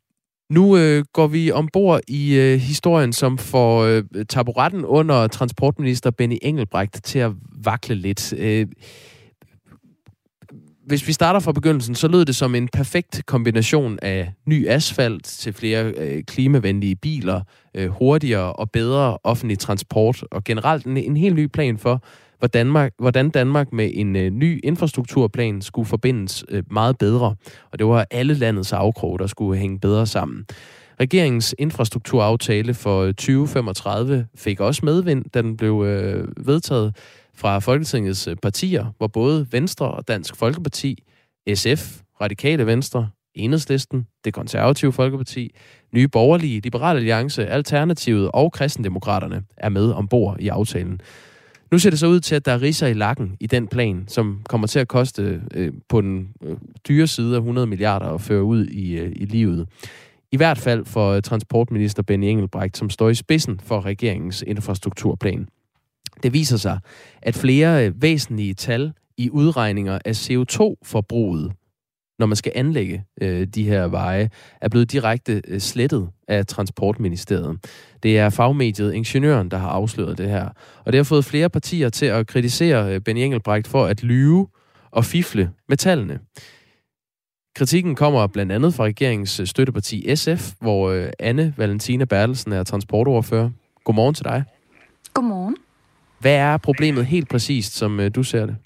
Nu 0.50 0.76
øh, 0.76 1.05
går 1.12 1.26
vi 1.26 1.50
ombord 1.50 2.00
i 2.09 2.38
øh, 2.38 2.59
historien, 2.59 3.12
som 3.12 3.38
får 3.38 3.83
øh, 3.83 4.02
taburetten 4.29 4.85
under 4.85 5.26
transportminister 5.26 6.11
Benny 6.11 6.38
Engelbrecht 6.42 7.05
til 7.05 7.18
at 7.18 7.33
vakle 7.64 7.94
lidt. 7.94 8.35
Øh, 8.38 8.66
hvis 10.87 11.07
vi 11.07 11.12
starter 11.12 11.40
fra 11.40 11.53
begyndelsen, 11.53 11.94
så 11.94 12.09
lød 12.09 12.25
det 12.25 12.37
som 12.37 12.55
en 12.55 12.68
perfekt 12.68 13.22
kombination 13.27 13.99
af 14.03 14.33
ny 14.46 14.68
asfalt 14.68 15.25
til 15.25 15.53
flere 15.53 15.85
øh, 15.85 16.22
klimavenlige 16.22 16.96
biler, 16.96 17.40
øh, 17.75 17.88
hurtigere 17.88 18.53
og 18.53 18.70
bedre 18.70 19.18
offentlig 19.25 19.59
transport, 19.59 20.25
og 20.31 20.44
generelt 20.44 20.87
en, 20.87 20.96
en 20.96 21.16
helt 21.16 21.37
ny 21.37 21.46
plan 21.46 21.79
for, 21.79 22.03
hvor 22.38 22.49
Danmark, 22.49 22.92
hvordan 22.99 23.31
Danmark 23.31 23.72
med 23.72 23.90
en 23.94 24.16
øh, 24.16 24.31
ny 24.31 24.61
infrastrukturplan 24.64 25.62
skulle 25.62 25.87
forbindes 25.87 26.44
øh, 26.49 26.62
meget 26.70 26.99
bedre. 26.99 27.35
Og 27.72 27.79
det 27.79 27.87
var 27.87 28.07
alle 28.11 28.35
landets 28.35 28.72
afkrog, 28.72 29.18
der 29.18 29.27
skulle 29.27 29.61
hænge 29.61 29.81
bedre 29.81 30.07
sammen. 30.07 30.46
Regeringens 31.01 31.55
infrastrukturaftale 31.59 32.75
for 32.75 33.03
øh, 33.03 33.14
2035 33.14 34.27
fik 34.35 34.61
også 34.61 34.81
medvind, 34.85 35.25
da 35.35 35.42
den 35.42 35.57
blev 35.57 35.85
øh, 35.87 36.29
vedtaget 36.46 36.94
fra 37.37 37.59
Folketingets 37.59 38.27
øh, 38.27 38.37
partier, 38.42 38.92
hvor 38.99 39.07
både 39.07 39.46
Venstre 39.51 39.90
og 39.90 40.09
Dansk 40.09 40.37
Folkeparti, 40.37 41.03
SF, 41.55 42.01
Radikale 42.20 42.66
Venstre, 42.66 43.09
Enhedslisten, 43.35 44.07
Det 44.25 44.35
Konservative 44.35 44.92
Folkeparti, 44.92 45.51
Nye 45.92 46.09
Borgerlige, 46.09 46.61
Liberale 46.61 46.99
Alliance, 46.99 47.46
Alternativet 47.46 48.31
og 48.35 48.53
Kristendemokraterne 48.53 49.42
er 49.57 49.68
med 49.68 49.92
ombord 49.92 50.37
i 50.40 50.49
aftalen. 50.49 51.01
Nu 51.70 51.79
ser 51.79 51.90
det 51.90 51.99
så 51.99 52.07
ud 52.07 52.20
til, 52.20 52.35
at 52.35 52.46
der 52.46 52.53
er 52.53 52.62
riser 52.62 52.87
i 52.87 52.92
lakken 52.92 53.37
i 53.40 53.46
den 53.46 53.68
plan, 53.68 54.05
som 54.09 54.40
kommer 54.49 54.66
til 54.66 54.79
at 54.79 54.88
koste 54.88 55.42
øh, 55.55 55.72
på 55.88 56.01
den 56.01 56.29
øh, 56.42 56.57
dyre 56.88 57.07
side 57.07 57.35
af 57.35 57.38
100 57.38 57.66
milliarder 57.66 58.07
at 58.07 58.20
føre 58.20 58.42
ud 58.42 58.66
i, 58.66 58.99
øh, 58.99 59.12
i 59.16 59.25
livet. 59.25 59.68
I 60.33 60.37
hvert 60.37 60.59
fald 60.59 60.85
for 60.85 61.11
øh, 61.11 61.22
transportminister 61.22 62.03
Benny 62.03 62.25
Engelbrecht, 62.25 62.77
som 62.77 62.90
står 62.90 63.09
i 63.09 63.14
spidsen 63.14 63.61
for 63.61 63.81
regeringens 63.81 64.44
infrastrukturplan. 64.46 65.49
Det 66.22 66.33
viser 66.33 66.57
sig, 66.57 66.79
at 67.22 67.35
flere 67.35 67.87
øh, 67.87 68.02
væsentlige 68.02 68.55
tal 68.55 68.92
i 69.16 69.31
udregninger 69.31 69.98
af 70.05 70.12
CO2-forbruget, 70.12 71.52
når 72.18 72.26
man 72.26 72.37
skal 72.37 72.52
anlægge 72.55 73.05
øh, 73.22 73.46
de 73.46 73.64
her 73.64 73.87
veje, 73.87 74.31
er 74.61 74.68
blevet 74.68 74.92
direkte 74.92 75.42
øh, 75.48 75.61
slettet 75.61 76.09
af 76.29 76.46
Transportministeriet. 76.46 77.59
Det 78.02 78.18
er 78.18 78.31
fagmediet 78.31 78.94
Ingeniøren, 78.94 79.50
der 79.50 79.57
har 79.57 79.68
afsløret 79.68 80.18
det 80.18 80.29
her. 80.29 80.48
Og 80.85 80.92
det 80.92 80.98
har 80.98 81.05
fået 81.05 81.24
flere 81.24 81.50
partier 81.50 81.88
til 81.88 82.07
at 82.07 82.26
kritisere 82.26 82.94
øh, 82.94 83.00
Benny 83.00 83.20
Engelbrecht 83.20 83.68
for 83.68 83.87
at 83.87 84.02
lyve 84.02 84.48
og 84.90 85.05
fifle 85.05 85.50
med 85.68 85.76
tallene. 85.76 86.18
Kritikken 87.57 87.94
kommer 87.94 88.26
blandt 88.26 88.52
andet 88.52 88.74
fra 88.74 88.85
regeringens 88.85 89.40
øh, 89.40 89.46
støtteparti 89.46 90.16
SF, 90.16 90.52
hvor 90.61 90.90
øh, 90.90 91.09
Anne 91.18 91.55
Valentina 91.57 92.05
Bertelsen 92.05 92.52
er 92.52 92.64
transportordfører. 92.64 93.50
Godmorgen 93.85 94.14
til 94.14 94.24
dig. 94.24 94.44
Godmorgen. 95.14 95.57
Hvad 96.18 96.35
er 96.35 96.57
problemet 96.57 97.07
helt 97.07 97.29
præcist, 97.29 97.76
som 97.76 98.00
øh, 98.00 98.11
du 98.14 98.22
ser 98.22 98.46
det? 98.46 98.57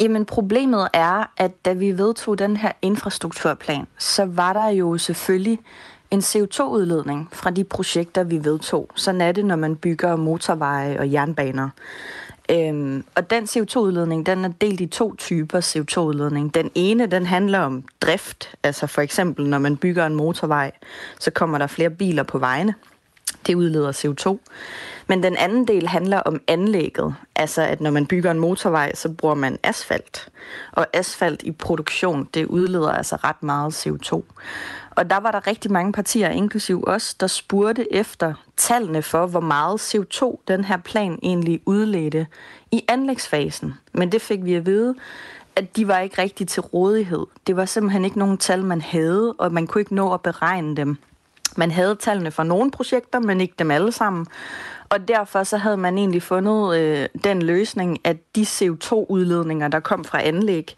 Jamen 0.00 0.24
problemet 0.24 0.88
er, 0.92 1.32
at 1.36 1.64
da 1.64 1.72
vi 1.72 1.98
vedtog 1.98 2.38
den 2.38 2.56
her 2.56 2.72
infrastrukturplan, 2.82 3.86
så 3.98 4.24
var 4.24 4.52
der 4.52 4.68
jo 4.68 4.98
selvfølgelig 4.98 5.58
en 6.10 6.20
CO2-udledning 6.20 7.28
fra 7.32 7.50
de 7.50 7.64
projekter, 7.64 8.24
vi 8.24 8.44
vedtog. 8.44 8.88
Sådan 8.94 9.20
er 9.20 9.32
det, 9.32 9.44
når 9.44 9.56
man 9.56 9.76
bygger 9.76 10.16
motorveje 10.16 10.98
og 10.98 11.12
jernbaner. 11.12 11.68
Øhm, 12.50 13.04
og 13.14 13.30
den 13.30 13.44
CO2-udledning, 13.44 14.26
den 14.26 14.44
er 14.44 14.52
delt 14.60 14.80
i 14.80 14.86
to 14.86 15.14
typer 15.14 15.60
CO2-udledning. 15.60 16.54
Den 16.54 16.70
ene, 16.74 17.06
den 17.06 17.26
handler 17.26 17.58
om 17.58 17.84
drift. 18.00 18.54
Altså 18.62 18.86
for 18.86 19.02
eksempel, 19.02 19.46
når 19.46 19.58
man 19.58 19.76
bygger 19.76 20.06
en 20.06 20.14
motorvej, 20.14 20.72
så 21.20 21.30
kommer 21.30 21.58
der 21.58 21.66
flere 21.66 21.90
biler 21.90 22.22
på 22.22 22.38
vejene. 22.38 22.74
Det 23.46 23.54
udleder 23.54 23.92
CO2. 23.92 24.38
Men 25.06 25.22
den 25.22 25.36
anden 25.36 25.68
del 25.68 25.88
handler 25.88 26.18
om 26.18 26.40
anlægget. 26.48 27.14
Altså 27.36 27.62
at 27.62 27.80
når 27.80 27.90
man 27.90 28.06
bygger 28.06 28.30
en 28.30 28.38
motorvej, 28.38 28.94
så 28.94 29.08
bruger 29.08 29.34
man 29.34 29.58
asfalt. 29.62 30.28
Og 30.72 30.86
asfalt 30.92 31.42
i 31.42 31.52
produktion, 31.52 32.28
det 32.34 32.46
udleder 32.46 32.92
altså 32.92 33.16
ret 33.16 33.42
meget 33.42 33.86
CO2. 33.86 34.22
Og 34.90 35.10
der 35.10 35.20
var 35.20 35.30
der 35.30 35.46
rigtig 35.46 35.72
mange 35.72 35.92
partier, 35.92 36.28
inklusiv 36.28 36.84
os, 36.86 37.14
der 37.14 37.26
spurgte 37.26 37.94
efter 37.94 38.34
tallene 38.56 39.02
for, 39.02 39.26
hvor 39.26 39.40
meget 39.40 39.94
CO2 39.94 40.42
den 40.48 40.64
her 40.64 40.76
plan 40.76 41.18
egentlig 41.22 41.60
udledte 41.66 42.26
i 42.72 42.84
anlægsfasen. 42.88 43.74
Men 43.92 44.12
det 44.12 44.22
fik 44.22 44.44
vi 44.44 44.54
at 44.54 44.66
vide, 44.66 44.94
at 45.56 45.76
de 45.76 45.88
var 45.88 45.98
ikke 45.98 46.22
rigtig 46.22 46.48
til 46.48 46.62
rådighed. 46.62 47.26
Det 47.46 47.56
var 47.56 47.64
simpelthen 47.64 48.04
ikke 48.04 48.18
nogen 48.18 48.38
tal, 48.38 48.64
man 48.64 48.80
havde, 48.80 49.34
og 49.38 49.52
man 49.52 49.66
kunne 49.66 49.80
ikke 49.80 49.94
nå 49.94 50.14
at 50.14 50.20
beregne 50.20 50.76
dem. 50.76 50.98
Man 51.56 51.70
havde 51.70 51.94
tallene 51.94 52.30
for 52.30 52.42
nogle 52.42 52.70
projekter, 52.70 53.20
men 53.20 53.40
ikke 53.40 53.54
dem 53.58 53.70
alle 53.70 53.92
sammen. 53.92 54.26
Og 54.92 55.08
derfor 55.08 55.42
så 55.42 55.56
havde 55.56 55.76
man 55.76 55.98
egentlig 55.98 56.22
fundet 56.22 56.78
øh, 56.78 57.08
den 57.24 57.42
løsning, 57.42 57.98
at 58.04 58.16
de 58.36 58.42
CO2-udledninger, 58.42 59.68
der 59.68 59.80
kom 59.80 60.04
fra 60.04 60.22
anlæg, 60.22 60.76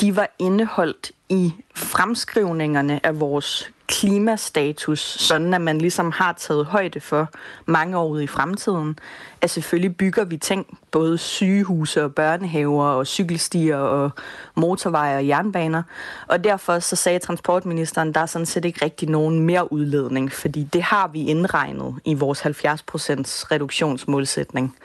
de 0.00 0.16
var 0.16 0.28
indeholdt 0.38 1.12
i 1.28 1.52
fremskrivningerne 1.74 3.06
af 3.06 3.20
vores 3.20 3.70
klimastatus, 3.90 5.00
sådan 5.00 5.54
at 5.54 5.60
man 5.60 5.78
ligesom 5.78 6.12
har 6.12 6.32
taget 6.32 6.66
højde 6.66 7.00
for 7.00 7.28
mange 7.66 7.98
år 7.98 8.08
ude 8.08 8.24
i 8.24 8.26
fremtiden. 8.26 8.98
At 9.40 9.50
selvfølgelig 9.50 9.96
bygger 9.96 10.24
vi 10.24 10.36
ting, 10.36 10.78
både 10.90 11.18
sygehuse 11.18 12.04
og 12.04 12.14
børnehaver 12.14 12.84
og 12.84 13.06
cykelstier 13.06 13.76
og 13.76 14.10
motorveje 14.54 15.16
og 15.16 15.28
jernbaner. 15.28 15.82
Og 16.28 16.44
derfor 16.44 16.78
så 16.78 16.96
sagde 16.96 17.18
transportministeren, 17.18 18.14
der 18.14 18.20
er 18.20 18.26
sådan 18.26 18.46
set 18.46 18.64
ikke 18.64 18.84
rigtig 18.84 19.08
nogen 19.08 19.40
mere 19.40 19.72
udledning, 19.72 20.32
fordi 20.32 20.64
det 20.64 20.82
har 20.82 21.08
vi 21.08 21.24
indregnet 21.24 21.94
i 22.04 22.14
vores 22.14 22.40
70 22.40 22.82
procents 22.82 23.49
reduktionsmålsætning. 23.52 24.76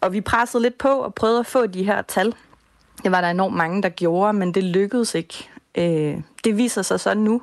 Og 0.00 0.12
vi 0.12 0.20
pressede 0.20 0.62
lidt 0.62 0.78
på 0.78 0.88
og 0.88 1.14
prøvede 1.14 1.38
at 1.38 1.46
få 1.46 1.66
de 1.66 1.82
her 1.82 2.02
tal. 2.02 2.34
Det 3.02 3.12
var 3.12 3.20
der 3.20 3.30
enormt 3.30 3.56
mange, 3.56 3.82
der 3.82 3.88
gjorde, 3.88 4.32
men 4.32 4.54
det 4.54 4.64
lykkedes 4.64 5.14
ikke. 5.14 5.48
Øh, 5.74 6.16
det 6.44 6.56
viser 6.56 6.82
sig 6.82 7.00
så 7.00 7.14
nu, 7.14 7.42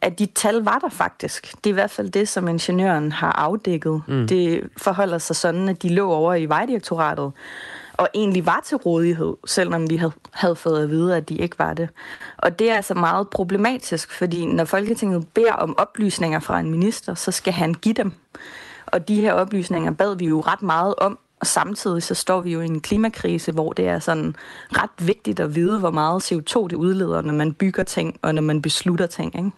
at 0.00 0.18
de 0.18 0.26
tal 0.26 0.54
var 0.54 0.78
der 0.78 0.88
faktisk. 0.88 1.54
Det 1.64 1.70
er 1.70 1.70
i 1.70 1.74
hvert 1.74 1.90
fald 1.90 2.10
det, 2.10 2.28
som 2.28 2.48
ingeniøren 2.48 3.12
har 3.12 3.32
afdækket. 3.32 4.02
Mm. 4.08 4.26
Det 4.26 4.68
forholder 4.76 5.18
sig 5.18 5.36
sådan, 5.36 5.68
at 5.68 5.82
de 5.82 5.88
lå 5.88 6.10
over 6.10 6.34
i 6.34 6.46
Vejdirektoratet, 6.46 7.32
og 7.92 8.08
egentlig 8.14 8.46
var 8.46 8.60
til 8.64 8.76
rådighed, 8.76 9.34
selvom 9.46 9.90
vi 9.90 9.96
havde, 9.96 10.12
havde 10.30 10.56
fået 10.56 10.82
at 10.82 10.90
vide, 10.90 11.16
at 11.16 11.28
de 11.28 11.34
ikke 11.34 11.58
var 11.58 11.74
det. 11.74 11.88
Og 12.36 12.58
det 12.58 12.70
er 12.70 12.74
altså 12.74 12.94
meget 12.94 13.28
problematisk, 13.28 14.12
fordi 14.12 14.46
når 14.46 14.64
Folketinget 14.64 15.28
beder 15.28 15.52
om 15.52 15.78
oplysninger 15.78 16.40
fra 16.40 16.60
en 16.60 16.70
minister, 16.70 17.14
så 17.14 17.32
skal 17.32 17.52
han 17.52 17.74
give 17.74 17.94
dem. 17.94 18.12
Og 18.92 19.08
de 19.08 19.20
her 19.20 19.32
oplysninger 19.32 19.90
bad 19.90 20.16
vi 20.16 20.26
jo 20.26 20.40
ret 20.40 20.62
meget 20.62 20.94
om, 20.98 21.18
og 21.40 21.46
samtidig 21.46 22.02
så 22.02 22.14
står 22.14 22.40
vi 22.40 22.52
jo 22.52 22.60
i 22.60 22.66
en 22.66 22.80
klimakrise, 22.80 23.52
hvor 23.52 23.72
det 23.72 23.88
er 23.88 23.98
sådan 23.98 24.36
ret 24.72 25.06
vigtigt 25.06 25.40
at 25.40 25.54
vide, 25.54 25.78
hvor 25.78 25.90
meget 25.90 26.32
CO2 26.32 26.68
det 26.68 26.72
udleder, 26.72 27.22
når 27.22 27.34
man 27.34 27.52
bygger 27.52 27.82
ting 27.82 28.18
og 28.22 28.34
når 28.34 28.42
man 28.42 28.62
beslutter 28.62 29.06
ting. 29.06 29.36
Ikke? 29.36 29.50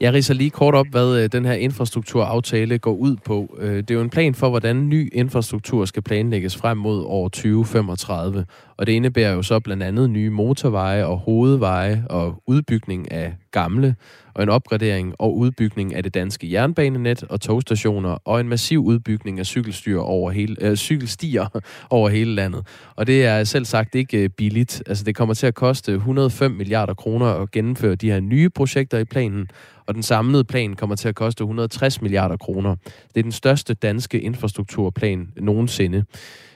Jeg 0.00 0.12
riser 0.12 0.34
lige 0.34 0.50
kort 0.50 0.74
op, 0.74 0.86
hvad 0.90 1.22
øh, 1.22 1.32
den 1.32 1.44
her 1.44 1.52
infrastrukturaftale 1.52 2.78
går 2.78 2.94
ud 2.94 3.16
på. 3.24 3.56
Øh, 3.58 3.76
det 3.76 3.90
er 3.90 3.94
jo 3.94 4.00
en 4.00 4.10
plan 4.10 4.34
for, 4.34 4.48
hvordan 4.48 4.88
ny 4.88 5.10
infrastruktur 5.12 5.84
skal 5.84 6.02
planlægges 6.02 6.56
frem 6.56 6.78
mod 6.78 7.04
år 7.06 7.28
2035. 7.28 8.46
Og 8.76 8.86
det 8.86 8.92
indebærer 8.92 9.32
jo 9.32 9.42
så 9.42 9.60
blandt 9.60 9.82
andet 9.82 10.10
nye 10.10 10.30
motorveje 10.30 11.04
og 11.04 11.18
hovedveje 11.18 12.04
og 12.10 12.42
udbygning 12.46 13.12
af 13.12 13.34
gamle, 13.50 13.96
og 14.34 14.42
en 14.42 14.48
opgradering 14.48 15.14
og 15.18 15.36
udbygning 15.36 15.94
af 15.94 16.02
det 16.02 16.14
danske 16.14 16.52
jernbanenet 16.52 17.24
og 17.24 17.40
togstationer, 17.40 18.10
og 18.24 18.40
en 18.40 18.48
massiv 18.48 18.84
udbygning 18.84 19.38
af 19.38 19.46
cykelstyr 19.46 19.98
over 19.98 20.30
hele, 20.30 20.56
øh, 20.60 20.76
cykelstier 20.76 21.60
over 21.90 22.08
hele 22.08 22.34
landet. 22.34 22.66
Og 22.96 23.06
det 23.06 23.24
er 23.24 23.44
selv 23.44 23.64
sagt 23.64 23.94
ikke 23.94 24.18
øh, 24.18 24.28
billigt. 24.28 24.82
Altså 24.86 25.04
det 25.04 25.16
kommer 25.16 25.34
til 25.34 25.46
at 25.46 25.54
koste 25.54 25.92
105 25.92 26.50
milliarder 26.50 26.94
kroner 26.94 27.26
at 27.26 27.50
gennemføre 27.50 27.94
de 27.94 28.10
her 28.10 28.20
nye 28.20 28.50
projekter 28.50 28.98
i 28.98 29.04
planen, 29.04 29.48
og 29.86 29.94
den 29.94 30.02
samlede 30.02 30.44
plan 30.44 30.74
kommer 30.74 30.96
til 30.96 31.08
at 31.08 31.14
koste 31.14 31.42
160 31.42 32.02
milliarder 32.02 32.36
kroner. 32.36 32.76
Det 32.84 33.20
er 33.20 33.22
den 33.22 33.32
største 33.32 33.74
danske 33.74 34.20
infrastrukturplan 34.20 35.28
nogensinde. 35.36 36.04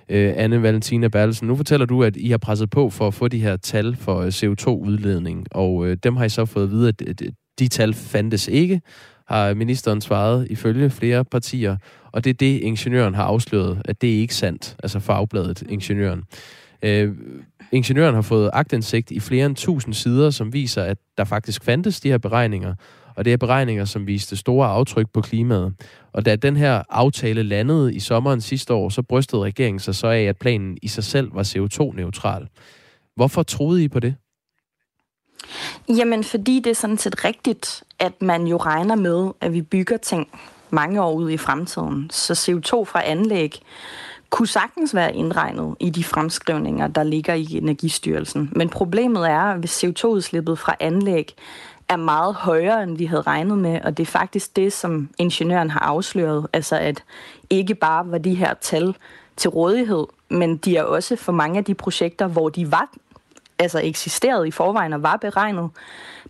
Øh, 0.08 0.32
Anne 0.36 0.62
Valentina 0.62 1.08
Berlesen, 1.08 1.48
nu 1.48 1.56
fortæller 1.56 1.86
du, 1.86 2.02
at 2.02 2.16
I 2.16 2.30
har 2.30 2.38
presset 2.38 2.70
på 2.70 2.90
for 2.90 3.06
at 3.06 3.14
få 3.14 3.28
de 3.28 3.42
her 3.42 3.56
tal 3.56 3.96
for 3.96 4.20
øh, 4.20 4.28
CO2-udledning, 4.28 5.46
og 5.50 5.86
øh, 5.86 5.96
dem 6.02 6.16
har 6.16 6.24
I 6.24 6.28
så 6.28 6.44
fået 6.44 6.64
at 6.64 6.70
vide, 6.70 6.88
at 6.88 7.22
de 7.58 7.68
tal 7.68 7.94
fandtes 7.94 8.48
ikke, 8.48 8.80
har 9.28 9.54
ministeren 9.54 10.00
svaret 10.00 10.46
ifølge 10.50 10.90
flere 10.90 11.24
partier, 11.24 11.76
og 12.12 12.24
det 12.24 12.30
er 12.30 12.34
det, 12.34 12.60
ingeniøren 12.60 13.14
har 13.14 13.24
afsløret, 13.24 13.82
at 13.84 14.02
det 14.02 14.14
er 14.14 14.18
ikke 14.18 14.34
sandt, 14.34 14.76
altså 14.82 15.00
fagbladet 15.00 15.62
Ingeniøren. 15.68 16.22
Øh, 16.82 17.12
ingeniøren 17.72 18.14
har 18.14 18.22
fået 18.22 18.50
agtindsigt 18.52 19.10
i 19.10 19.20
flere 19.20 19.46
end 19.46 19.56
tusind 19.56 19.94
sider, 19.94 20.30
som 20.30 20.52
viser, 20.52 20.82
at 20.82 20.98
der 21.18 21.24
faktisk 21.24 21.64
fandtes 21.64 22.00
de 22.00 22.08
her 22.08 22.18
beregninger, 22.18 22.74
og 23.16 23.24
det 23.24 23.32
er 23.32 23.36
beregninger, 23.36 23.84
som 23.84 24.06
viste 24.06 24.36
store 24.36 24.66
aftryk 24.66 25.06
på 25.12 25.20
klimaet. 25.20 25.74
Og 26.12 26.26
da 26.26 26.36
den 26.36 26.56
her 26.56 26.82
aftale 26.90 27.42
landede 27.42 27.94
i 27.94 28.00
sommeren 28.00 28.40
sidste 28.40 28.74
år, 28.74 28.88
så 28.88 29.02
brystede 29.02 29.42
regeringen 29.42 29.80
sig 29.80 29.94
så 29.94 30.06
af, 30.06 30.22
at 30.22 30.36
planen 30.38 30.78
i 30.82 30.88
sig 30.88 31.04
selv 31.04 31.34
var 31.34 31.42
CO2-neutral. 31.42 32.48
Hvorfor 33.16 33.42
troede 33.42 33.84
I 33.84 33.88
på 33.88 34.00
det? 34.00 34.14
Jamen, 35.88 36.24
fordi 36.24 36.60
det 36.64 36.70
er 36.70 36.74
sådan 36.74 36.98
set 36.98 37.24
rigtigt, 37.24 37.82
at 37.98 38.22
man 38.22 38.46
jo 38.46 38.56
regner 38.56 38.94
med, 38.94 39.30
at 39.40 39.52
vi 39.52 39.62
bygger 39.62 39.96
ting 39.96 40.28
mange 40.70 41.02
år 41.02 41.12
ud 41.12 41.30
i 41.30 41.36
fremtiden. 41.36 42.10
Så 42.10 42.32
CO2 42.32 42.84
fra 42.84 43.02
anlæg 43.04 43.60
kunne 44.34 44.48
sagtens 44.48 44.94
være 44.94 45.14
indregnet 45.14 45.76
i 45.80 45.90
de 45.90 46.04
fremskrivninger, 46.04 46.86
der 46.86 47.02
ligger 47.02 47.34
i 47.34 47.56
Energistyrelsen. 47.56 48.52
Men 48.56 48.68
problemet 48.68 49.30
er, 49.30 49.40
at 49.40 49.58
hvis 49.58 49.84
CO2-udslippet 49.84 50.58
fra 50.58 50.76
anlæg 50.80 51.34
er 51.88 51.96
meget 51.96 52.34
højere, 52.34 52.82
end 52.82 52.96
vi 52.96 53.04
havde 53.04 53.22
regnet 53.22 53.58
med, 53.58 53.80
og 53.84 53.96
det 53.96 54.02
er 54.02 54.10
faktisk 54.10 54.56
det, 54.56 54.72
som 54.72 55.08
ingeniøren 55.18 55.70
har 55.70 55.80
afsløret, 55.80 56.46
altså 56.52 56.76
at 56.76 57.04
ikke 57.50 57.74
bare 57.74 58.10
var 58.10 58.18
de 58.18 58.34
her 58.34 58.54
tal 58.54 58.96
til 59.36 59.50
rådighed, 59.50 60.06
men 60.28 60.56
de 60.56 60.76
er 60.76 60.82
også 60.82 61.16
for 61.16 61.32
mange 61.32 61.58
af 61.58 61.64
de 61.64 61.74
projekter, 61.74 62.26
hvor 62.26 62.48
de 62.48 62.72
var 62.72 62.88
altså 63.58 63.80
eksisteret 63.82 64.46
i 64.46 64.50
forvejen 64.50 64.92
og 64.92 65.02
var 65.02 65.16
beregnet, 65.16 65.70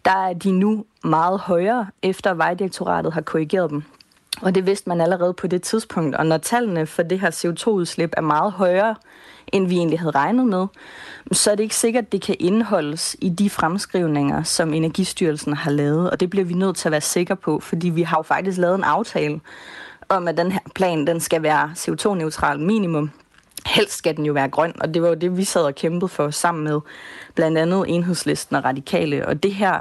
der 0.04 0.16
er 0.28 0.32
de 0.32 0.52
nu 0.52 0.84
meget 1.04 1.40
højere, 1.40 1.86
efter 2.02 2.34
Vejdirektoratet 2.34 3.12
har 3.12 3.20
korrigeret 3.20 3.70
dem. 3.70 3.82
Og 4.44 4.54
det 4.54 4.66
vidste 4.66 4.88
man 4.88 5.00
allerede 5.00 5.34
på 5.34 5.46
det 5.46 5.62
tidspunkt. 5.62 6.16
Og 6.16 6.26
når 6.26 6.38
tallene 6.38 6.86
for 6.86 7.02
det 7.02 7.20
her 7.20 7.30
CO2-udslip 7.30 8.10
er 8.16 8.20
meget 8.20 8.52
højere, 8.52 8.94
end 9.52 9.66
vi 9.66 9.76
egentlig 9.76 10.00
havde 10.00 10.10
regnet 10.10 10.46
med, 10.46 10.66
så 11.32 11.50
er 11.50 11.54
det 11.54 11.62
ikke 11.62 11.76
sikkert, 11.76 12.04
at 12.04 12.12
det 12.12 12.22
kan 12.22 12.36
indeholdes 12.38 13.16
i 13.20 13.28
de 13.28 13.50
fremskrivninger, 13.50 14.42
som 14.42 14.74
Energistyrelsen 14.74 15.52
har 15.52 15.70
lavet. 15.70 16.10
Og 16.10 16.20
det 16.20 16.30
bliver 16.30 16.44
vi 16.44 16.54
nødt 16.54 16.76
til 16.76 16.88
at 16.88 16.92
være 16.92 17.00
sikre 17.00 17.36
på, 17.36 17.60
fordi 17.60 17.88
vi 17.88 18.02
har 18.02 18.18
jo 18.18 18.22
faktisk 18.22 18.58
lavet 18.58 18.74
en 18.74 18.84
aftale 18.84 19.40
om, 20.08 20.28
at 20.28 20.36
den 20.36 20.52
her 20.52 20.60
plan 20.74 21.06
den 21.06 21.20
skal 21.20 21.42
være 21.42 21.70
CO2-neutral 21.76 22.60
minimum. 22.60 23.10
Helst 23.66 23.96
skal 23.96 24.16
den 24.16 24.26
jo 24.26 24.32
være 24.32 24.48
grøn, 24.48 24.72
og 24.80 24.94
det 24.94 25.02
var 25.02 25.08
jo 25.08 25.14
det, 25.14 25.36
vi 25.36 25.44
sad 25.44 25.62
og 25.62 25.74
kæmpede 25.74 26.08
for 26.08 26.30
sammen 26.30 26.64
med 26.64 26.80
blandt 27.34 27.58
andet 27.58 27.84
enhedslisten 27.88 28.56
og 28.56 28.64
radikale. 28.64 29.26
Og 29.26 29.42
det 29.42 29.54
her 29.54 29.80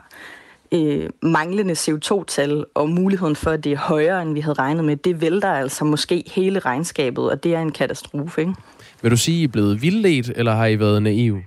øh, 0.73 1.09
manglende 1.21 1.73
CO2-tal 1.73 2.65
og 2.73 2.89
muligheden 2.89 3.35
for, 3.35 3.51
at 3.51 3.63
det 3.63 3.71
er 3.71 3.77
højere, 3.77 4.21
end 4.21 4.33
vi 4.33 4.39
havde 4.39 4.59
regnet 4.59 4.85
med, 4.85 4.95
det 4.95 5.21
vælter 5.21 5.53
altså 5.53 5.85
måske 5.85 6.23
hele 6.27 6.59
regnskabet, 6.59 7.29
og 7.29 7.43
det 7.43 7.55
er 7.55 7.59
en 7.59 7.71
katastrofe. 7.71 8.41
Ikke? 8.41 8.53
Vil 9.01 9.11
du 9.11 9.17
sige, 9.17 9.37
at 9.37 9.41
I 9.41 9.43
er 9.43 9.47
blevet 9.47 9.81
vildledt, 9.81 10.31
eller 10.35 10.55
har 10.55 10.65
I 10.65 10.79
været 10.79 11.03
naive? 11.03 11.43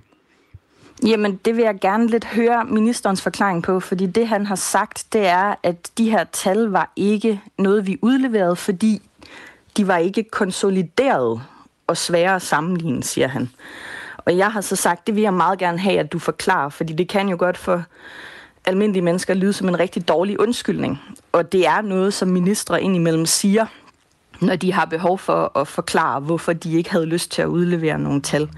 Jamen, 1.07 1.39
det 1.45 1.55
vil 1.55 1.63
jeg 1.63 1.79
gerne 1.81 2.07
lidt 2.07 2.25
høre 2.25 2.65
ministerens 2.65 3.21
forklaring 3.21 3.63
på, 3.63 3.79
fordi 3.79 4.05
det, 4.05 4.27
han 4.27 4.45
har 4.45 4.55
sagt, 4.55 5.05
det 5.13 5.27
er, 5.27 5.55
at 5.63 5.89
de 5.97 6.09
her 6.09 6.23
tal 6.23 6.57
var 6.57 6.91
ikke 6.95 7.41
noget, 7.57 7.87
vi 7.87 7.97
udleverede, 8.01 8.55
fordi 8.55 9.01
de 9.77 9.87
var 9.87 9.97
ikke 9.97 10.23
konsolideret 10.23 11.41
og 11.87 11.97
svære 11.97 12.35
at 12.35 12.41
sammenligne, 12.41 13.03
siger 13.03 13.27
han. 13.27 13.49
Og 14.17 14.37
jeg 14.37 14.51
har 14.51 14.61
så 14.61 14.75
sagt, 14.75 15.07
det 15.07 15.15
vil 15.15 15.23
jeg 15.23 15.33
meget 15.33 15.59
gerne 15.59 15.79
have, 15.79 15.99
at 15.99 16.11
du 16.11 16.19
forklarer, 16.19 16.69
fordi 16.69 16.93
det 16.93 17.09
kan 17.09 17.29
jo 17.29 17.35
godt 17.39 17.57
for 17.57 17.83
almindelige 18.65 19.03
mennesker 19.03 19.33
lyde 19.33 19.53
som 19.53 19.67
en 19.67 19.79
rigtig 19.79 20.07
dårlig 20.07 20.39
undskyldning. 20.39 20.99
Og 21.31 21.51
det 21.51 21.67
er 21.67 21.81
noget, 21.81 22.13
som 22.13 22.27
ministre 22.27 22.83
indimellem 22.83 23.25
siger, 23.25 23.65
når 24.41 24.55
de 24.55 24.73
har 24.73 24.85
behov 24.85 25.17
for 25.17 25.57
at 25.57 25.67
forklare, 25.67 26.19
hvorfor 26.19 26.53
de 26.53 26.77
ikke 26.77 26.91
havde 26.91 27.05
lyst 27.05 27.31
til 27.31 27.41
at 27.41 27.47
udlevere 27.47 27.99
nogle 27.99 28.21
tal. 28.21 28.49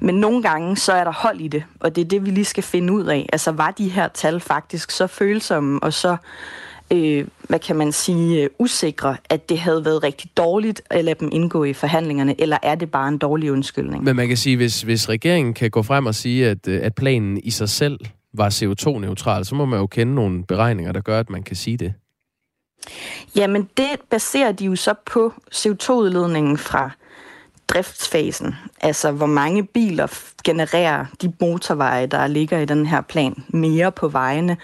Men 0.00 0.14
nogle 0.14 0.42
gange, 0.42 0.76
så 0.76 0.92
er 0.92 1.04
der 1.04 1.12
hold 1.12 1.40
i 1.40 1.48
det, 1.48 1.64
og 1.80 1.96
det 1.96 2.04
er 2.04 2.08
det, 2.08 2.24
vi 2.24 2.30
lige 2.30 2.44
skal 2.44 2.62
finde 2.62 2.92
ud 2.92 3.04
af. 3.04 3.28
Altså, 3.32 3.52
var 3.52 3.70
de 3.70 3.88
her 3.88 4.08
tal 4.08 4.40
faktisk 4.40 4.90
så 4.90 5.06
følsomme 5.06 5.82
og 5.82 5.92
så, 5.92 6.16
øh, 6.92 7.26
hvad 7.48 7.58
kan 7.58 7.76
man 7.76 7.92
sige, 7.92 8.42
øh, 8.42 8.50
usikre, 8.58 9.16
at 9.30 9.48
det 9.48 9.58
havde 9.58 9.84
været 9.84 10.02
rigtig 10.02 10.30
dårligt 10.36 10.82
at 10.90 11.04
lade 11.04 11.16
dem 11.20 11.28
indgå 11.32 11.64
i 11.64 11.72
forhandlingerne, 11.72 12.40
eller 12.40 12.58
er 12.62 12.74
det 12.74 12.90
bare 12.90 13.08
en 13.08 13.18
dårlig 13.18 13.52
undskyldning? 13.52 14.04
Men 14.04 14.16
man 14.16 14.28
kan 14.28 14.36
sige, 14.36 14.56
hvis, 14.56 14.82
hvis 14.82 15.08
regeringen 15.08 15.54
kan 15.54 15.70
gå 15.70 15.82
frem 15.82 16.06
og 16.06 16.14
sige, 16.14 16.48
at, 16.48 16.68
øh, 16.68 16.80
at 16.82 16.94
planen 16.94 17.40
i 17.44 17.50
sig 17.50 17.68
selv 17.68 17.98
var 18.36 18.50
CO2-neutral, 18.50 19.44
så 19.44 19.54
må 19.54 19.64
man 19.64 19.80
jo 19.80 19.86
kende 19.86 20.14
nogle 20.14 20.44
beregninger, 20.44 20.92
der 20.92 21.00
gør, 21.00 21.20
at 21.20 21.30
man 21.30 21.42
kan 21.42 21.56
sige 21.56 21.76
det. 21.76 21.94
Jamen, 23.36 23.68
det 23.76 24.00
baserer 24.10 24.52
de 24.52 24.64
jo 24.64 24.76
så 24.76 24.94
på 25.06 25.32
CO2-udledningen 25.54 26.58
fra 26.58 26.90
driftsfasen. 27.68 28.54
Altså, 28.80 29.12
hvor 29.12 29.26
mange 29.26 29.66
biler 29.66 30.06
genererer 30.44 31.04
de 31.22 31.32
motorveje, 31.40 32.06
der 32.06 32.26
ligger 32.26 32.58
i 32.58 32.64
den 32.64 32.86
her 32.86 33.00
plan, 33.00 33.44
mere 33.48 33.92
på 33.92 34.08
vejene, 34.08 34.56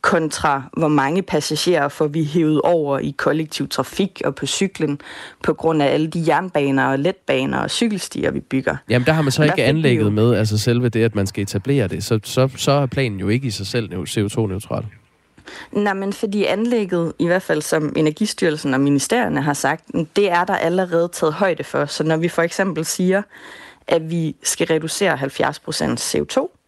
kontra 0.00 0.62
hvor 0.76 0.88
mange 0.88 1.22
passagerer 1.22 1.88
får 1.88 2.06
vi 2.06 2.24
hævet 2.24 2.60
over 2.60 2.98
i 2.98 3.14
kollektiv 3.16 3.68
trafik 3.68 4.22
og 4.24 4.34
på 4.34 4.46
cyklen, 4.46 5.00
på 5.42 5.54
grund 5.54 5.82
af 5.82 5.86
alle 5.86 6.06
de 6.06 6.24
jernbaner 6.26 6.86
og 6.86 6.98
letbaner 6.98 7.58
og 7.58 7.70
cykelstier, 7.70 8.30
vi 8.30 8.40
bygger. 8.40 8.76
Jamen, 8.88 9.06
der 9.06 9.12
har 9.12 9.22
man 9.22 9.32
så 9.32 9.42
ikke 9.42 9.64
anlægget 9.64 10.04
jo... 10.04 10.10
med, 10.10 10.34
altså 10.34 10.58
selve 10.58 10.88
det, 10.88 11.04
at 11.04 11.14
man 11.14 11.26
skal 11.26 11.42
etablere 11.42 11.88
det. 11.88 12.04
Så, 12.04 12.20
så, 12.24 12.48
så 12.56 12.72
er 12.72 12.86
planen 12.86 13.20
jo 13.20 13.28
ikke 13.28 13.46
i 13.46 13.50
sig 13.50 13.66
selv 13.66 13.92
CO2-neutral. 13.92 14.84
Nej, 15.72 15.94
men 15.94 16.12
fordi 16.12 16.44
anlægget, 16.44 17.12
i 17.18 17.26
hvert 17.26 17.42
fald 17.42 17.62
som 17.62 17.92
Energistyrelsen 17.96 18.74
og 18.74 18.80
ministerierne 18.80 19.42
har 19.42 19.52
sagt, 19.52 19.84
det 20.16 20.30
er 20.30 20.44
der 20.44 20.56
allerede 20.56 21.08
taget 21.12 21.34
højde 21.34 21.64
for. 21.64 21.84
Så 21.84 22.04
når 22.04 22.16
vi 22.16 22.28
for 22.28 22.42
eksempel 22.42 22.84
siger, 22.84 23.22
at 23.86 24.10
vi 24.10 24.36
skal 24.42 24.66
reducere 24.66 25.14
70% 25.14 25.20
CO2, 25.98 26.58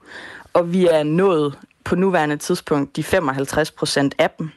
og 0.53 0.73
vi 0.73 0.87
er 0.87 1.03
nået 1.03 1.55
på 1.91 1.97
nuværende 1.97 2.37
tidspunkt 2.37 2.97
de 2.97 3.03
55 3.03 3.71
procent 3.71 4.15
af 4.19 4.31
dem, 4.39 4.51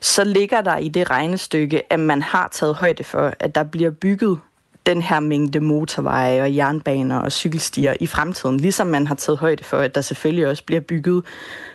så 0.00 0.24
ligger 0.24 0.60
der 0.60 0.76
i 0.76 0.88
det 0.88 1.10
regnestykke, 1.10 1.92
at 1.92 2.00
man 2.00 2.22
har 2.22 2.48
taget 2.52 2.74
højde 2.74 3.04
for, 3.04 3.32
at 3.40 3.54
der 3.54 3.62
bliver 3.62 3.90
bygget 3.90 4.38
den 4.86 5.02
her 5.02 5.20
mængde 5.20 5.60
motorveje 5.60 6.42
og 6.42 6.56
jernbaner 6.56 7.18
og 7.18 7.32
cykelstier 7.32 7.94
i 8.00 8.06
fremtiden, 8.06 8.56
ligesom 8.56 8.86
man 8.86 9.06
har 9.06 9.14
taget 9.14 9.38
højde 9.38 9.64
for, 9.64 9.78
at 9.78 9.94
der 9.94 10.00
selvfølgelig 10.00 10.46
også 10.46 10.64
bliver 10.64 10.80
bygget 10.80 11.24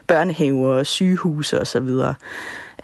børnehaver 0.08 0.74
og 0.74 0.86
sygehuse 0.86 1.62
osv. 1.62 1.90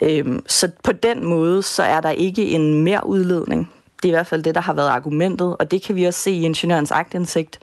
Øhm, 0.01 0.43
så 0.47 0.71
på 0.84 0.91
den 0.91 1.26
måde, 1.26 1.63
så 1.63 1.84
er 1.84 2.01
der 2.01 2.09
ikke 2.09 2.49
en 2.49 2.84
mere 2.84 3.07
udledning. 3.07 3.71
Det 3.95 4.05
er 4.05 4.13
i 4.13 4.17
hvert 4.17 4.28
fald 4.28 4.43
det, 4.43 4.55
der 4.55 4.61
har 4.61 4.73
været 4.73 4.89
argumentet, 4.89 5.57
og 5.59 5.71
det 5.71 5.82
kan 5.82 5.95
vi 5.95 6.05
også 6.05 6.19
se 6.19 6.32
i 6.32 6.41
ingeniørens 6.41 6.91
agtindsigt, 6.91 7.59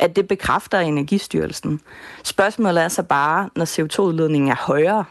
at 0.00 0.16
det 0.16 0.28
bekræfter 0.28 0.80
Energistyrelsen. 0.80 1.80
Spørgsmålet 2.24 2.82
er 2.82 2.88
så 2.88 3.02
bare, 3.02 3.50
når 3.56 3.64
CO2-udledningen 3.64 4.50
er 4.50 4.56
højere, 4.58 5.04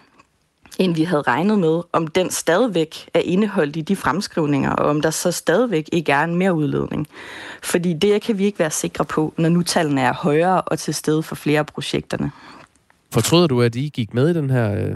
end 0.80 0.96
vi 0.96 1.04
havde 1.04 1.22
regnet 1.22 1.60
med, 1.60 1.82
om 1.94 2.08
den 2.08 2.30
stadigvæk 2.30 3.10
er 3.14 3.20
indeholdt 3.20 3.76
i 3.76 3.82
de 3.82 3.96
fremskrivninger, 3.96 4.72
og 4.72 4.90
om 4.90 5.02
der 5.02 5.10
så 5.10 5.32
stadigvæk 5.32 5.90
ikke 5.92 6.12
er 6.12 6.24
en 6.24 6.36
mere 6.36 6.54
udledning. 6.54 7.08
Fordi 7.64 7.94
det 7.94 8.22
kan 8.22 8.38
vi 8.38 8.46
ikke 8.46 8.60
være 8.60 8.72
sikre 8.72 9.06
på, 9.06 9.34
når 9.38 9.50
nu 9.50 9.64
tallene 9.64 10.02
er 10.02 10.14
højere 10.14 10.62
og 10.62 10.80
til 10.80 10.94
stede 10.94 11.24
for 11.24 11.36
flere 11.36 11.60
af 11.60 11.66
projekterne. 11.66 12.32
Fortryder 13.14 13.48
du, 13.48 13.62
at 13.62 13.76
I 13.76 13.90
gik 13.94 14.14
med 14.14 14.30
i 14.30 14.34
den 14.34 14.50
her 14.50 14.76
øh, 14.76 14.96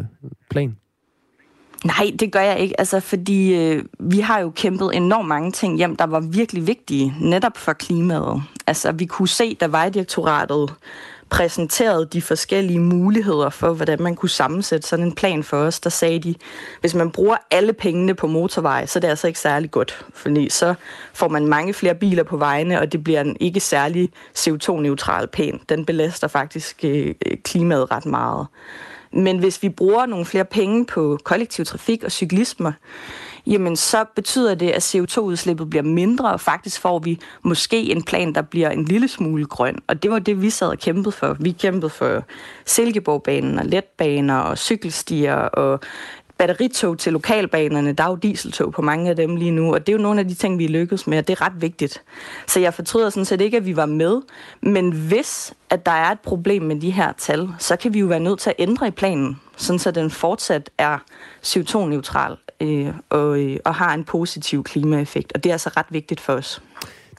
plan? 0.50 0.78
Nej, 1.84 2.12
det 2.20 2.32
gør 2.32 2.40
jeg 2.40 2.60
ikke, 2.60 2.80
altså 2.80 3.00
fordi 3.00 3.54
øh, 3.54 3.84
vi 4.00 4.20
har 4.20 4.40
jo 4.40 4.50
kæmpet 4.56 4.92
enormt 4.94 5.28
mange 5.28 5.52
ting 5.52 5.78
hjem, 5.78 5.96
der 5.96 6.06
var 6.06 6.20
virkelig 6.20 6.68
vigtige, 6.68 7.16
netop 7.22 7.58
for 7.58 7.74
klimaet. 7.74 8.44
Altså 8.68 8.92
vi 8.92 9.06
kunne 9.06 9.28
se, 9.28 9.56
da 9.56 9.68
Vejdirektoratet 9.68 10.74
præsenterede 11.30 12.06
de 12.06 12.22
forskellige 12.22 12.80
muligheder 12.80 13.50
for, 13.50 13.74
hvordan 13.74 14.02
man 14.02 14.16
kunne 14.16 14.30
sammensætte 14.30 14.88
sådan 14.88 15.06
en 15.06 15.16
plan 15.16 15.44
for 15.44 15.58
os, 15.58 15.80
der 15.80 15.90
sagde 15.90 16.20
de, 16.20 16.36
hvis 16.82 16.96
man 16.96 17.12
bruger 17.12 17.38
alle 17.52 17.74
pengene 17.74 18.14
på 18.14 18.28
motorvej, 18.28 18.86
så 18.86 19.00
er 19.00 19.02
det 19.02 19.08
altså 19.08 19.28
ikke 19.28 19.40
særlig 19.40 19.72
godt, 19.72 20.06
fordi 20.14 20.50
så 20.50 20.74
får 21.14 21.28
man 21.28 21.48
mange 21.48 21.74
flere 21.74 21.96
biler 21.96 22.24
på 22.24 22.38
vejene, 22.38 22.80
og 22.80 22.92
det 22.92 23.04
bliver 23.04 23.22
en 23.22 23.38
ikke 23.40 23.60
særlig 23.60 24.10
CO2-neutral 24.38 25.28
pæn. 25.28 25.60
Den 25.70 25.86
belaster 25.86 26.28
faktisk 26.28 26.80
øh, 26.84 27.16
klimaet 27.44 27.92
ret 27.92 28.06
meget. 28.06 28.48
Men 29.14 29.38
hvis 29.38 29.64
vi 29.64 29.70
bruger 29.70 30.06
nogle 30.06 30.26
flere 30.26 30.46
penge 30.46 30.86
på 30.86 31.20
kollektiv 31.24 31.66
trafik 31.66 32.04
og 32.04 32.12
cyklisme, 32.12 32.74
jamen 33.48 33.76
så 33.76 34.06
betyder 34.16 34.56
det, 34.56 34.70
at 34.70 34.96
CO2-udslippet 34.96 35.70
bliver 35.70 35.84
mindre, 35.84 36.32
og 36.32 36.42
faktisk 36.42 36.82
får 36.82 37.00
vi 37.00 37.20
måske 37.42 37.92
en 37.92 38.04
plan, 38.04 38.36
der 38.36 38.42
bliver 38.42 38.70
en 38.70 38.86
lille 38.86 39.08
smule 39.08 39.46
grøn. 39.46 39.80
Og 39.88 40.04
det 40.04 40.12
var 40.12 40.20
det, 40.20 40.42
vi 40.42 40.50
sad 40.50 40.68
og 40.68 40.80
kæmpede 40.80 41.12
for. 41.12 41.38
Vi 41.40 41.52
kæmpede 41.52 41.90
for 41.90 42.24
Silkeborgbanen 42.66 43.60
og 43.60 43.66
letbaner 43.66 44.38
og 44.38 44.58
cykelstier 44.58 45.36
og 45.36 45.80
batteritog 46.38 47.00
til 47.00 47.14
lokalbanerne. 47.14 47.94
Der 47.94 48.04
er 48.04 48.10
jo 48.10 48.16
dieseltog 48.16 48.72
på 48.72 48.82
mange 48.82 49.10
af 49.10 49.16
dem 49.16 49.36
lige 49.36 49.52
nu, 49.52 49.74
og 49.74 49.88
det 49.88 49.94
er 49.94 49.98
jo 49.98 50.04
nogle 50.04 50.20
af 50.20 50.28
de 50.28 50.34
ting, 50.34 50.60
vi 50.60 50.68
lykkedes 50.68 51.08
med, 51.08 51.18
og 51.18 51.28
det 51.28 51.34
er 51.34 51.46
ret 51.46 51.62
vigtigt. 51.62 52.02
Så 52.48 52.60
jeg 52.60 52.74
fortryder 52.74 53.10
sådan 53.10 53.26
set 53.26 53.42
ikke, 53.42 53.58
at 53.58 53.66
vi 53.66 53.76
var 53.76 53.86
med, 53.86 54.22
men 54.62 54.92
hvis 54.92 55.54
at 55.70 55.86
der 55.86 55.92
er 55.92 56.12
et 56.12 56.20
problem 56.20 56.62
med 56.62 56.82
de 56.82 56.92
her 56.92 57.14
tal, 57.18 57.50
så 57.60 57.76
kan 57.76 57.94
vi 57.94 58.00
jo 58.00 58.06
være 58.06 58.20
nødt 58.20 58.40
til 58.40 58.50
at 58.50 58.56
ændre 58.60 58.88
i 58.88 58.92
planen, 58.92 59.40
sådan 59.58 59.80
så 59.80 59.92
den 59.92 60.12
fortsat 60.12 60.70
er 60.78 60.98
CO2-neutral 61.46 62.36
øh, 62.62 62.94
og, 63.10 63.40
øh, 63.40 63.60
og 63.66 63.76
har 63.76 63.94
en 63.94 64.04
positiv 64.04 64.64
klimaeffekt. 64.64 65.32
Og 65.36 65.44
det 65.44 65.50
er 65.50 65.54
altså 65.54 65.70
ret 65.78 65.86
vigtigt 65.90 66.20
for 66.20 66.34
os. 66.34 66.62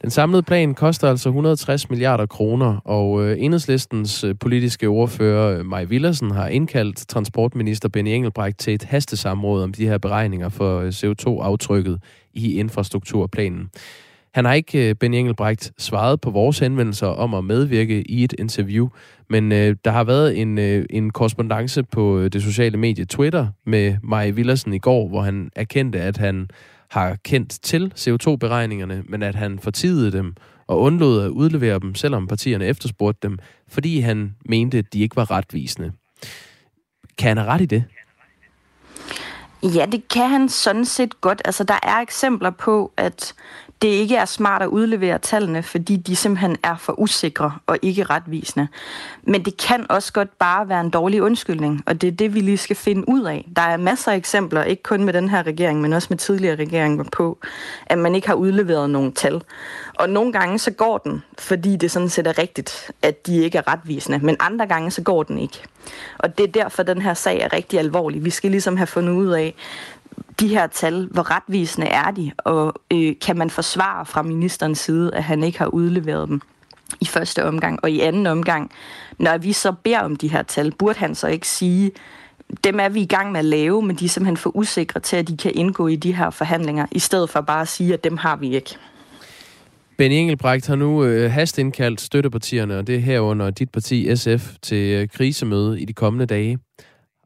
Den 0.04 0.10
samlede 0.10 0.42
plan 0.42 0.74
koster 0.74 1.08
altså 1.08 1.28
160 1.28 1.90
milliarder 1.90 2.26
kroner, 2.26 2.76
og 2.84 3.24
øh, 3.24 3.36
enhedslistens 3.38 4.24
øh, 4.24 4.34
politiske 4.40 4.86
ordfører 4.86 5.58
øh, 5.58 5.66
Maj 5.66 5.84
Villersen 5.84 6.30
har 6.30 6.48
indkaldt 6.48 7.08
transportminister 7.08 7.88
Benny 7.88 8.08
Engelbrecht 8.08 8.58
til 8.58 8.74
et 8.74 8.84
hastesamråd 8.84 9.62
om 9.62 9.72
de 9.72 9.86
her 9.86 9.98
beregninger 9.98 10.48
for 10.48 10.80
øh, 10.80 10.88
CO2-aftrykket 10.88 11.98
i 12.32 12.54
infrastrukturplanen. 12.54 13.70
Han 14.34 14.44
har 14.44 14.52
ikke, 14.52 14.88
øh, 14.88 14.94
Benny 14.94 15.16
Engelbrecht, 15.16 15.72
svaret 15.78 16.20
på 16.20 16.30
vores 16.30 16.58
henvendelser 16.58 17.06
om 17.06 17.34
at 17.34 17.44
medvirke 17.44 18.02
i 18.02 18.24
et 18.24 18.34
interview, 18.38 18.88
men 19.30 19.52
øh, 19.52 19.76
der 19.84 19.90
har 19.90 20.04
været 20.04 20.40
en, 20.40 20.58
øh, 20.58 20.86
en 20.90 21.10
korrespondence 21.10 21.82
på 21.82 22.18
øh, 22.18 22.32
det 22.32 22.42
sociale 22.42 22.78
medie 22.78 23.04
Twitter 23.04 23.46
med 23.66 23.96
Maj 24.02 24.30
Villersen 24.30 24.72
i 24.72 24.78
går, 24.78 25.08
hvor 25.08 25.20
han 25.20 25.50
erkendte, 25.56 26.00
at 26.00 26.16
han 26.16 26.48
har 26.94 27.16
kendt 27.24 27.58
til 27.62 27.92
CO2-beregningerne, 27.96 29.02
men 29.06 29.22
at 29.22 29.34
han 29.34 29.58
fortidede 29.58 30.12
dem 30.12 30.34
og 30.66 30.80
undlod 30.80 31.24
at 31.24 31.28
udlevere 31.28 31.78
dem, 31.78 31.94
selvom 31.94 32.26
partierne 32.26 32.66
efterspurgte 32.66 33.28
dem, 33.28 33.38
fordi 33.68 34.00
han 34.00 34.34
mente, 34.44 34.78
at 34.78 34.92
de 34.92 35.00
ikke 35.00 35.16
var 35.16 35.30
retvisende. 35.30 35.92
Kan 37.18 37.28
han 37.28 37.36
have 37.36 37.50
ret 37.50 37.60
i 37.60 37.66
det? 37.66 37.84
Ja, 39.62 39.86
det 39.86 40.08
kan 40.08 40.30
han 40.30 40.48
sådan 40.48 40.84
set 40.84 41.20
godt. 41.20 41.42
Altså, 41.44 41.64
der 41.64 41.78
er 41.82 42.00
eksempler 42.00 42.50
på, 42.50 42.92
at 42.96 43.34
det 43.82 43.88
ikke 43.88 44.16
er 44.16 44.24
smart 44.24 44.62
at 44.62 44.68
udlevere 44.68 45.18
tallene, 45.18 45.62
fordi 45.62 45.96
de 45.96 46.16
simpelthen 46.16 46.56
er 46.62 46.76
for 46.76 47.00
usikre 47.00 47.52
og 47.66 47.78
ikke 47.82 48.04
retvisende. 48.04 48.68
Men 49.22 49.44
det 49.44 49.56
kan 49.56 49.86
også 49.88 50.12
godt 50.12 50.38
bare 50.38 50.68
være 50.68 50.80
en 50.80 50.90
dårlig 50.90 51.22
undskyldning, 51.22 51.82
og 51.86 52.00
det 52.00 52.06
er 52.06 52.12
det, 52.12 52.34
vi 52.34 52.40
lige 52.40 52.58
skal 52.58 52.76
finde 52.76 53.08
ud 53.08 53.22
af. 53.22 53.48
Der 53.56 53.62
er 53.62 53.76
masser 53.76 54.12
af 54.12 54.16
eksempler, 54.16 54.62
ikke 54.62 54.82
kun 54.82 55.04
med 55.04 55.12
den 55.12 55.28
her 55.28 55.46
regering, 55.46 55.80
men 55.80 55.92
også 55.92 56.06
med 56.10 56.18
tidligere 56.18 56.56
regeringer 56.56 57.04
på, 57.12 57.38
at 57.86 57.98
man 57.98 58.14
ikke 58.14 58.26
har 58.26 58.34
udleveret 58.34 58.90
nogen 58.90 59.12
tal. 59.12 59.42
Og 59.94 60.10
nogle 60.10 60.32
gange 60.32 60.58
så 60.58 60.70
går 60.70 60.98
den, 60.98 61.22
fordi 61.38 61.76
det 61.76 61.90
sådan 61.90 62.08
set 62.08 62.26
er 62.26 62.38
rigtigt, 62.38 62.90
at 63.02 63.26
de 63.26 63.36
ikke 63.36 63.58
er 63.58 63.72
retvisende, 63.72 64.18
men 64.18 64.36
andre 64.40 64.66
gange 64.66 64.90
så 64.90 65.02
går 65.02 65.22
den 65.22 65.38
ikke. 65.38 65.62
Og 66.18 66.38
det 66.38 66.44
er 66.44 66.52
derfor, 66.62 66.82
den 66.82 67.02
her 67.02 67.14
sag 67.14 67.40
er 67.40 67.52
rigtig 67.52 67.78
alvorlig. 67.78 68.24
Vi 68.24 68.30
skal 68.30 68.50
ligesom 68.50 68.76
have 68.76 68.86
fundet 68.86 69.12
ud 69.12 69.28
af, 69.28 69.54
de 70.40 70.48
her 70.48 70.66
tal, 70.66 71.08
hvor 71.10 71.30
retvisende 71.30 71.86
er 71.86 72.10
de, 72.10 72.32
og 72.38 72.74
øh, 72.92 73.14
kan 73.26 73.38
man 73.38 73.50
forsvare 73.50 74.06
fra 74.06 74.22
ministerens 74.22 74.78
side, 74.78 75.14
at 75.14 75.24
han 75.24 75.44
ikke 75.44 75.58
har 75.58 75.66
udleveret 75.66 76.28
dem 76.28 76.40
i 77.00 77.06
første 77.06 77.44
omgang, 77.44 77.78
og 77.82 77.90
i 77.90 78.00
anden 78.00 78.26
omgang, 78.26 78.70
når 79.18 79.38
vi 79.38 79.52
så 79.52 79.72
beder 79.72 80.00
om 80.00 80.16
de 80.16 80.28
her 80.28 80.42
tal, 80.42 80.72
burde 80.72 80.98
han 80.98 81.14
så 81.14 81.26
ikke 81.26 81.48
sige, 81.48 81.90
dem 82.64 82.80
er 82.80 82.88
vi 82.88 83.00
i 83.00 83.06
gang 83.06 83.32
med 83.32 83.38
at 83.38 83.44
lave, 83.44 83.82
men 83.82 83.96
de 83.96 84.04
er 84.04 84.08
simpelthen 84.08 84.36
for 84.36 84.56
usikre 84.56 85.00
til, 85.00 85.16
at 85.16 85.28
de 85.28 85.36
kan 85.36 85.52
indgå 85.54 85.86
i 85.86 85.96
de 85.96 86.14
her 86.14 86.30
forhandlinger, 86.30 86.86
i 86.90 86.98
stedet 86.98 87.30
for 87.30 87.40
bare 87.40 87.60
at 87.60 87.68
sige, 87.68 87.94
at 87.94 88.04
dem 88.04 88.16
har 88.16 88.36
vi 88.36 88.54
ikke. 88.54 88.76
Benny 89.98 90.14
Engelbrecht 90.14 90.66
har 90.66 90.76
nu 90.76 91.04
øh, 91.04 91.30
hastindkaldt 91.30 92.00
støttepartierne, 92.00 92.78
og 92.78 92.86
det 92.86 92.94
er 92.94 92.98
herunder 92.98 93.50
dit 93.50 93.70
parti 93.70 94.16
SF 94.16 94.52
til 94.62 94.92
øh, 94.92 95.08
krisemøde 95.08 95.80
i 95.80 95.84
de 95.84 95.92
kommende 95.92 96.26
dage. 96.26 96.58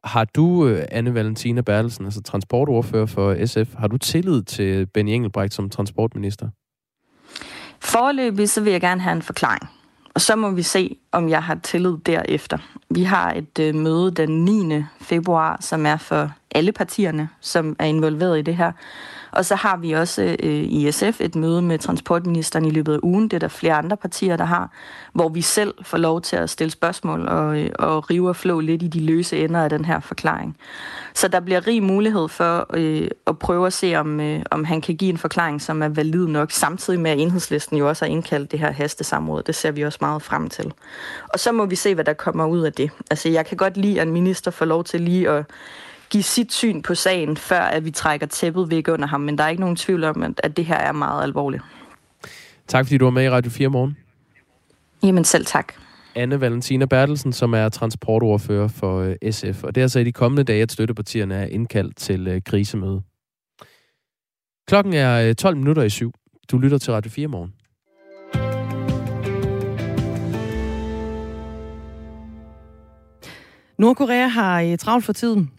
Har 0.08 0.24
du, 0.24 0.66
øh, 0.66 0.84
Anne 0.90 1.14
Valentina 1.14 1.60
Bertelsen, 1.60 2.04
altså 2.04 2.22
transportordfører 2.22 3.06
for 3.06 3.46
SF, 3.46 3.74
har 3.78 3.88
du 3.88 3.98
tillid 3.98 4.42
til 4.42 4.86
Benny 4.86 5.10
Engelbrecht 5.10 5.54
som 5.54 5.70
transportminister? 5.70 6.48
Forløbig 7.80 8.50
så 8.50 8.60
vil 8.60 8.70
jeg 8.70 8.80
gerne 8.80 9.00
have 9.00 9.16
en 9.16 9.22
forklaring. 9.22 9.68
Og 10.14 10.20
så 10.20 10.36
må 10.36 10.50
vi 10.50 10.62
se, 10.62 10.96
om 11.12 11.28
jeg 11.28 11.42
har 11.42 11.54
tillid 11.54 11.96
derefter. 12.06 12.58
Vi 12.90 13.02
har 13.02 13.32
et 13.32 13.58
øh, 13.60 13.74
møde 13.74 14.10
den 14.10 14.44
9. 14.44 14.82
februar, 15.00 15.58
som 15.60 15.86
er 15.86 15.96
for 15.96 16.32
alle 16.54 16.72
partierne, 16.72 17.28
som 17.40 17.76
er 17.78 17.84
involveret 17.84 18.38
i 18.38 18.42
det 18.42 18.56
her. 18.56 18.72
Og 19.30 19.44
så 19.44 19.54
har 19.54 19.76
vi 19.76 19.92
også 19.92 20.36
øh, 20.42 20.64
i 20.64 20.92
SF 20.92 21.20
et 21.20 21.34
møde 21.34 21.62
med 21.62 21.78
transportministeren 21.78 22.64
i 22.64 22.70
løbet 22.70 22.94
af 22.94 22.98
ugen. 23.02 23.24
Det 23.24 23.32
er 23.32 23.38
der 23.38 23.48
flere 23.48 23.74
andre 23.74 23.96
partier, 23.96 24.36
der 24.36 24.44
har, 24.44 24.70
hvor 25.12 25.28
vi 25.28 25.42
selv 25.42 25.74
får 25.82 25.98
lov 25.98 26.20
til 26.20 26.36
at 26.36 26.50
stille 26.50 26.70
spørgsmål 26.70 27.28
og, 27.28 27.58
øh, 27.58 27.70
og 27.78 28.10
rive 28.10 28.28
og 28.28 28.36
flå 28.36 28.60
lidt 28.60 28.82
i 28.82 28.88
de 28.88 29.00
løse 29.00 29.44
ender 29.44 29.64
af 29.64 29.70
den 29.70 29.84
her 29.84 30.00
forklaring. 30.00 30.56
Så 31.14 31.28
der 31.28 31.40
bliver 31.40 31.66
rig 31.66 31.82
mulighed 31.82 32.28
for 32.28 32.66
øh, 32.74 33.08
at 33.26 33.38
prøve 33.38 33.66
at 33.66 33.72
se, 33.72 33.96
om, 33.96 34.20
øh, 34.20 34.42
om 34.50 34.64
han 34.64 34.80
kan 34.80 34.96
give 34.96 35.10
en 35.10 35.18
forklaring, 35.18 35.62
som 35.62 35.82
er 35.82 35.88
valid 35.88 36.26
nok, 36.26 36.50
samtidig 36.50 37.00
med 37.00 37.10
at 37.10 37.18
enhedslisten 37.18 37.76
jo 37.76 37.88
også 37.88 38.04
har 38.04 38.10
indkaldt 38.10 38.52
det 38.52 38.60
her 38.60 38.70
hastesamråd. 38.70 39.42
Det 39.42 39.54
ser 39.54 39.70
vi 39.70 39.82
også 39.82 39.98
meget 40.00 40.22
frem 40.22 40.48
til. 40.48 40.72
Og 41.28 41.38
så 41.38 41.52
må 41.52 41.66
vi 41.66 41.76
se, 41.76 41.94
hvad 41.94 42.04
der 42.04 42.12
kommer 42.12 42.46
ud 42.46 42.60
af 42.60 42.72
det. 42.72 42.90
Altså, 43.10 43.28
jeg 43.28 43.46
kan 43.46 43.56
godt 43.56 43.76
lide, 43.76 44.00
at 44.00 44.06
en 44.06 44.12
minister 44.12 44.50
får 44.50 44.64
lov 44.64 44.84
til 44.84 45.00
lige 45.00 45.30
at 45.30 45.44
give 46.10 46.22
sit 46.22 46.52
syn 46.52 46.82
på 46.82 46.94
sagen, 46.94 47.36
før 47.36 47.60
at 47.60 47.84
vi 47.84 47.90
trækker 47.90 48.26
tæppet 48.26 48.70
væk 48.70 48.88
under 48.88 49.06
ham. 49.06 49.20
Men 49.20 49.38
der 49.38 49.44
er 49.44 49.48
ikke 49.48 49.60
nogen 49.60 49.76
tvivl 49.76 50.04
om, 50.04 50.34
at, 50.42 50.56
det 50.56 50.64
her 50.64 50.76
er 50.76 50.92
meget 50.92 51.22
alvorligt. 51.22 51.62
Tak 52.66 52.84
fordi 52.86 52.98
du 52.98 53.04
var 53.04 53.10
med 53.10 53.24
i 53.24 53.30
Radio 53.30 53.50
4 53.50 53.68
morgen. 53.68 53.96
Jamen 55.02 55.24
selv 55.24 55.46
tak. 55.46 55.72
Anne 56.14 56.40
Valentina 56.40 56.84
Bertelsen, 56.84 57.32
som 57.32 57.54
er 57.54 57.68
transportordfører 57.68 58.68
for 58.68 59.00
øh, 59.22 59.32
SF. 59.32 59.64
Og 59.64 59.74
det 59.74 59.80
er 59.80 59.84
altså 59.84 59.98
i 59.98 60.04
de 60.04 60.12
kommende 60.12 60.44
dage, 60.44 60.62
at 60.62 60.72
støttepartierne 60.72 61.34
er 61.34 61.46
indkaldt 61.46 61.96
til 61.96 62.28
øh, 62.28 62.42
krisemøde. 62.46 63.02
Klokken 64.68 64.92
er 64.92 65.34
12 65.34 65.54
øh, 65.54 65.58
minutter 65.58 65.82
i 65.82 65.90
syv. 65.90 66.12
Du 66.50 66.58
lytter 66.58 66.78
til 66.78 66.92
Radio 66.92 67.10
4 67.10 67.26
morgen. 67.26 67.52
Nordkorea 73.78 74.26
har 74.26 74.76
travlt 74.76 75.04
for 75.04 75.12
tiden. 75.12 75.50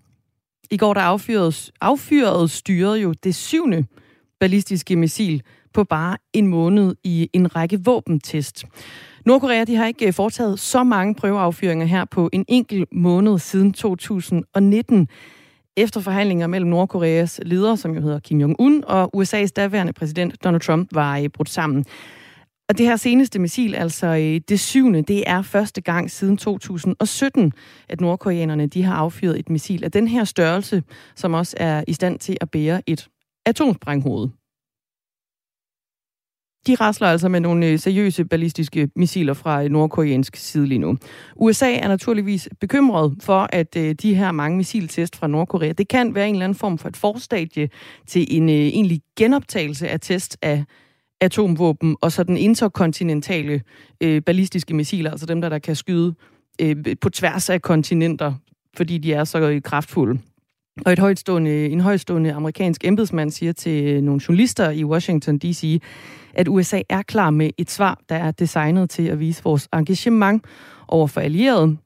I 0.71 0.77
går 0.77 0.93
der 0.93 1.01
affyrede, 1.01 1.53
affyrede 1.81 2.47
styret 2.47 3.03
jo 3.03 3.13
det 3.23 3.35
syvende 3.35 3.85
ballistiske 4.39 4.95
missil 4.95 5.43
på 5.73 5.83
bare 5.83 6.17
en 6.33 6.47
måned 6.47 6.95
i 7.03 7.29
en 7.33 7.55
række 7.55 7.79
våbentest. 7.83 8.65
Nordkorea 9.25 9.63
de 9.63 9.75
har 9.75 9.85
ikke 9.85 10.07
øh, 10.07 10.13
foretaget 10.13 10.59
så 10.59 10.83
mange 10.83 11.15
prøveaffyringer 11.15 11.85
her 11.85 12.05
på 12.05 12.29
en 12.33 12.45
enkelt 12.47 12.89
måned 12.91 13.39
siden 13.39 13.73
2019. 13.73 15.07
Efter 15.77 16.01
forhandlinger 16.01 16.47
mellem 16.47 16.69
Nordkoreas 16.69 17.39
leder, 17.45 17.75
som 17.75 17.95
jo 17.95 18.01
hedder 18.01 18.19
Kim 18.19 18.41
Jong-un, 18.41 18.83
og 18.87 19.11
USA's 19.15 19.47
daværende 19.55 19.93
præsident 19.93 20.43
Donald 20.43 20.61
Trump 20.61 20.89
var 20.91 21.17
øh, 21.17 21.29
brudt 21.29 21.49
sammen. 21.49 21.85
Og 22.69 22.77
det 22.77 22.85
her 22.85 22.95
seneste 22.95 23.39
missil, 23.39 23.75
altså 23.75 24.07
øh, 24.07 24.41
det 24.49 24.59
syvende, 24.59 25.01
det 25.01 25.23
er 25.27 25.41
første 25.41 25.81
gang 25.81 26.11
siden 26.11 26.37
2017, 26.37 27.53
at 27.89 28.01
nordkoreanerne 28.01 28.67
de 28.67 28.83
har 28.83 28.95
affyret 28.95 29.39
et 29.39 29.49
missil 29.49 29.83
af 29.83 29.91
den 29.91 30.07
her 30.07 30.23
størrelse, 30.23 30.83
som 31.15 31.33
også 31.33 31.55
er 31.59 31.83
i 31.87 31.93
stand 31.93 32.19
til 32.19 32.37
at 32.41 32.51
bære 32.51 32.81
et 32.87 33.07
atomsprænghoved. 33.45 34.29
De 36.67 36.75
rasler 36.75 37.07
altså 37.07 37.29
med 37.29 37.39
nogle 37.39 37.67
øh, 37.67 37.79
seriøse 37.79 38.25
ballistiske 38.25 38.89
missiler 38.95 39.33
fra 39.33 39.63
øh, 39.63 39.69
nordkoreansk 39.69 40.35
side 40.35 40.67
lige 40.67 40.79
nu. 40.79 40.97
USA 41.35 41.73
er 41.75 41.87
naturligvis 41.87 42.49
bekymret 42.59 43.15
for, 43.21 43.47
at 43.51 43.73
de 43.73 44.15
her 44.15 44.31
mange 44.31 44.57
missiltest 44.57 45.15
fra 45.15 45.27
Nordkorea, 45.27 45.71
det 45.71 45.87
kan 45.87 46.15
være 46.15 46.29
en 46.29 46.35
eller 46.35 46.45
anden 46.45 46.57
form 46.57 46.77
for 46.77 46.89
et 46.89 46.97
forstadie 46.97 47.69
til 48.07 48.37
en 48.37 48.49
egentlig 48.49 49.01
genoptagelse 49.17 49.89
af 49.89 49.99
test 49.99 50.37
af 50.41 50.65
atomvåben, 51.21 51.97
og 52.01 52.11
så 52.11 52.23
den 52.23 52.37
interkontinentale 52.37 53.61
øh, 54.01 54.21
ballistiske 54.21 54.73
missiler, 54.73 55.11
altså 55.11 55.25
dem, 55.25 55.41
der, 55.41 55.49
der 55.49 55.59
kan 55.59 55.75
skyde 55.75 56.13
øh, 56.61 56.75
på 57.01 57.09
tværs 57.09 57.49
af 57.49 57.61
kontinenter, 57.61 58.33
fordi 58.77 58.97
de 58.97 59.13
er 59.13 59.23
så 59.23 59.39
øh, 59.39 59.61
kraftfulde. 59.61 60.19
Og 60.85 60.93
et 60.93 60.99
højtstående, 60.99 61.65
en 61.65 61.81
højtstående 61.81 62.33
amerikansk 62.33 62.85
embedsmand 62.85 63.31
siger 63.31 63.53
til 63.53 63.83
øh, 63.83 64.01
nogle 64.01 64.21
journalister 64.27 64.69
i 64.69 64.83
Washington 64.83 65.37
D.C., 65.37 65.81
at 66.33 66.47
USA 66.47 66.81
er 66.89 67.01
klar 67.01 67.29
med 67.29 67.49
et 67.57 67.71
svar, 67.71 67.99
der 68.09 68.15
er 68.15 68.31
designet 68.31 68.89
til 68.89 69.03
at 69.07 69.19
vise 69.19 69.43
vores 69.43 69.67
engagement 69.73 70.45
over 70.87 71.07
for 71.07 71.21
allierede. 71.21 71.77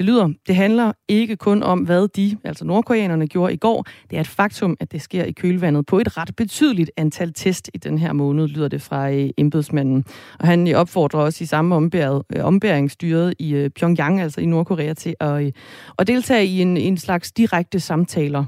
Det 0.00 0.06
lyder, 0.06 0.28
det 0.46 0.56
handler 0.56 0.92
ikke 1.08 1.36
kun 1.36 1.62
om, 1.62 1.78
hvad 1.78 2.08
de, 2.08 2.36
altså 2.44 2.64
nordkoreanerne, 2.64 3.26
gjorde 3.26 3.52
i 3.52 3.56
går. 3.56 3.86
Det 4.10 4.16
er 4.16 4.20
et 4.20 4.28
faktum, 4.28 4.76
at 4.80 4.92
det 4.92 5.02
sker 5.02 5.24
i 5.24 5.32
kølvandet 5.32 5.86
på 5.86 5.98
et 5.98 6.16
ret 6.16 6.36
betydeligt 6.36 6.90
antal 6.96 7.32
test 7.32 7.70
i 7.74 7.78
den 7.78 7.98
her 7.98 8.12
måned, 8.12 8.48
lyder 8.48 8.68
det 8.68 8.82
fra 8.82 9.10
øh, 9.10 9.30
embedsmanden. 9.36 10.04
Og 10.38 10.46
han 10.46 10.74
opfordrer 10.74 11.20
også 11.20 11.44
i 11.44 11.46
samme 11.46 11.74
ombæring, 11.74 12.22
øh, 12.36 12.44
ombæringsstyret 12.44 13.34
i 13.38 13.54
øh, 13.54 13.70
Pyongyang, 13.70 14.20
altså 14.20 14.40
i 14.40 14.46
Nordkorea, 14.46 14.94
til 14.94 15.14
at, 15.20 15.52
at 15.98 16.06
deltage 16.06 16.46
i 16.46 16.60
en, 16.60 16.76
en 16.76 16.96
slags 16.96 17.32
direkte 17.32 17.80
samtaler 17.80 18.44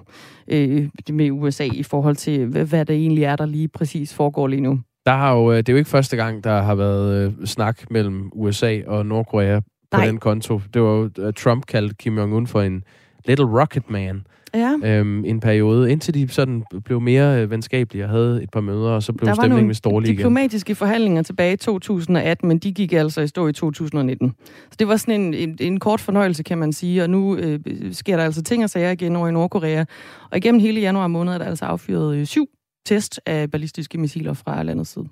øh, 0.48 0.88
med 1.10 1.30
USA 1.30 1.64
i 1.64 1.82
forhold 1.82 2.16
til, 2.16 2.46
hvad, 2.46 2.64
hvad 2.64 2.84
det 2.84 2.96
egentlig 2.96 3.24
er, 3.24 3.36
der 3.36 3.46
lige 3.46 3.68
præcis 3.68 4.14
foregår 4.14 4.46
lige 4.46 4.60
nu. 4.60 4.80
Der 5.06 5.12
har 5.12 5.34
jo, 5.34 5.56
det 5.56 5.68
er 5.68 5.72
jo 5.72 5.78
ikke 5.78 5.90
første 5.90 6.16
gang, 6.16 6.44
der 6.44 6.62
har 6.62 6.74
været 6.74 7.26
øh, 7.26 7.46
snak 7.46 7.90
mellem 7.90 8.30
USA 8.34 8.80
og 8.86 9.06
Nordkorea 9.06 9.60
på 9.92 9.96
Nej. 9.96 10.06
den 10.06 10.18
konto. 10.18 10.60
Det 10.74 10.82
var 10.82 10.88
jo, 10.88 11.10
uh, 11.18 11.32
Trump 11.32 11.66
kaldte 11.66 11.94
Kim 11.94 12.18
Jong-un 12.18 12.46
for 12.46 12.60
en 12.60 12.84
little 13.24 13.46
rocket 13.60 13.90
man. 13.90 14.26
Ja. 14.54 14.74
Øhm, 14.84 15.24
en 15.24 15.40
periode, 15.40 15.92
indtil 15.92 16.14
de 16.14 16.28
sådan 16.28 16.64
blev 16.84 17.00
mere 17.00 17.42
øh, 17.42 17.50
venskabelige 17.50 18.04
og 18.04 18.10
havde 18.10 18.42
et 18.42 18.50
par 18.50 18.60
møder, 18.60 18.90
og 18.90 19.02
så 19.02 19.12
blev 19.12 19.26
Der 19.26 19.34
stemningen 19.34 19.68
vist 19.68 19.84
dårlig 19.84 20.08
igen. 20.08 20.16
diplomatiske 20.16 20.74
forhandlinger 20.74 21.22
tilbage 21.22 21.52
i 21.52 21.56
2018, 21.56 22.48
men 22.48 22.58
de 22.58 22.72
gik 22.72 22.92
altså 22.92 23.20
i 23.20 23.26
stå 23.26 23.48
i 23.48 23.52
2019. 23.52 24.34
Så 24.70 24.76
det 24.78 24.88
var 24.88 24.96
sådan 24.96 25.20
en, 25.20 25.34
en, 25.34 25.56
en 25.60 25.80
kort 25.80 26.00
fornøjelse, 26.00 26.42
kan 26.42 26.58
man 26.58 26.72
sige, 26.72 27.02
og 27.02 27.10
nu 27.10 27.36
øh, 27.36 27.60
sker 27.92 28.16
der 28.16 28.24
altså 28.24 28.42
ting 28.42 28.64
og 28.64 28.70
sager 28.70 28.90
igen 28.90 29.16
over 29.16 29.28
i 29.28 29.32
Nordkorea. 29.32 29.84
Og 30.30 30.36
igennem 30.36 30.60
hele 30.60 30.80
januar 30.80 31.06
måned 31.06 31.32
er 31.32 31.38
der 31.38 31.44
altså 31.44 31.64
affyret 31.64 32.16
øh, 32.16 32.26
syv 32.26 32.48
test 32.86 33.20
af 33.26 33.50
ballistiske 33.50 33.98
missiler 33.98 34.32
fra 34.32 34.62
landets 34.62 34.90
side. 34.90 35.08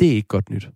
Det 0.00 0.08
er 0.08 0.12
ikke 0.12 0.28
godt 0.28 0.50
nyt. 0.50 0.68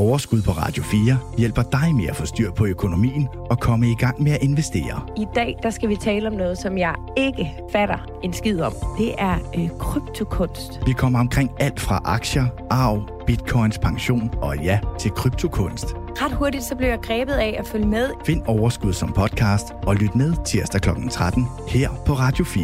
Overskud 0.00 0.42
på 0.42 0.50
Radio 0.50 0.82
4 0.82 1.18
hjælper 1.38 1.62
dig 1.62 1.94
med 1.94 2.06
at 2.06 2.16
få 2.16 2.26
styr 2.26 2.50
på 2.50 2.66
økonomien 2.66 3.28
og 3.50 3.60
komme 3.60 3.90
i 3.90 3.94
gang 3.94 4.22
med 4.22 4.32
at 4.32 4.42
investere. 4.42 5.08
I 5.16 5.26
dag 5.34 5.58
der 5.62 5.70
skal 5.70 5.88
vi 5.88 5.96
tale 5.96 6.28
om 6.28 6.34
noget, 6.34 6.58
som 6.58 6.78
jeg 6.78 6.94
ikke 7.16 7.52
fatter 7.72 8.20
en 8.22 8.32
skid 8.32 8.60
om. 8.60 8.74
Det 8.98 9.14
er 9.18 9.38
øh, 9.58 9.68
kryptokunst. 9.78 10.80
Vi 10.86 10.92
kommer 10.92 11.20
omkring 11.20 11.50
alt 11.58 11.80
fra 11.80 12.00
aktier, 12.04 12.46
arv, 12.70 13.24
bitcoins, 13.26 13.78
pension 13.78 14.30
og 14.42 14.56
ja, 14.56 14.80
til 14.98 15.10
kryptokunst. 15.10 15.86
Ret 15.96 16.32
hurtigt 16.32 16.64
så 16.64 16.76
blev 16.76 16.88
jeg 16.88 16.98
grebet 17.02 17.32
af 17.32 17.56
at 17.58 17.66
følge 17.66 17.86
med. 17.86 18.10
Find 18.26 18.42
Overskud 18.46 18.92
som 18.92 19.12
podcast 19.12 19.66
og 19.82 19.96
lyt 19.96 20.14
med 20.14 20.34
tirsdag 20.46 20.80
kl. 20.80 20.90
13 21.10 21.46
her 21.68 21.90
på 22.06 22.12
Radio 22.12 22.44
4. 22.44 22.62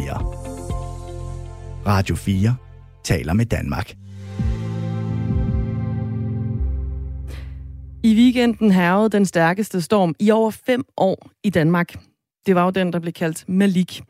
Radio 1.87 2.15
4 2.15 2.55
taler 3.03 3.33
med 3.33 3.45
Danmark. 3.45 3.93
I 8.03 8.15
weekenden 8.15 8.71
hervede 8.71 9.09
den 9.09 9.25
stærkeste 9.25 9.81
storm 9.81 10.15
i 10.19 10.31
over 10.31 10.51
fem 10.51 10.83
år 10.97 11.29
i 11.43 11.49
Danmark. 11.49 11.95
Det 12.45 12.55
var 12.55 12.63
jo 12.63 12.69
den, 12.69 12.93
der 12.93 12.99
blev 12.99 13.13
kaldt 13.13 13.49
Malik. 13.49 14.01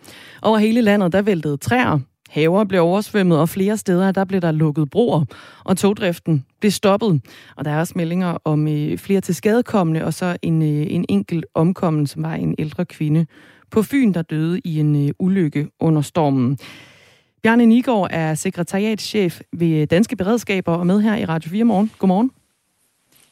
Over 0.41 0.57
hele 0.57 0.81
landet, 0.81 1.11
der 1.11 1.21
væltede 1.21 1.57
træer, 1.57 1.99
haver 2.29 2.63
blev 2.63 2.81
oversvømmet, 2.81 3.39
og 3.39 3.49
flere 3.49 3.77
steder, 3.77 4.11
der 4.11 4.25
blev 4.25 4.41
der 4.41 4.51
lukket 4.51 4.89
broer, 4.89 5.25
og 5.63 5.77
togdriften 5.77 6.45
blev 6.59 6.71
stoppet. 6.71 7.21
Og 7.55 7.65
der 7.65 7.71
er 7.71 7.79
også 7.79 7.93
meldinger 7.95 8.37
om 8.45 8.67
øh, 8.67 8.97
flere 8.97 9.21
til 9.21 9.35
skadekommende, 9.35 10.05
og 10.05 10.13
så 10.13 10.37
en, 10.41 10.61
øh, 10.61 10.87
en 10.89 11.05
enkelt 11.09 11.45
omkommen, 11.53 12.07
som 12.07 12.23
var 12.23 12.33
en 12.33 12.55
ældre 12.59 12.85
kvinde 12.85 13.25
på 13.71 13.81
Fyn, 13.81 14.13
der 14.13 14.21
døde 14.21 14.59
i 14.59 14.79
en 14.79 15.07
øh, 15.07 15.13
ulykke 15.19 15.67
under 15.79 16.01
stormen. 16.01 16.57
Bjarne 17.43 17.65
Nigård 17.65 18.07
er 18.11 18.35
sekretariatschef 18.35 19.41
ved 19.53 19.87
Danske 19.87 20.15
Beredskaber 20.15 20.73
og 20.73 20.87
med 20.87 21.01
her 21.01 21.15
i 21.15 21.25
Radio 21.25 21.49
4 21.49 21.63
morgen. 21.63 21.91
Godmorgen. 21.99 22.31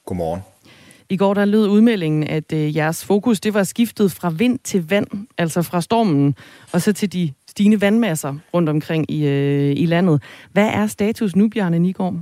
Godmorgen. 0.06 0.42
I 1.10 1.18
går 1.18 1.34
der 1.34 1.46
lød 1.46 1.68
udmeldingen, 1.68 2.24
at 2.24 2.54
øh, 2.54 2.76
jeres 2.76 3.06
fokus 3.06 3.40
det 3.40 3.54
var 3.54 3.64
skiftet 3.64 4.12
fra 4.12 4.30
vind 4.30 4.60
til 4.64 4.90
vand, 4.90 5.08
altså 5.38 5.62
fra 5.62 5.82
stormen, 5.82 6.36
og 6.72 6.82
så 6.82 6.94
til 6.94 7.14
de 7.14 7.34
stigende 7.50 7.82
vandmasser 7.82 8.36
rundt 8.54 8.70
omkring 8.70 9.12
i, 9.12 9.26
øh, 9.26 9.74
i 9.78 9.86
landet. 9.86 10.22
Hvad 10.52 10.68
er 10.68 10.88
status 10.88 11.36
nu, 11.36 11.50
Bjarne 11.50 11.80
Nigård? 11.80 12.16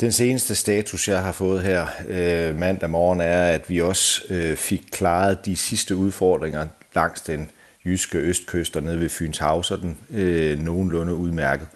Den 0.00 0.12
seneste 0.12 0.54
status, 0.54 1.08
jeg 1.08 1.22
har 1.22 1.32
fået 1.32 1.62
her 1.62 1.86
øh, 2.08 2.58
mandag 2.58 2.90
morgen, 2.90 3.20
er, 3.20 3.44
at 3.44 3.70
vi 3.70 3.80
også 3.80 4.22
øh, 4.30 4.56
fik 4.56 4.82
klaret 4.90 5.46
de 5.46 5.56
sidste 5.56 5.96
udfordringer 5.96 6.66
langs 6.94 7.20
den 7.20 7.50
jyske 7.84 8.18
østkyst 8.18 8.76
og 8.76 8.82
nede 8.82 9.00
ved 9.00 9.08
Fyns 9.08 9.38
Hav, 9.38 9.62
sådan 9.62 9.96
øh, 10.10 10.58
nogenlunde 10.58 11.14
udmærket. 11.14 11.66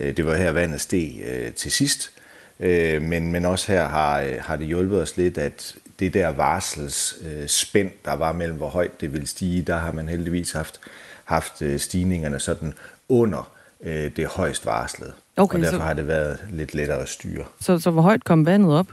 Øh, 0.00 0.16
det 0.16 0.26
var 0.26 0.36
her 0.36 0.52
vandet 0.52 0.80
steg 0.80 1.20
øh, 1.26 1.52
til 1.52 1.72
sidst, 1.72 2.10
Øh, 2.60 3.02
men, 3.02 3.32
men 3.32 3.44
også 3.44 3.72
her 3.72 3.88
har, 3.88 4.20
øh, 4.20 4.34
har 4.40 4.56
det 4.56 4.66
hjulpet 4.66 5.02
os 5.02 5.16
lidt, 5.16 5.38
at 5.38 5.74
det 5.98 6.14
der 6.14 6.28
varsels 6.28 7.14
øh, 7.26 7.48
spænd, 7.48 7.90
der 8.04 8.12
var 8.12 8.32
mellem, 8.32 8.56
hvor 8.56 8.68
højt 8.68 9.00
det 9.00 9.12
ville 9.12 9.26
stige, 9.26 9.62
der 9.62 9.76
har 9.76 9.92
man 9.92 10.08
heldigvis 10.08 10.52
haft, 10.52 10.80
haft 11.24 11.62
øh, 11.62 11.78
stigningerne 11.80 12.40
sådan 12.40 12.74
under 13.08 13.50
øh, 13.82 14.10
det 14.16 14.26
højst 14.26 14.66
varslede. 14.66 15.12
Okay, 15.36 15.58
og 15.58 15.64
derfor 15.64 15.76
så... 15.76 15.82
har 15.82 15.94
det 15.94 16.06
været 16.06 16.38
lidt 16.50 16.74
lettere 16.74 16.98
at 17.00 17.08
styre. 17.08 17.44
Så, 17.60 17.78
så 17.78 17.90
hvor 17.90 18.02
højt 18.02 18.24
kom 18.24 18.46
vandet 18.46 18.72
op? 18.72 18.86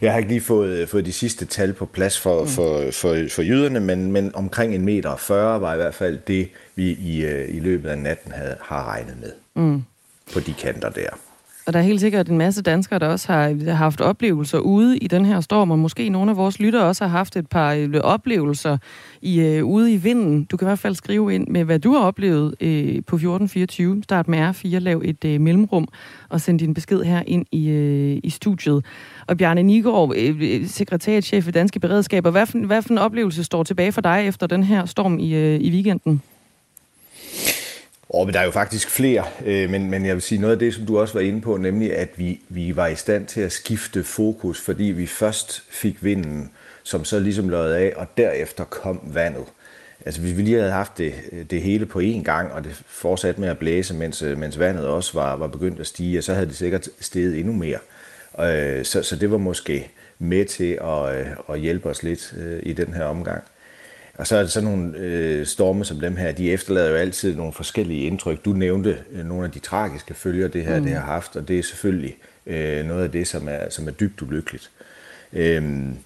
Jeg 0.00 0.12
har 0.12 0.18
ikke 0.18 0.30
lige 0.30 0.40
fået, 0.40 0.88
fået 0.88 1.06
de 1.06 1.12
sidste 1.12 1.44
tal 1.44 1.72
på 1.72 1.86
plads 1.86 2.20
for, 2.20 2.42
mm. 2.42 2.48
for, 2.48 2.90
for, 2.92 3.16
for 3.30 3.42
jyderne, 3.42 3.80
men, 3.80 4.12
men 4.12 4.34
omkring 4.34 4.74
en 4.74 4.84
meter 4.84 5.16
40 5.16 5.60
var 5.60 5.72
i 5.72 5.76
hvert 5.76 5.94
fald 5.94 6.18
det, 6.26 6.48
vi 6.74 6.90
i, 6.90 7.26
i 7.46 7.60
løbet 7.60 7.88
af 7.88 7.98
natten 7.98 8.32
havde, 8.32 8.56
har 8.60 8.84
regnet 8.88 9.16
med. 9.20 9.32
Mm. 9.54 9.84
På 10.32 10.40
de 10.40 10.54
kanter 10.54 10.90
der. 10.90 11.08
Og 11.66 11.72
der 11.72 11.78
er 11.78 11.82
helt 11.82 12.00
sikkert 12.00 12.28
en 12.28 12.38
masse 12.38 12.62
danskere, 12.62 12.98
der 12.98 13.08
også 13.08 13.32
har 13.32 13.72
haft 13.72 14.00
oplevelser 14.00 14.58
ude 14.58 14.98
i 14.98 15.06
den 15.06 15.24
her 15.24 15.40
storm, 15.40 15.70
og 15.70 15.78
måske 15.78 16.08
nogle 16.08 16.30
af 16.30 16.36
vores 16.36 16.58
lyttere 16.60 16.84
også 16.84 17.04
har 17.04 17.16
haft 17.16 17.36
et 17.36 17.48
par 17.48 17.72
øh, 17.72 17.94
oplevelser 18.00 18.78
i, 19.22 19.40
øh, 19.40 19.64
ude 19.64 19.92
i 19.92 19.96
vinden. 19.96 20.44
Du 20.44 20.56
kan 20.56 20.66
i 20.66 20.68
hvert 20.68 20.78
fald 20.78 20.94
skrive 20.94 21.34
ind 21.34 21.48
med, 21.48 21.64
hvad 21.64 21.78
du 21.78 21.92
har 21.92 22.00
oplevet 22.00 22.54
øh, 22.60 22.94
på 23.06 23.16
1424. 23.16 24.02
Start 24.02 24.28
med 24.28 24.50
R4, 24.50 24.78
lav 24.78 25.02
et 25.04 25.24
øh, 25.24 25.40
mellemrum 25.40 25.88
og 26.28 26.40
send 26.40 26.58
din 26.58 26.74
besked 26.74 27.02
her 27.02 27.22
ind 27.26 27.46
i, 27.52 27.68
øh, 27.68 28.20
i 28.24 28.30
studiet. 28.30 28.84
Og 29.26 29.36
Bjarne 29.36 29.62
Nigård, 29.62 30.16
øh, 30.16 30.36
øh 30.40 30.66
sekretariatchef 30.66 31.52
Danske 31.52 31.80
Beredskaber, 31.80 32.30
hvad 32.30 32.46
for, 32.46 32.66
hvad 32.66 32.82
for 32.82 32.90
en 32.90 32.98
oplevelse 32.98 33.44
står 33.44 33.62
tilbage 33.62 33.92
for 33.92 34.00
dig 34.00 34.24
efter 34.26 34.46
den 34.46 34.62
her 34.62 34.84
storm 34.84 35.18
i, 35.18 35.34
øh, 35.34 35.60
i 35.60 35.70
weekenden? 35.70 36.22
Oh, 38.16 38.26
men 38.26 38.34
der 38.34 38.40
er 38.40 38.44
jo 38.44 38.50
faktisk 38.50 38.90
flere, 38.90 39.24
øh, 39.44 39.70
men, 39.70 39.90
men 39.90 40.06
jeg 40.06 40.14
vil 40.14 40.22
sige 40.22 40.40
noget 40.40 40.52
af 40.52 40.58
det, 40.58 40.74
som 40.74 40.86
du 40.86 40.98
også 40.98 41.14
var 41.14 41.20
inde 41.20 41.40
på, 41.40 41.56
nemlig 41.56 41.96
at 41.96 42.08
vi, 42.16 42.40
vi 42.48 42.76
var 42.76 42.86
i 42.86 42.94
stand 42.94 43.26
til 43.26 43.40
at 43.40 43.52
skifte 43.52 44.04
fokus, 44.04 44.60
fordi 44.60 44.84
vi 44.84 45.06
først 45.06 45.62
fik 45.70 46.04
vinden, 46.04 46.50
som 46.82 47.04
så 47.04 47.20
ligesom 47.20 47.48
løjede 47.48 47.78
af, 47.78 47.92
og 47.96 48.06
derefter 48.16 48.64
kom 48.64 49.00
vandet. 49.04 49.44
Altså 50.06 50.20
hvis 50.20 50.36
vi 50.36 50.42
lige 50.42 50.58
havde 50.58 50.72
haft 50.72 50.98
det, 50.98 51.14
det 51.50 51.62
hele 51.62 51.86
på 51.86 52.00
én 52.00 52.22
gang, 52.22 52.52
og 52.52 52.64
det 52.64 52.82
fortsatte 52.86 53.40
med 53.40 53.48
at 53.48 53.58
blæse, 53.58 53.94
mens, 53.94 54.22
øh, 54.22 54.38
mens 54.38 54.58
vandet 54.58 54.86
også 54.86 55.12
var, 55.14 55.36
var 55.36 55.46
begyndt 55.46 55.80
at 55.80 55.86
stige, 55.86 56.22
så 56.22 56.34
havde 56.34 56.46
det 56.46 56.56
sikkert 56.56 56.88
steget 57.00 57.38
endnu 57.38 57.52
mere. 57.52 57.78
Øh, 58.40 58.84
så, 58.84 59.02
så 59.02 59.16
det 59.16 59.30
var 59.30 59.38
måske 59.38 59.90
med 60.18 60.44
til 60.44 60.78
at, 60.82 61.18
øh, 61.18 61.26
at 61.50 61.60
hjælpe 61.60 61.88
os 61.88 62.02
lidt 62.02 62.34
øh, 62.38 62.60
i 62.62 62.72
den 62.72 62.94
her 62.94 63.04
omgang. 63.04 63.42
Og 64.18 64.26
så 64.26 64.36
er 64.36 64.40
det 64.42 64.50
sådan 64.52 64.68
nogle 64.68 64.98
øh, 64.98 65.46
storme 65.46 65.84
som 65.84 66.00
dem 66.00 66.16
her, 66.16 66.32
de 66.32 66.52
efterlader 66.52 66.90
jo 66.90 66.96
altid 66.96 67.36
nogle 67.36 67.52
forskellige 67.52 68.06
indtryk. 68.06 68.44
Du 68.44 68.52
nævnte 68.52 68.98
øh, 69.12 69.26
nogle 69.26 69.44
af 69.44 69.50
de 69.50 69.58
tragiske 69.58 70.14
følger, 70.14 70.48
det 70.48 70.64
her 70.64 70.78
mm. 70.78 70.84
det 70.84 70.94
har 70.94 71.04
haft, 71.04 71.36
og 71.36 71.48
det 71.48 71.58
er 71.58 71.62
selvfølgelig 71.62 72.16
øh, 72.46 72.86
noget 72.86 73.04
af 73.04 73.10
det, 73.10 73.28
som 73.28 73.48
er, 73.48 73.70
som 73.70 73.88
er 73.88 73.92
dybt 73.92 74.22
ulykkeligt. 74.22 74.70
Øhm, 75.32 75.96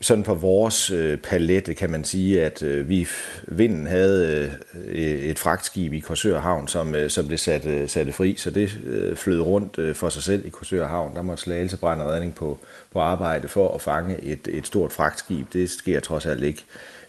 sådan 0.00 0.24
på 0.24 0.34
vores 0.34 0.90
øh, 0.90 1.18
palette 1.18 1.74
kan 1.74 1.90
man 1.90 2.04
sige, 2.04 2.44
at 2.44 2.62
øh, 2.62 2.88
vi 2.88 3.08
vinden 3.46 3.86
havde 3.86 4.50
øh, 4.84 5.02
et 5.02 5.38
fragtskib 5.38 5.92
i 5.92 5.98
Korsør 5.98 6.40
Havn, 6.40 6.68
som, 6.68 6.94
øh, 6.94 7.10
som 7.10 7.26
blev 7.26 7.38
sat, 7.38 7.66
øh, 7.66 7.88
sat 7.88 8.14
fri, 8.14 8.34
så 8.36 8.50
det 8.50 8.78
øh, 8.86 9.16
flød 9.16 9.40
rundt 9.40 9.78
øh, 9.78 9.94
for 9.94 10.08
sig 10.08 10.22
selv 10.22 10.46
i 10.46 10.48
Korsør 10.48 10.86
Havn. 10.86 11.16
Der 11.16 11.22
måtte 11.22 11.42
Slagelse 11.42 11.76
brænde 11.76 12.04
redning 12.04 12.34
på, 12.34 12.58
på 12.92 13.00
arbejde 13.00 13.48
for 13.48 13.74
at 13.74 13.80
fange 13.80 14.24
et, 14.24 14.48
et 14.50 14.66
stort 14.66 14.92
fragtskib. 14.92 15.52
Det 15.52 15.70
sker 15.70 16.00
trods 16.00 16.26
alt 16.26 16.42
ikke 16.42 16.64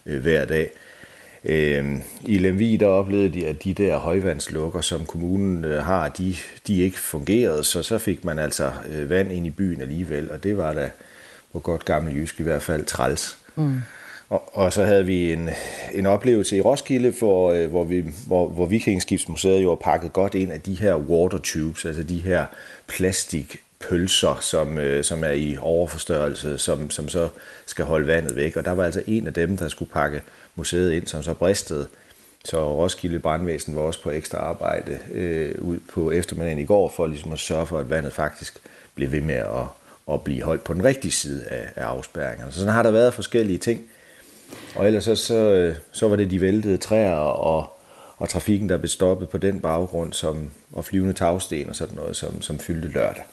øh, 0.06 0.22
hver 0.22 0.44
dag. 0.44 0.70
Øh, 1.44 2.00
I 2.26 2.38
Lemvig 2.38 2.80
der 2.80 2.86
oplevede 2.86 3.28
de, 3.28 3.46
at 3.46 3.64
de 3.64 3.74
der 3.74 3.98
højvandslukker, 3.98 4.80
som 4.80 5.06
kommunen 5.06 5.64
øh, 5.64 5.84
har, 5.84 6.08
de, 6.08 6.36
de 6.66 6.80
ikke 6.82 6.98
fungerede, 6.98 7.64
så 7.64 7.82
så 7.82 7.98
fik 7.98 8.24
man 8.24 8.38
altså 8.38 8.70
øh, 8.92 9.10
vand 9.10 9.32
ind 9.32 9.46
i 9.46 9.50
byen 9.50 9.80
alligevel, 9.80 10.30
og 10.30 10.42
det 10.42 10.56
var 10.56 10.72
da 10.72 10.90
på 11.52 11.58
godt 11.58 11.84
gammel 11.84 12.16
jysk 12.16 12.40
i 12.40 12.42
hvert 12.42 12.62
fald 12.62 12.84
træls. 12.84 13.38
Mm. 13.56 13.80
Og, 14.28 14.56
og 14.56 14.72
så 14.72 14.84
havde 14.84 15.06
vi 15.06 15.32
en, 15.32 15.50
en 15.94 16.06
oplevelse 16.06 16.56
i 16.56 16.60
Roskilde, 16.60 17.12
for, 17.12 17.52
øh, 17.52 17.70
hvor, 17.70 17.84
vi, 17.84 18.04
hvor, 18.26 18.48
hvor 18.48 18.66
Vikingskibsmuseet 18.66 19.62
jo 19.62 19.68
var 19.68 19.74
pakket 19.74 20.12
godt 20.12 20.34
ind 20.34 20.52
af 20.52 20.60
de 20.60 20.74
her 20.74 20.94
water 20.96 21.38
tubes, 21.38 21.84
altså 21.84 22.02
de 22.02 22.18
her 22.18 22.46
plastik 22.86 23.56
pølser, 23.88 24.38
som, 24.40 24.78
øh, 24.78 25.04
som 25.04 25.24
er 25.24 25.30
i 25.30 25.56
overforstørrelse, 25.60 26.58
som, 26.58 26.90
som 26.90 27.08
så 27.08 27.28
skal 27.66 27.84
holde 27.84 28.06
vandet 28.06 28.36
væk. 28.36 28.56
Og 28.56 28.64
der 28.64 28.72
var 28.72 28.84
altså 28.84 29.02
en 29.06 29.26
af 29.26 29.34
dem, 29.34 29.56
der 29.56 29.68
skulle 29.68 29.92
pakke 29.92 30.22
museet 30.54 30.92
ind, 30.92 31.06
som 31.06 31.22
så 31.22 31.34
bristede. 31.34 31.88
Så 32.44 32.74
Roskilde 32.74 33.18
Brandvæsen 33.18 33.76
var 33.76 33.82
også 33.82 34.02
på 34.02 34.10
ekstra 34.10 34.38
arbejde 34.38 34.98
øh, 35.12 35.54
ud 35.58 35.78
på 35.92 36.10
eftermiddagen 36.10 36.58
i 36.58 36.64
går, 36.64 36.92
for 36.96 37.06
ligesom 37.06 37.32
at 37.32 37.38
sørge 37.38 37.66
for, 37.66 37.78
at 37.78 37.90
vandet 37.90 38.12
faktisk 38.12 38.58
blev 38.94 39.12
ved 39.12 39.20
med 39.20 39.34
at, 39.34 39.66
at 40.12 40.24
blive 40.24 40.42
holdt 40.42 40.64
på 40.64 40.74
den 40.74 40.84
rigtige 40.84 41.12
side 41.12 41.44
af, 41.46 41.68
af 41.76 41.84
afspærringerne. 41.84 42.52
Så 42.52 42.58
sådan 42.58 42.74
har 42.74 42.82
der 42.82 42.90
været 42.90 43.14
forskellige 43.14 43.58
ting. 43.58 43.82
Og 44.76 44.86
ellers 44.86 45.04
så, 45.04 45.16
så, 45.16 45.34
øh, 45.34 45.76
så 45.92 46.08
var 46.08 46.16
det 46.16 46.30
de 46.30 46.40
væltede 46.40 46.76
træer 46.76 47.14
og, 47.14 47.78
og 48.16 48.28
trafikken, 48.28 48.68
der 48.68 48.76
blev 48.76 48.88
stoppet 48.88 49.28
på 49.28 49.38
den 49.38 49.60
baggrund, 49.60 50.12
som, 50.12 50.50
og 50.72 50.84
flyvende 50.84 51.12
tagsten 51.12 51.68
og 51.68 51.76
sådan 51.76 51.96
noget, 51.96 52.16
som, 52.16 52.42
som 52.42 52.58
fyldte 52.58 52.88
lørdag. 52.88 53.24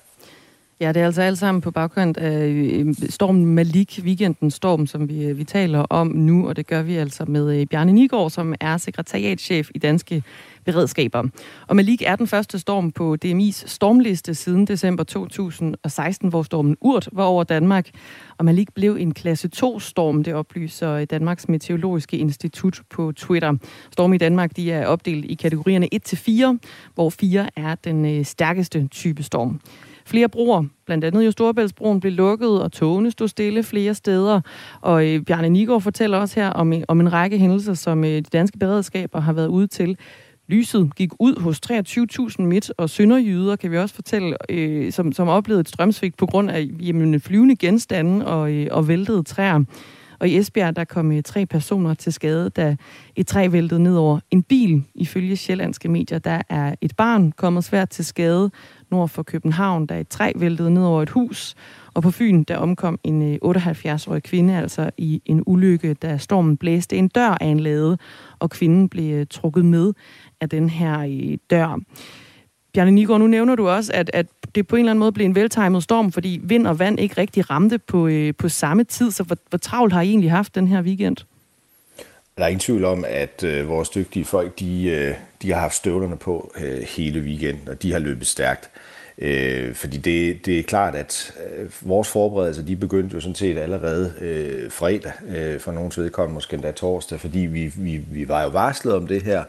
Ja, 0.80 0.92
det 0.92 1.02
er 1.02 1.06
altså 1.06 1.22
alt 1.22 1.38
sammen 1.38 1.62
på 1.62 1.72
baggrund 1.72 2.18
af 2.18 2.48
øh, 2.48 2.80
øh, 2.80 2.96
stormen 3.10 3.46
Malik, 3.46 4.00
weekendens 4.04 4.54
storm, 4.54 4.88
som 4.88 5.10
vi, 5.10 5.26
øh, 5.26 5.38
vi 5.38 5.44
taler 5.44 5.80
om 5.80 6.08
nu, 6.08 6.48
og 6.48 6.56
det 6.56 6.68
gør 6.68 6.82
vi 6.82 6.96
altså 6.96 7.26
med 7.26 7.66
Bjarne 7.66 7.92
Nigård, 7.92 8.30
som 8.30 8.56
er 8.60 8.78
sekretariatchef 8.78 9.70
i 9.76 9.78
Danske 9.78 10.24
Beredskaber. 10.66 11.24
Og 11.68 11.76
Malik 11.76 12.02
er 12.06 12.16
den 12.16 12.28
første 12.28 12.60
storm 12.60 12.92
på 12.92 13.18
DMI's 13.26 13.64
stormliste 13.68 14.36
siden 14.36 14.68
december 14.68 15.04
2016, 15.04 16.30
hvor 16.30 16.44
stormen 16.44 16.78
Urt 16.82 17.10
var 17.12 17.24
over 17.24 17.44
Danmark. 17.44 17.90
Og 18.38 18.46
Malik 18.46 18.74
blev 18.74 18.98
en 19.00 19.14
klasse 19.14 19.50
2-storm, 19.56 20.24
det 20.24 20.34
oplyser 20.34 21.06
Danmarks 21.06 21.50
Meteorologiske 21.50 22.18
Institut 22.18 22.82
på 22.90 23.12
Twitter. 23.12 23.54
Storm 23.92 24.14
i 24.14 24.18
Danmark 24.18 24.56
de 24.56 24.72
er 24.72 24.86
opdelt 24.86 25.26
i 25.26 25.34
kategorierne 25.34 25.90
1-4, 25.96 26.58
hvor 26.96 27.10
4 27.10 27.50
er 27.56 27.76
den 27.76 28.26
stærkeste 28.26 28.88
type 28.88 29.24
storm. 29.24 29.62
Flere 30.08 30.30
broer, 30.30 30.64
blandt 30.86 31.04
andet 31.04 31.26
jo 31.26 31.32
Storebæltsbroen, 31.32 32.00
blev 32.00 32.14
lukket, 32.14 32.62
og 32.62 32.72
togene 32.72 33.12
stod 33.12 33.28
stille 33.28 33.64
flere 33.64 33.94
steder. 33.94 34.42
Og 34.82 35.08
øh, 35.08 35.22
Bjarne 35.22 35.50
Nigård 35.50 35.82
fortæller 35.82 36.18
også 36.18 36.40
her 36.40 36.50
om, 36.50 36.74
om 36.88 37.00
en 37.00 37.14
række 37.14 37.38
hændelser, 37.38 37.74
som 37.74 38.04
øh, 38.04 38.12
de 38.12 38.22
danske 38.22 38.58
beredskaber 38.58 39.20
har 39.20 39.34
været 39.34 39.48
ude 39.48 39.68
til. 39.68 39.98
Lyset 40.48 40.96
gik 40.96 41.10
ud 41.20 41.42
hos 41.42 41.60
23.000 42.40 42.44
midt- 42.44 42.72
og 42.78 42.90
sønderjyder, 42.90 43.56
kan 43.56 43.72
vi 43.72 43.78
også 43.78 43.96
fortælle, 43.96 44.36
øh, 44.50 44.92
som, 44.92 45.12
som 45.12 45.28
oplevede 45.28 45.62
et 45.62 45.70
strømsvigt 45.70 46.18
på 46.18 46.26
grund 46.26 46.52
af 46.52 46.70
jamen, 46.80 47.22
flyvende 47.22 47.56
genstande 47.56 48.28
og, 48.28 48.52
øh, 48.52 48.68
og 48.72 48.88
væltede 48.88 49.24
træer. 49.24 49.64
Og 50.20 50.30
i 50.30 50.38
Esbjerg, 50.38 50.76
der 50.76 50.84
kom 50.84 51.12
øh, 51.12 51.24
tre 51.24 51.46
personer 51.46 51.94
til 51.94 52.14
skade, 52.14 52.50
da 52.50 52.76
et 53.16 53.28
træ 53.28 53.48
væltede 53.52 53.84
ned 53.84 53.96
over 53.96 54.20
en 54.32 54.44
bil. 54.44 54.84
Ifølge 54.96 55.38
sjællandske 55.38 55.90
medier, 55.90 56.20
der 56.20 56.42
er 56.50 56.76
et 56.82 56.96
barn 56.96 57.32
kommet 57.32 57.64
svært 57.64 57.90
til 57.90 58.06
skade 58.06 58.52
nord 58.92 59.10
for 59.10 59.24
København, 59.24 59.86
da 59.86 60.00
et 60.00 60.08
træ 60.08 60.32
væltede 60.36 60.72
ned 60.74 60.84
over 60.84 61.02
et 61.02 61.10
hus. 61.10 61.56
Og 61.94 62.04
på 62.04 62.12
Fyn, 62.12 62.44
der 62.44 62.58
omkom 62.58 63.00
en 63.04 63.34
øh, 63.34 63.40
78-årig 63.46 64.24
kvinde 64.24 64.58
altså 64.58 64.90
i 64.98 65.22
en 65.26 65.44
ulykke, 65.46 65.94
da 65.94 66.18
stormen 66.18 66.58
blæste 66.58 66.96
en 66.96 67.08
dør 67.08 67.38
af 67.42 67.46
en 67.46 67.60
lade, 67.60 67.98
og 68.40 68.50
kvinden 68.50 68.90
blev 68.90 69.16
øh, 69.16 69.26
trukket 69.30 69.66
med 69.66 69.94
af 70.42 70.50
den 70.50 70.70
her 70.70 71.00
øh, 71.00 71.38
dør. 71.50 71.80
Bjarne 72.74 72.92
Nigård, 72.92 73.20
nu 73.20 73.28
nævner 73.28 73.56
du 73.56 73.70
også, 73.70 73.92
at, 73.94 74.10
at 74.14 74.28
det 74.56 74.68
på 74.68 74.76
en 74.76 74.80
eller 74.80 74.92
anden 74.92 75.00
måde 75.00 75.12
blev 75.12 75.26
en 75.26 75.36
veltimet 75.36 75.84
storm, 75.84 76.12
fordi 76.12 76.40
vind 76.44 76.68
og 76.68 76.80
vand 76.80 77.00
ikke 77.00 77.18
rigtig 77.18 77.50
ramte 77.50 77.78
på, 77.78 78.08
øh, 78.08 78.34
på 78.38 78.50
samme 78.50 78.84
tid. 78.84 79.12
Så 79.12 79.24
hvor, 79.24 79.38
hvor 79.50 79.58
travlt 79.58 79.94
har 79.94 80.02
I 80.02 80.10
egentlig 80.10 80.32
haft 80.32 80.56
den 80.56 80.68
her 80.68 80.82
weekend? 80.82 81.18
Der 82.38 82.44
er 82.44 82.48
ingen 82.48 82.60
tvivl 82.60 82.86
om, 82.86 83.06
at 83.08 83.44
øh, 83.44 83.70
vores 83.70 83.90
dygtige 83.90 84.26
folk, 84.26 84.60
de, 84.60 84.84
øh, 84.84 85.14
de 85.42 85.52
har 85.52 85.60
haft 85.60 85.76
støvlerne 85.76 86.18
på 86.18 86.54
øh, 86.62 86.82
hele 86.82 87.20
weekenden, 87.20 87.70
og 87.70 87.84
de 87.84 87.92
har 87.92 88.00
løbet 88.00 88.28
stærkt. 88.28 88.70
Øh, 89.18 89.76
fordi 89.76 89.98
det, 89.98 90.46
det 90.46 90.60
er 90.60 90.64
klart, 90.64 90.96
at 90.96 91.34
øh, 91.58 91.70
vores 91.82 92.08
forberedelser, 92.08 92.64
de 92.64 92.76
begyndte 92.76 93.14
jo 93.14 93.20
sådan 93.20 93.36
set 93.36 93.58
allerede 93.58 94.14
øh, 94.22 94.72
fredag, 94.72 95.12
øh, 95.28 95.60
for 95.60 95.72
nogens 95.72 96.00
vedkommende 96.00 96.34
måske 96.34 96.54
endda 96.54 96.72
torsdag, 96.72 97.20
fordi 97.20 97.40
vi, 97.40 97.74
vi, 97.78 97.98
vi 98.12 98.28
var 98.28 98.44
jo 98.44 98.50
varslet 98.50 98.94
om 98.94 99.08
det 99.08 99.22
her 99.22 99.44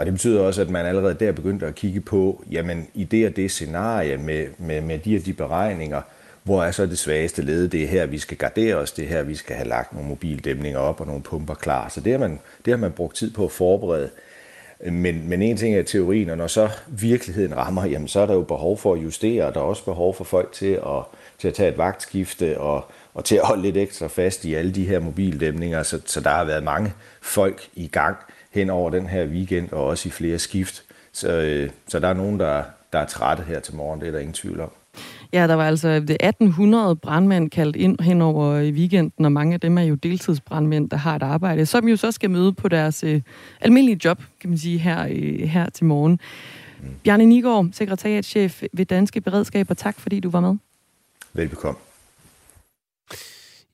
og 0.00 0.06
det 0.06 0.14
betyder 0.14 0.40
også, 0.40 0.60
at 0.60 0.70
man 0.70 0.86
allerede 0.86 1.14
der 1.14 1.32
begyndte 1.32 1.66
at 1.66 1.74
kigge 1.74 2.00
på, 2.00 2.44
jamen 2.50 2.88
i 2.94 3.04
det 3.04 3.26
og 3.26 3.36
det 3.36 3.50
scenarie 3.50 4.16
med, 4.16 4.46
med, 4.58 4.80
med 4.80 4.98
de 4.98 5.16
og 5.16 5.26
de 5.26 5.32
beregninger, 5.32 6.02
hvor 6.42 6.64
er 6.64 6.70
så 6.70 6.86
det 6.86 6.98
svageste 6.98 7.42
led? 7.42 7.68
Det 7.68 7.82
er 7.82 7.86
her, 7.86 8.06
vi 8.06 8.18
skal 8.18 8.36
gardere 8.36 8.74
os, 8.74 8.92
det 8.92 9.04
er 9.04 9.08
her, 9.08 9.22
vi 9.22 9.34
skal 9.34 9.56
have 9.56 9.68
lagt 9.68 9.92
nogle 9.92 10.08
mobildæmninger 10.08 10.78
op 10.78 11.00
og 11.00 11.06
nogle 11.06 11.22
pumper 11.22 11.54
klar. 11.54 11.88
Så 11.88 12.00
det 12.00 12.12
har 12.12 12.18
man, 12.18 12.40
det 12.64 12.70
har 12.72 12.78
man 12.78 12.92
brugt 12.92 13.16
tid 13.16 13.30
på 13.30 13.44
at 13.44 13.50
forberede. 13.50 14.10
Men, 14.84 15.28
men 15.28 15.42
en 15.42 15.56
ting 15.56 15.74
er 15.74 15.82
teorien, 15.82 16.30
og 16.30 16.36
når 16.36 16.46
så 16.46 16.70
virkeligheden 16.88 17.56
rammer, 17.56 17.86
jamen 17.86 18.08
så 18.08 18.20
er 18.20 18.26
der 18.26 18.34
jo 18.34 18.42
behov 18.42 18.78
for 18.78 18.94
at 18.94 19.02
justere, 19.02 19.46
og 19.46 19.54
der 19.54 19.60
er 19.60 19.64
også 19.64 19.84
behov 19.84 20.14
for 20.14 20.24
folk 20.24 20.52
til 20.52 20.72
at, 20.72 21.02
til 21.38 21.48
at 21.48 21.54
tage 21.54 21.70
et 21.70 21.78
vagtskifte 21.78 22.60
og, 22.60 22.84
og 23.14 23.24
til 23.24 23.36
at 23.36 23.46
holde 23.46 23.62
lidt 23.62 23.76
ekstra 23.76 24.06
fast 24.06 24.44
i 24.44 24.54
alle 24.54 24.72
de 24.72 24.84
her 24.84 25.00
mobildæmninger. 25.00 25.82
Så, 25.82 26.00
så 26.06 26.20
der 26.20 26.30
har 26.30 26.44
været 26.44 26.62
mange 26.62 26.92
folk 27.22 27.68
i 27.74 27.86
gang 27.86 28.16
hen 28.50 28.70
over 28.70 28.90
den 28.90 29.06
her 29.06 29.26
weekend, 29.26 29.72
og 29.72 29.86
også 29.86 30.08
i 30.08 30.12
flere 30.12 30.38
skift. 30.38 30.82
Så, 31.12 31.32
øh, 31.32 31.70
så 31.88 32.00
der 32.00 32.08
er 32.08 32.14
nogen, 32.14 32.40
der, 32.40 32.62
der 32.92 32.98
er 32.98 33.06
trætte 33.06 33.42
her 33.42 33.60
til 33.60 33.76
morgen, 33.76 34.00
det 34.00 34.08
er 34.08 34.12
der 34.12 34.18
ingen 34.18 34.34
tvivl 34.34 34.60
om. 34.60 34.70
Ja, 35.32 35.46
der 35.46 35.54
var 35.54 35.66
altså 35.66 35.88
1800 35.88 36.96
brandmænd 36.96 37.50
kaldt 37.50 37.76
ind 37.76 38.00
hen 38.00 38.22
over 38.22 38.70
weekenden, 38.72 39.24
og 39.24 39.32
mange 39.32 39.54
af 39.54 39.60
dem 39.60 39.78
er 39.78 39.82
jo 39.82 39.94
deltidsbrandmænd, 39.94 40.90
der 40.90 40.96
har 40.96 41.16
et 41.16 41.22
arbejde, 41.22 41.66
som 41.66 41.88
jo 41.88 41.96
så 41.96 42.12
skal 42.12 42.30
møde 42.30 42.52
på 42.52 42.68
deres 42.68 43.04
øh, 43.04 43.20
almindelige 43.60 44.00
job, 44.04 44.22
kan 44.40 44.50
man 44.50 44.58
sige, 44.58 44.78
her, 44.78 45.06
øh, 45.10 45.48
her 45.48 45.70
til 45.70 45.84
morgen. 45.84 46.20
Mm. 46.80 46.88
Bjarne 47.04 47.26
Nigård, 47.26 47.68
sekretariatchef 47.72 48.62
ved 48.72 48.86
Danske 48.86 49.20
Beredskaber, 49.20 49.74
tak 49.74 50.00
fordi 50.00 50.20
du 50.20 50.30
var 50.30 50.40
med. 50.40 50.56
Velbekomme. 51.32 51.89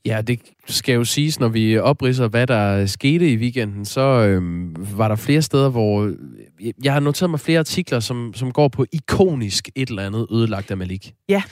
Ja, 0.06 0.20
det 0.22 0.40
skal 0.66 0.94
jo 0.94 1.04
siges, 1.04 1.40
når 1.40 1.48
vi 1.48 1.78
opridser, 1.78 2.28
hvad 2.28 2.46
der 2.46 2.86
skete 2.86 3.32
i 3.32 3.36
weekenden, 3.36 3.84
så 3.84 4.00
øhm, 4.00 4.76
var 4.96 5.08
der 5.08 5.16
flere 5.16 5.42
steder, 5.42 5.68
hvor... 5.68 6.12
Jeg 6.84 6.92
har 6.92 7.00
noteret 7.00 7.30
mig 7.30 7.40
flere 7.40 7.58
artikler, 7.58 8.00
som, 8.00 8.32
som 8.34 8.52
går 8.52 8.68
på 8.68 8.86
ikonisk 8.92 9.68
et 9.74 9.88
eller 9.88 10.06
andet 10.06 10.26
ødelagt 10.32 10.70
af 10.70 10.76
Malik. 10.76 11.12
Ja. 11.28 11.42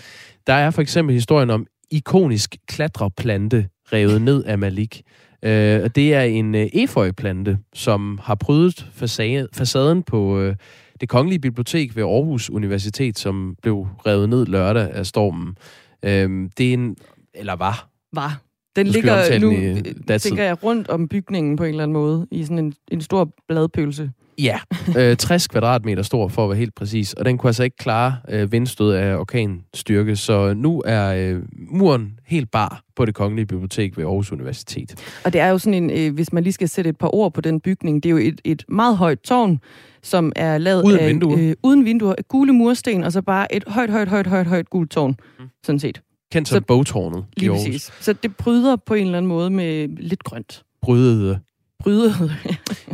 Der 0.46 0.52
er 0.52 0.70
for 0.70 0.82
eksempel 0.82 1.14
historien 1.14 1.50
om 1.50 1.66
ikonisk 1.90 2.56
klatreplante 2.68 3.68
revet 3.92 4.22
ned 4.22 4.44
af 4.44 4.58
Malik. 4.58 5.02
Øh, 5.42 5.90
det 5.94 6.14
er 6.14 6.22
en 6.22 6.54
øh, 6.54 7.56
som 7.74 8.18
har 8.22 8.34
prydet 8.34 8.86
facade, 8.92 9.48
facaden 9.52 10.02
på 10.02 10.40
øh, 10.40 10.56
det 11.00 11.08
kongelige 11.08 11.40
bibliotek 11.40 11.96
ved 11.96 12.02
Aarhus 12.02 12.50
Universitet, 12.50 13.18
som 13.18 13.56
blev 13.62 13.86
revet 14.06 14.28
ned 14.28 14.46
lørdag 14.46 14.90
af 14.90 15.06
stormen. 15.06 15.56
Øh, 16.02 16.50
det 16.58 16.68
er 16.68 16.72
en, 16.72 16.96
eller 17.34 17.56
var, 17.56 17.93
var. 18.16 18.40
Den 18.76 18.86
ligger 18.86 19.38
nu, 19.38 19.52
øh, 19.52 20.20
tænker 20.20 20.44
jeg, 20.44 20.64
rundt 20.64 20.88
om 20.88 21.08
bygningen 21.08 21.56
på 21.56 21.64
en 21.64 21.70
eller 21.70 21.82
anden 21.82 21.92
måde, 21.92 22.26
i 22.30 22.42
sådan 22.42 22.58
en, 22.58 22.74
en 22.90 23.00
stor 23.00 23.28
bladpølse. 23.48 24.10
Ja, 24.38 24.58
øh, 24.98 25.16
60 25.26 25.48
kvadratmeter 25.48 26.02
stor 26.02 26.28
for 26.28 26.44
at 26.44 26.48
være 26.48 26.58
helt 26.58 26.74
præcis, 26.74 27.12
og 27.12 27.24
den 27.24 27.38
kunne 27.38 27.48
altså 27.48 27.62
ikke 27.62 27.76
klare 27.76 28.16
øh, 28.28 28.52
vindstød 28.52 28.92
af 28.92 29.16
orkanstyrke, 29.16 30.16
så 30.16 30.54
nu 30.54 30.82
er 30.86 31.14
øh, 31.14 31.42
muren 31.70 32.18
helt 32.26 32.50
bar 32.50 32.82
på 32.96 33.04
det 33.04 33.14
kongelige 33.14 33.46
bibliotek 33.46 33.96
ved 33.96 34.04
Aarhus 34.04 34.32
Universitet. 34.32 34.94
Og 35.24 35.32
det 35.32 35.40
er 35.40 35.48
jo 35.48 35.58
sådan 35.58 35.74
en, 35.74 35.90
øh, 35.90 36.14
hvis 36.14 36.32
man 36.32 36.42
lige 36.42 36.52
skal 36.52 36.68
sætte 36.68 36.90
et 36.90 36.98
par 36.98 37.14
ord 37.14 37.34
på 37.34 37.40
den 37.40 37.60
bygning, 37.60 38.02
det 38.02 38.08
er 38.08 38.10
jo 38.10 38.18
et, 38.18 38.40
et 38.44 38.64
meget 38.68 38.96
højt 38.96 39.20
tårn, 39.20 39.60
som 40.02 40.32
er 40.36 40.58
lavet 40.58 40.82
uden 40.84 40.98
af 40.98 41.08
vinduer. 41.08 41.38
Øh, 41.38 41.54
uden 41.62 41.84
vinduer, 41.84 42.14
gule 42.28 42.52
mursten, 42.52 43.04
og 43.04 43.12
så 43.12 43.22
bare 43.22 43.54
et 43.54 43.64
højt, 43.66 43.90
højt, 43.90 44.08
højt, 44.08 44.26
højt, 44.26 44.46
højt 44.46 44.70
gult 44.70 44.90
tårn, 44.90 45.16
mm. 45.38 45.44
sådan 45.64 45.78
set. 45.78 46.00
Kendt 46.34 46.48
som 46.48 46.62
bogtårnet 46.62 47.24
Lige 47.36 47.50
præcis. 47.50 47.92
Så 48.00 48.12
det 48.12 48.36
bryder 48.36 48.76
på 48.76 48.94
en 48.94 49.04
eller 49.04 49.18
anden 49.18 49.28
måde 49.28 49.50
med 49.50 49.88
lidt 49.88 50.24
grønt. 50.24 50.62
Brydede. 50.82 51.38
Brydede. 51.78 52.14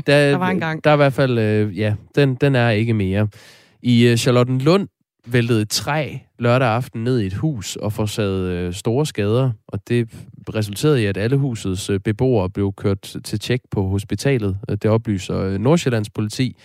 der, 0.07 0.31
der 0.31 0.37
var 0.37 0.51
en 0.51 0.61
gang. 0.61 0.85
Der 0.85 0.91
er 0.91 0.95
i 0.95 0.97
hvert 0.97 1.13
fald, 1.13 1.39
øh, 1.39 1.79
ja, 1.79 1.95
den, 2.15 2.35
den 2.35 2.55
er 2.55 2.71
ikke 2.71 2.95
mere. 2.95 3.29
I 3.83 4.07
øh, 4.07 4.17
Charlottenlund 4.17 4.89
væltede 5.27 5.63
et 5.63 5.69
træ 5.69 6.17
lørdag 6.39 6.69
aften 6.69 7.05
ned 7.05 7.21
i 7.21 7.27
et 7.27 7.35
hus 7.35 7.77
og 7.77 7.93
forårsagede 7.93 8.53
øh, 8.53 8.75
store 8.75 9.07
skader, 9.07 9.51
og 9.69 9.89
det 9.89 10.09
resulterede 10.55 11.03
i, 11.03 11.07
at 11.07 11.17
alle 11.17 11.37
husets 11.37 11.91
øh, 11.91 12.01
beboere 12.01 12.51
blev 12.51 12.73
kørt 12.77 13.17
til 13.25 13.41
tjek 13.41 13.61
på 13.71 13.87
hospitalet. 13.89 14.59
Det 14.69 14.85
oplyser 14.85 15.39
øh, 15.39 15.59
Nordsjællands 15.59 16.11
politi. 16.11 16.57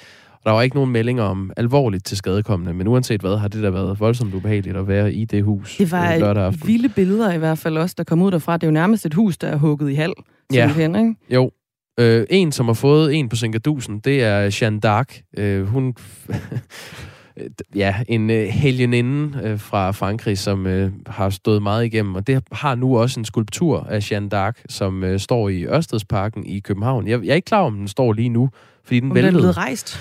Der 0.46 0.52
var 0.52 0.62
ikke 0.62 0.76
nogen 0.76 0.92
meldinger 0.92 1.24
om 1.24 1.52
alvorligt 1.58 2.06
til 2.06 2.18
skadekommende, 2.18 2.74
men 2.74 2.88
uanset 2.88 3.22
hvad, 3.22 3.38
har 3.38 3.48
det 3.48 3.64
da 3.64 3.70
været 3.70 4.00
voldsomt 4.00 4.34
ubehageligt 4.34 4.78
at 4.78 4.88
være 4.88 5.14
i 5.14 5.26
det 5.26 5.44
hus 5.44 5.78
Det 5.78 5.92
var 5.92 6.14
øh, 6.14 6.20
lørdag 6.20 6.44
aften. 6.44 6.68
vilde 6.68 6.90
billeder 6.90 7.34
i 7.34 7.38
hvert 7.38 7.58
fald 7.58 7.78
også, 7.78 7.96
der 7.98 8.04
kom 8.04 8.22
ud 8.22 8.32
derfra. 8.32 8.58
Det 8.58 8.64
er 8.64 8.68
jo 8.68 8.72
nærmest 8.72 9.06
et 9.06 9.14
hus, 9.14 9.38
der 9.38 9.48
er 9.48 9.56
hugget 9.56 9.92
i 9.92 9.94
halv. 9.94 10.14
Ja, 10.54 10.74
hen, 10.74 10.96
ikke? 10.96 11.16
jo. 11.30 11.52
Øh, 12.00 12.26
en, 12.30 12.52
som 12.52 12.66
har 12.66 12.74
fået 12.74 13.16
en 13.16 13.30
på 13.30 13.36
Singadusen, 13.36 14.00
det 14.00 14.24
er 14.24 14.58
Jeanne 14.62 14.80
d'Arc. 14.86 15.32
Øh, 15.38 15.68
hun... 15.68 15.96
ja, 17.76 17.96
en 18.08 18.30
øh, 18.30 18.48
helgeninde 18.48 19.40
øh, 19.44 19.60
fra 19.60 19.92
Frankrig, 19.92 20.38
som 20.38 20.68
øh, 20.68 20.92
har 21.08 21.30
stået 21.30 21.62
meget 21.64 21.86
igennem, 21.86 22.16
og 22.16 22.28
det 22.28 22.44
har 22.52 22.76
nu 22.76 22.98
også 22.98 23.20
en 23.20 23.26
skulptur 23.26 23.88
af 23.90 24.12
Jeanne 24.12 24.30
d'Arc, 24.34 24.64
som 24.70 25.04
øh, 25.04 25.20
står 25.20 25.50
i 25.50 25.66
Ørstedsparken 25.66 26.46
i 26.46 26.60
København. 26.60 27.08
Jeg, 27.08 27.24
jeg 27.24 27.32
er 27.32 27.36
ikke 27.36 27.46
klar 27.46 27.62
om 27.62 27.78
den 27.78 27.88
står 27.88 28.14
lige 28.14 28.30
nu, 28.30 28.50
fordi 28.84 29.00
den 29.00 29.16
væltede. 29.16 29.28
den 29.28 29.36
er 29.36 29.40
blevet 29.40 29.58
rejst? 29.58 30.00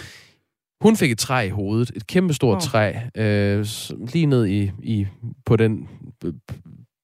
Hun 0.80 0.96
fik 0.96 1.10
et 1.10 1.18
træ 1.18 1.46
i 1.46 1.50
hovedet, 1.50 1.92
et 1.96 2.06
kæmpestort 2.06 2.56
Åh. 2.56 2.62
træ, 2.62 2.92
øh, 3.16 3.66
lige 4.12 4.26
ned 4.26 4.46
i, 4.46 4.70
i 4.82 5.06
på 5.46 5.56
den 5.56 5.88
øh, 6.24 6.32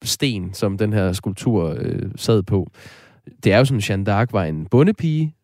sten, 0.03 0.53
som 0.53 0.77
den 0.77 0.93
her 0.93 1.13
skulptur 1.13 1.75
øh, 1.79 2.11
sad 2.15 2.43
på. 2.43 2.71
Det 3.43 3.53
er 3.53 3.57
jo 3.57 3.65
sådan, 3.65 3.83
Jeanne 3.89 4.21
d'Arc 4.21 4.27
var 4.31 4.43
en 4.43 4.65
bondepige, 4.65 5.35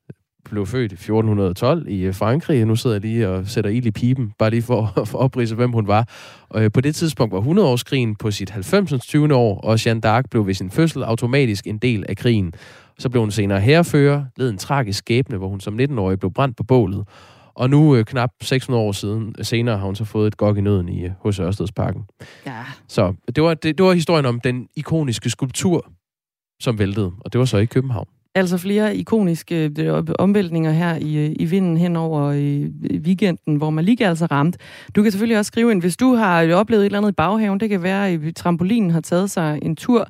blev 0.50 0.66
født 0.66 0.92
i 0.92 0.96
1412 0.96 1.88
i 1.90 2.02
øh, 2.02 2.14
Frankrig. 2.14 2.66
Nu 2.66 2.76
sidder 2.76 2.96
jeg 2.96 3.02
lige 3.02 3.30
og 3.30 3.48
sætter 3.48 3.70
ild 3.70 3.86
i 3.86 3.92
pipen, 3.92 4.32
bare 4.40 4.50
lige 4.50 4.62
for, 4.62 4.94
for 5.06 5.18
at 5.18 5.24
oprise, 5.24 5.56
hvem 5.56 5.72
hun 5.72 5.88
var. 5.88 6.08
Og 6.50 6.64
øh, 6.64 6.72
på 6.72 6.82
det 6.82 6.96
tidspunkt 6.96 7.34
var 7.34 7.42
100-årskrigen 7.42 8.16
på 8.16 8.32
sit 8.32 8.50
90. 8.50 9.06
20. 9.06 9.36
år, 9.36 9.62
og 9.62 9.86
Jeanne 9.86 10.02
d'Arc 10.06 10.22
blev 10.32 10.48
ved 10.48 10.54
sin 10.54 10.72
fødsel 10.72 11.04
automatisk 11.04 11.68
en 11.68 11.78
del 11.78 12.06
af 12.10 12.18
krigen. 12.18 12.54
Så 13.00 13.10
blev 13.10 13.22
hun 13.22 13.32
senere 13.32 13.60
herrefører, 13.60 14.26
led 14.38 14.50
en 14.50 14.58
tragisk 14.58 14.98
skæbne, 14.98 15.38
hvor 15.38 15.48
hun 15.48 15.60
som 15.60 15.80
19-årig 15.80 16.20
blev 16.20 16.34
brændt 16.34 16.58
på 16.58 16.64
bålet. 16.64 17.08
Og 17.58 17.70
nu, 17.70 17.96
øh, 17.96 18.06
knap 18.06 18.32
600 18.42 18.84
år 18.84 18.92
siden, 18.92 19.36
senere, 19.42 19.78
har 19.78 19.86
hun 19.86 19.96
så 19.96 20.06
fået 20.06 20.28
et 20.28 20.38
gok 20.38 20.58
i 20.58 20.62
nøden 20.62 20.90
i 20.90 21.04
øh, 21.04 21.12
hos 21.20 21.40
Ørstedsparken. 21.40 22.06
Ja. 22.46 22.64
Så 22.88 23.14
det 23.36 23.44
var, 23.44 23.54
det, 23.54 23.78
det 23.78 23.86
var 23.86 23.94
historien 23.94 24.26
om 24.26 24.40
den 24.40 24.68
ikoniske 24.76 25.30
skulptur, 25.30 25.92
som 26.62 26.80
væltede. 26.80 27.12
Og 27.20 27.34
det 27.34 27.40
var 27.40 27.46
så 27.46 27.58
i 27.58 27.66
København. 27.66 28.08
Altså 28.36 28.58
flere 28.58 28.96
ikoniske 28.96 29.72
øh, 29.80 30.04
omvæltninger 30.20 30.72
her 30.72 30.96
i, 30.96 31.26
øh, 31.26 31.36
i 31.40 31.46
vinden 31.46 31.78
hen 31.78 31.96
over 31.96 32.24
øh, 32.24 32.66
weekenden, 33.00 33.56
hvor 33.56 33.70
Malika 33.70 34.04
altså 34.04 34.26
ramt. 34.26 34.58
Du 34.96 35.04
kan 35.04 35.12
selvfølgelig 35.12 35.38
også 35.38 35.48
skrive 35.48 35.72
ind, 35.72 35.82
hvis 35.82 35.98
du 35.98 36.14
har 36.14 36.42
øh, 36.42 36.52
oplevet 36.52 36.82
et 36.82 36.86
eller 36.86 36.98
andet 36.98 37.12
i 37.12 37.14
baghaven. 37.14 37.60
Det 37.60 37.70
kan 37.70 37.84
være, 37.84 38.10
at 38.10 38.36
trampolinen 38.36 38.92
har 38.92 39.02
taget 39.02 39.32
sig 39.32 39.60
en 39.62 39.76
tur. 39.76 40.08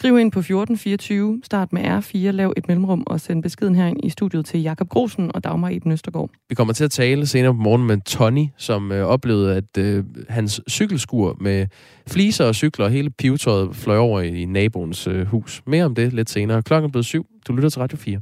Skriv 0.00 0.18
ind 0.18 0.32
på 0.32 0.38
1424, 0.38 1.40
start 1.44 1.72
med 1.72 1.82
R4, 1.82 2.18
lav 2.18 2.52
et 2.56 2.68
mellemrum 2.68 3.02
og 3.06 3.20
send 3.20 3.42
beskeden 3.42 3.74
herind 3.74 4.04
i 4.04 4.10
studiet 4.10 4.46
til 4.46 4.62
Jakob 4.62 4.88
Grosen 4.88 5.30
og 5.34 5.44
Dagmar 5.44 5.68
Eben 5.68 5.92
Østergaard. 5.92 6.30
Vi 6.48 6.54
kommer 6.54 6.74
til 6.74 6.84
at 6.84 6.90
tale 6.90 7.26
senere 7.26 7.52
på 7.52 7.60
morgen 7.60 7.86
med 7.86 8.00
Tony, 8.00 8.46
som 8.56 8.92
øh, 8.92 9.06
oplevede, 9.06 9.56
at 9.56 9.78
øh, 9.78 10.04
hans 10.28 10.60
cykelskur 10.68 11.36
med 11.40 11.66
fliser 12.06 12.44
og 12.44 12.54
cykler 12.54 12.84
og 12.84 12.90
hele 12.90 13.10
pivetøjet 13.10 13.76
fløj 13.76 13.96
over 13.96 14.20
i 14.20 14.44
naboens 14.44 15.06
øh, 15.06 15.26
hus. 15.26 15.62
Mere 15.66 15.84
om 15.84 15.94
det 15.94 16.12
lidt 16.12 16.30
senere. 16.30 16.62
Klokken 16.62 16.88
er 16.88 16.92
blevet 16.92 17.06
syv. 17.06 17.26
Du 17.48 17.52
lytter 17.52 17.68
til 17.70 17.80
Radio 17.80 17.98
4. 17.98 18.20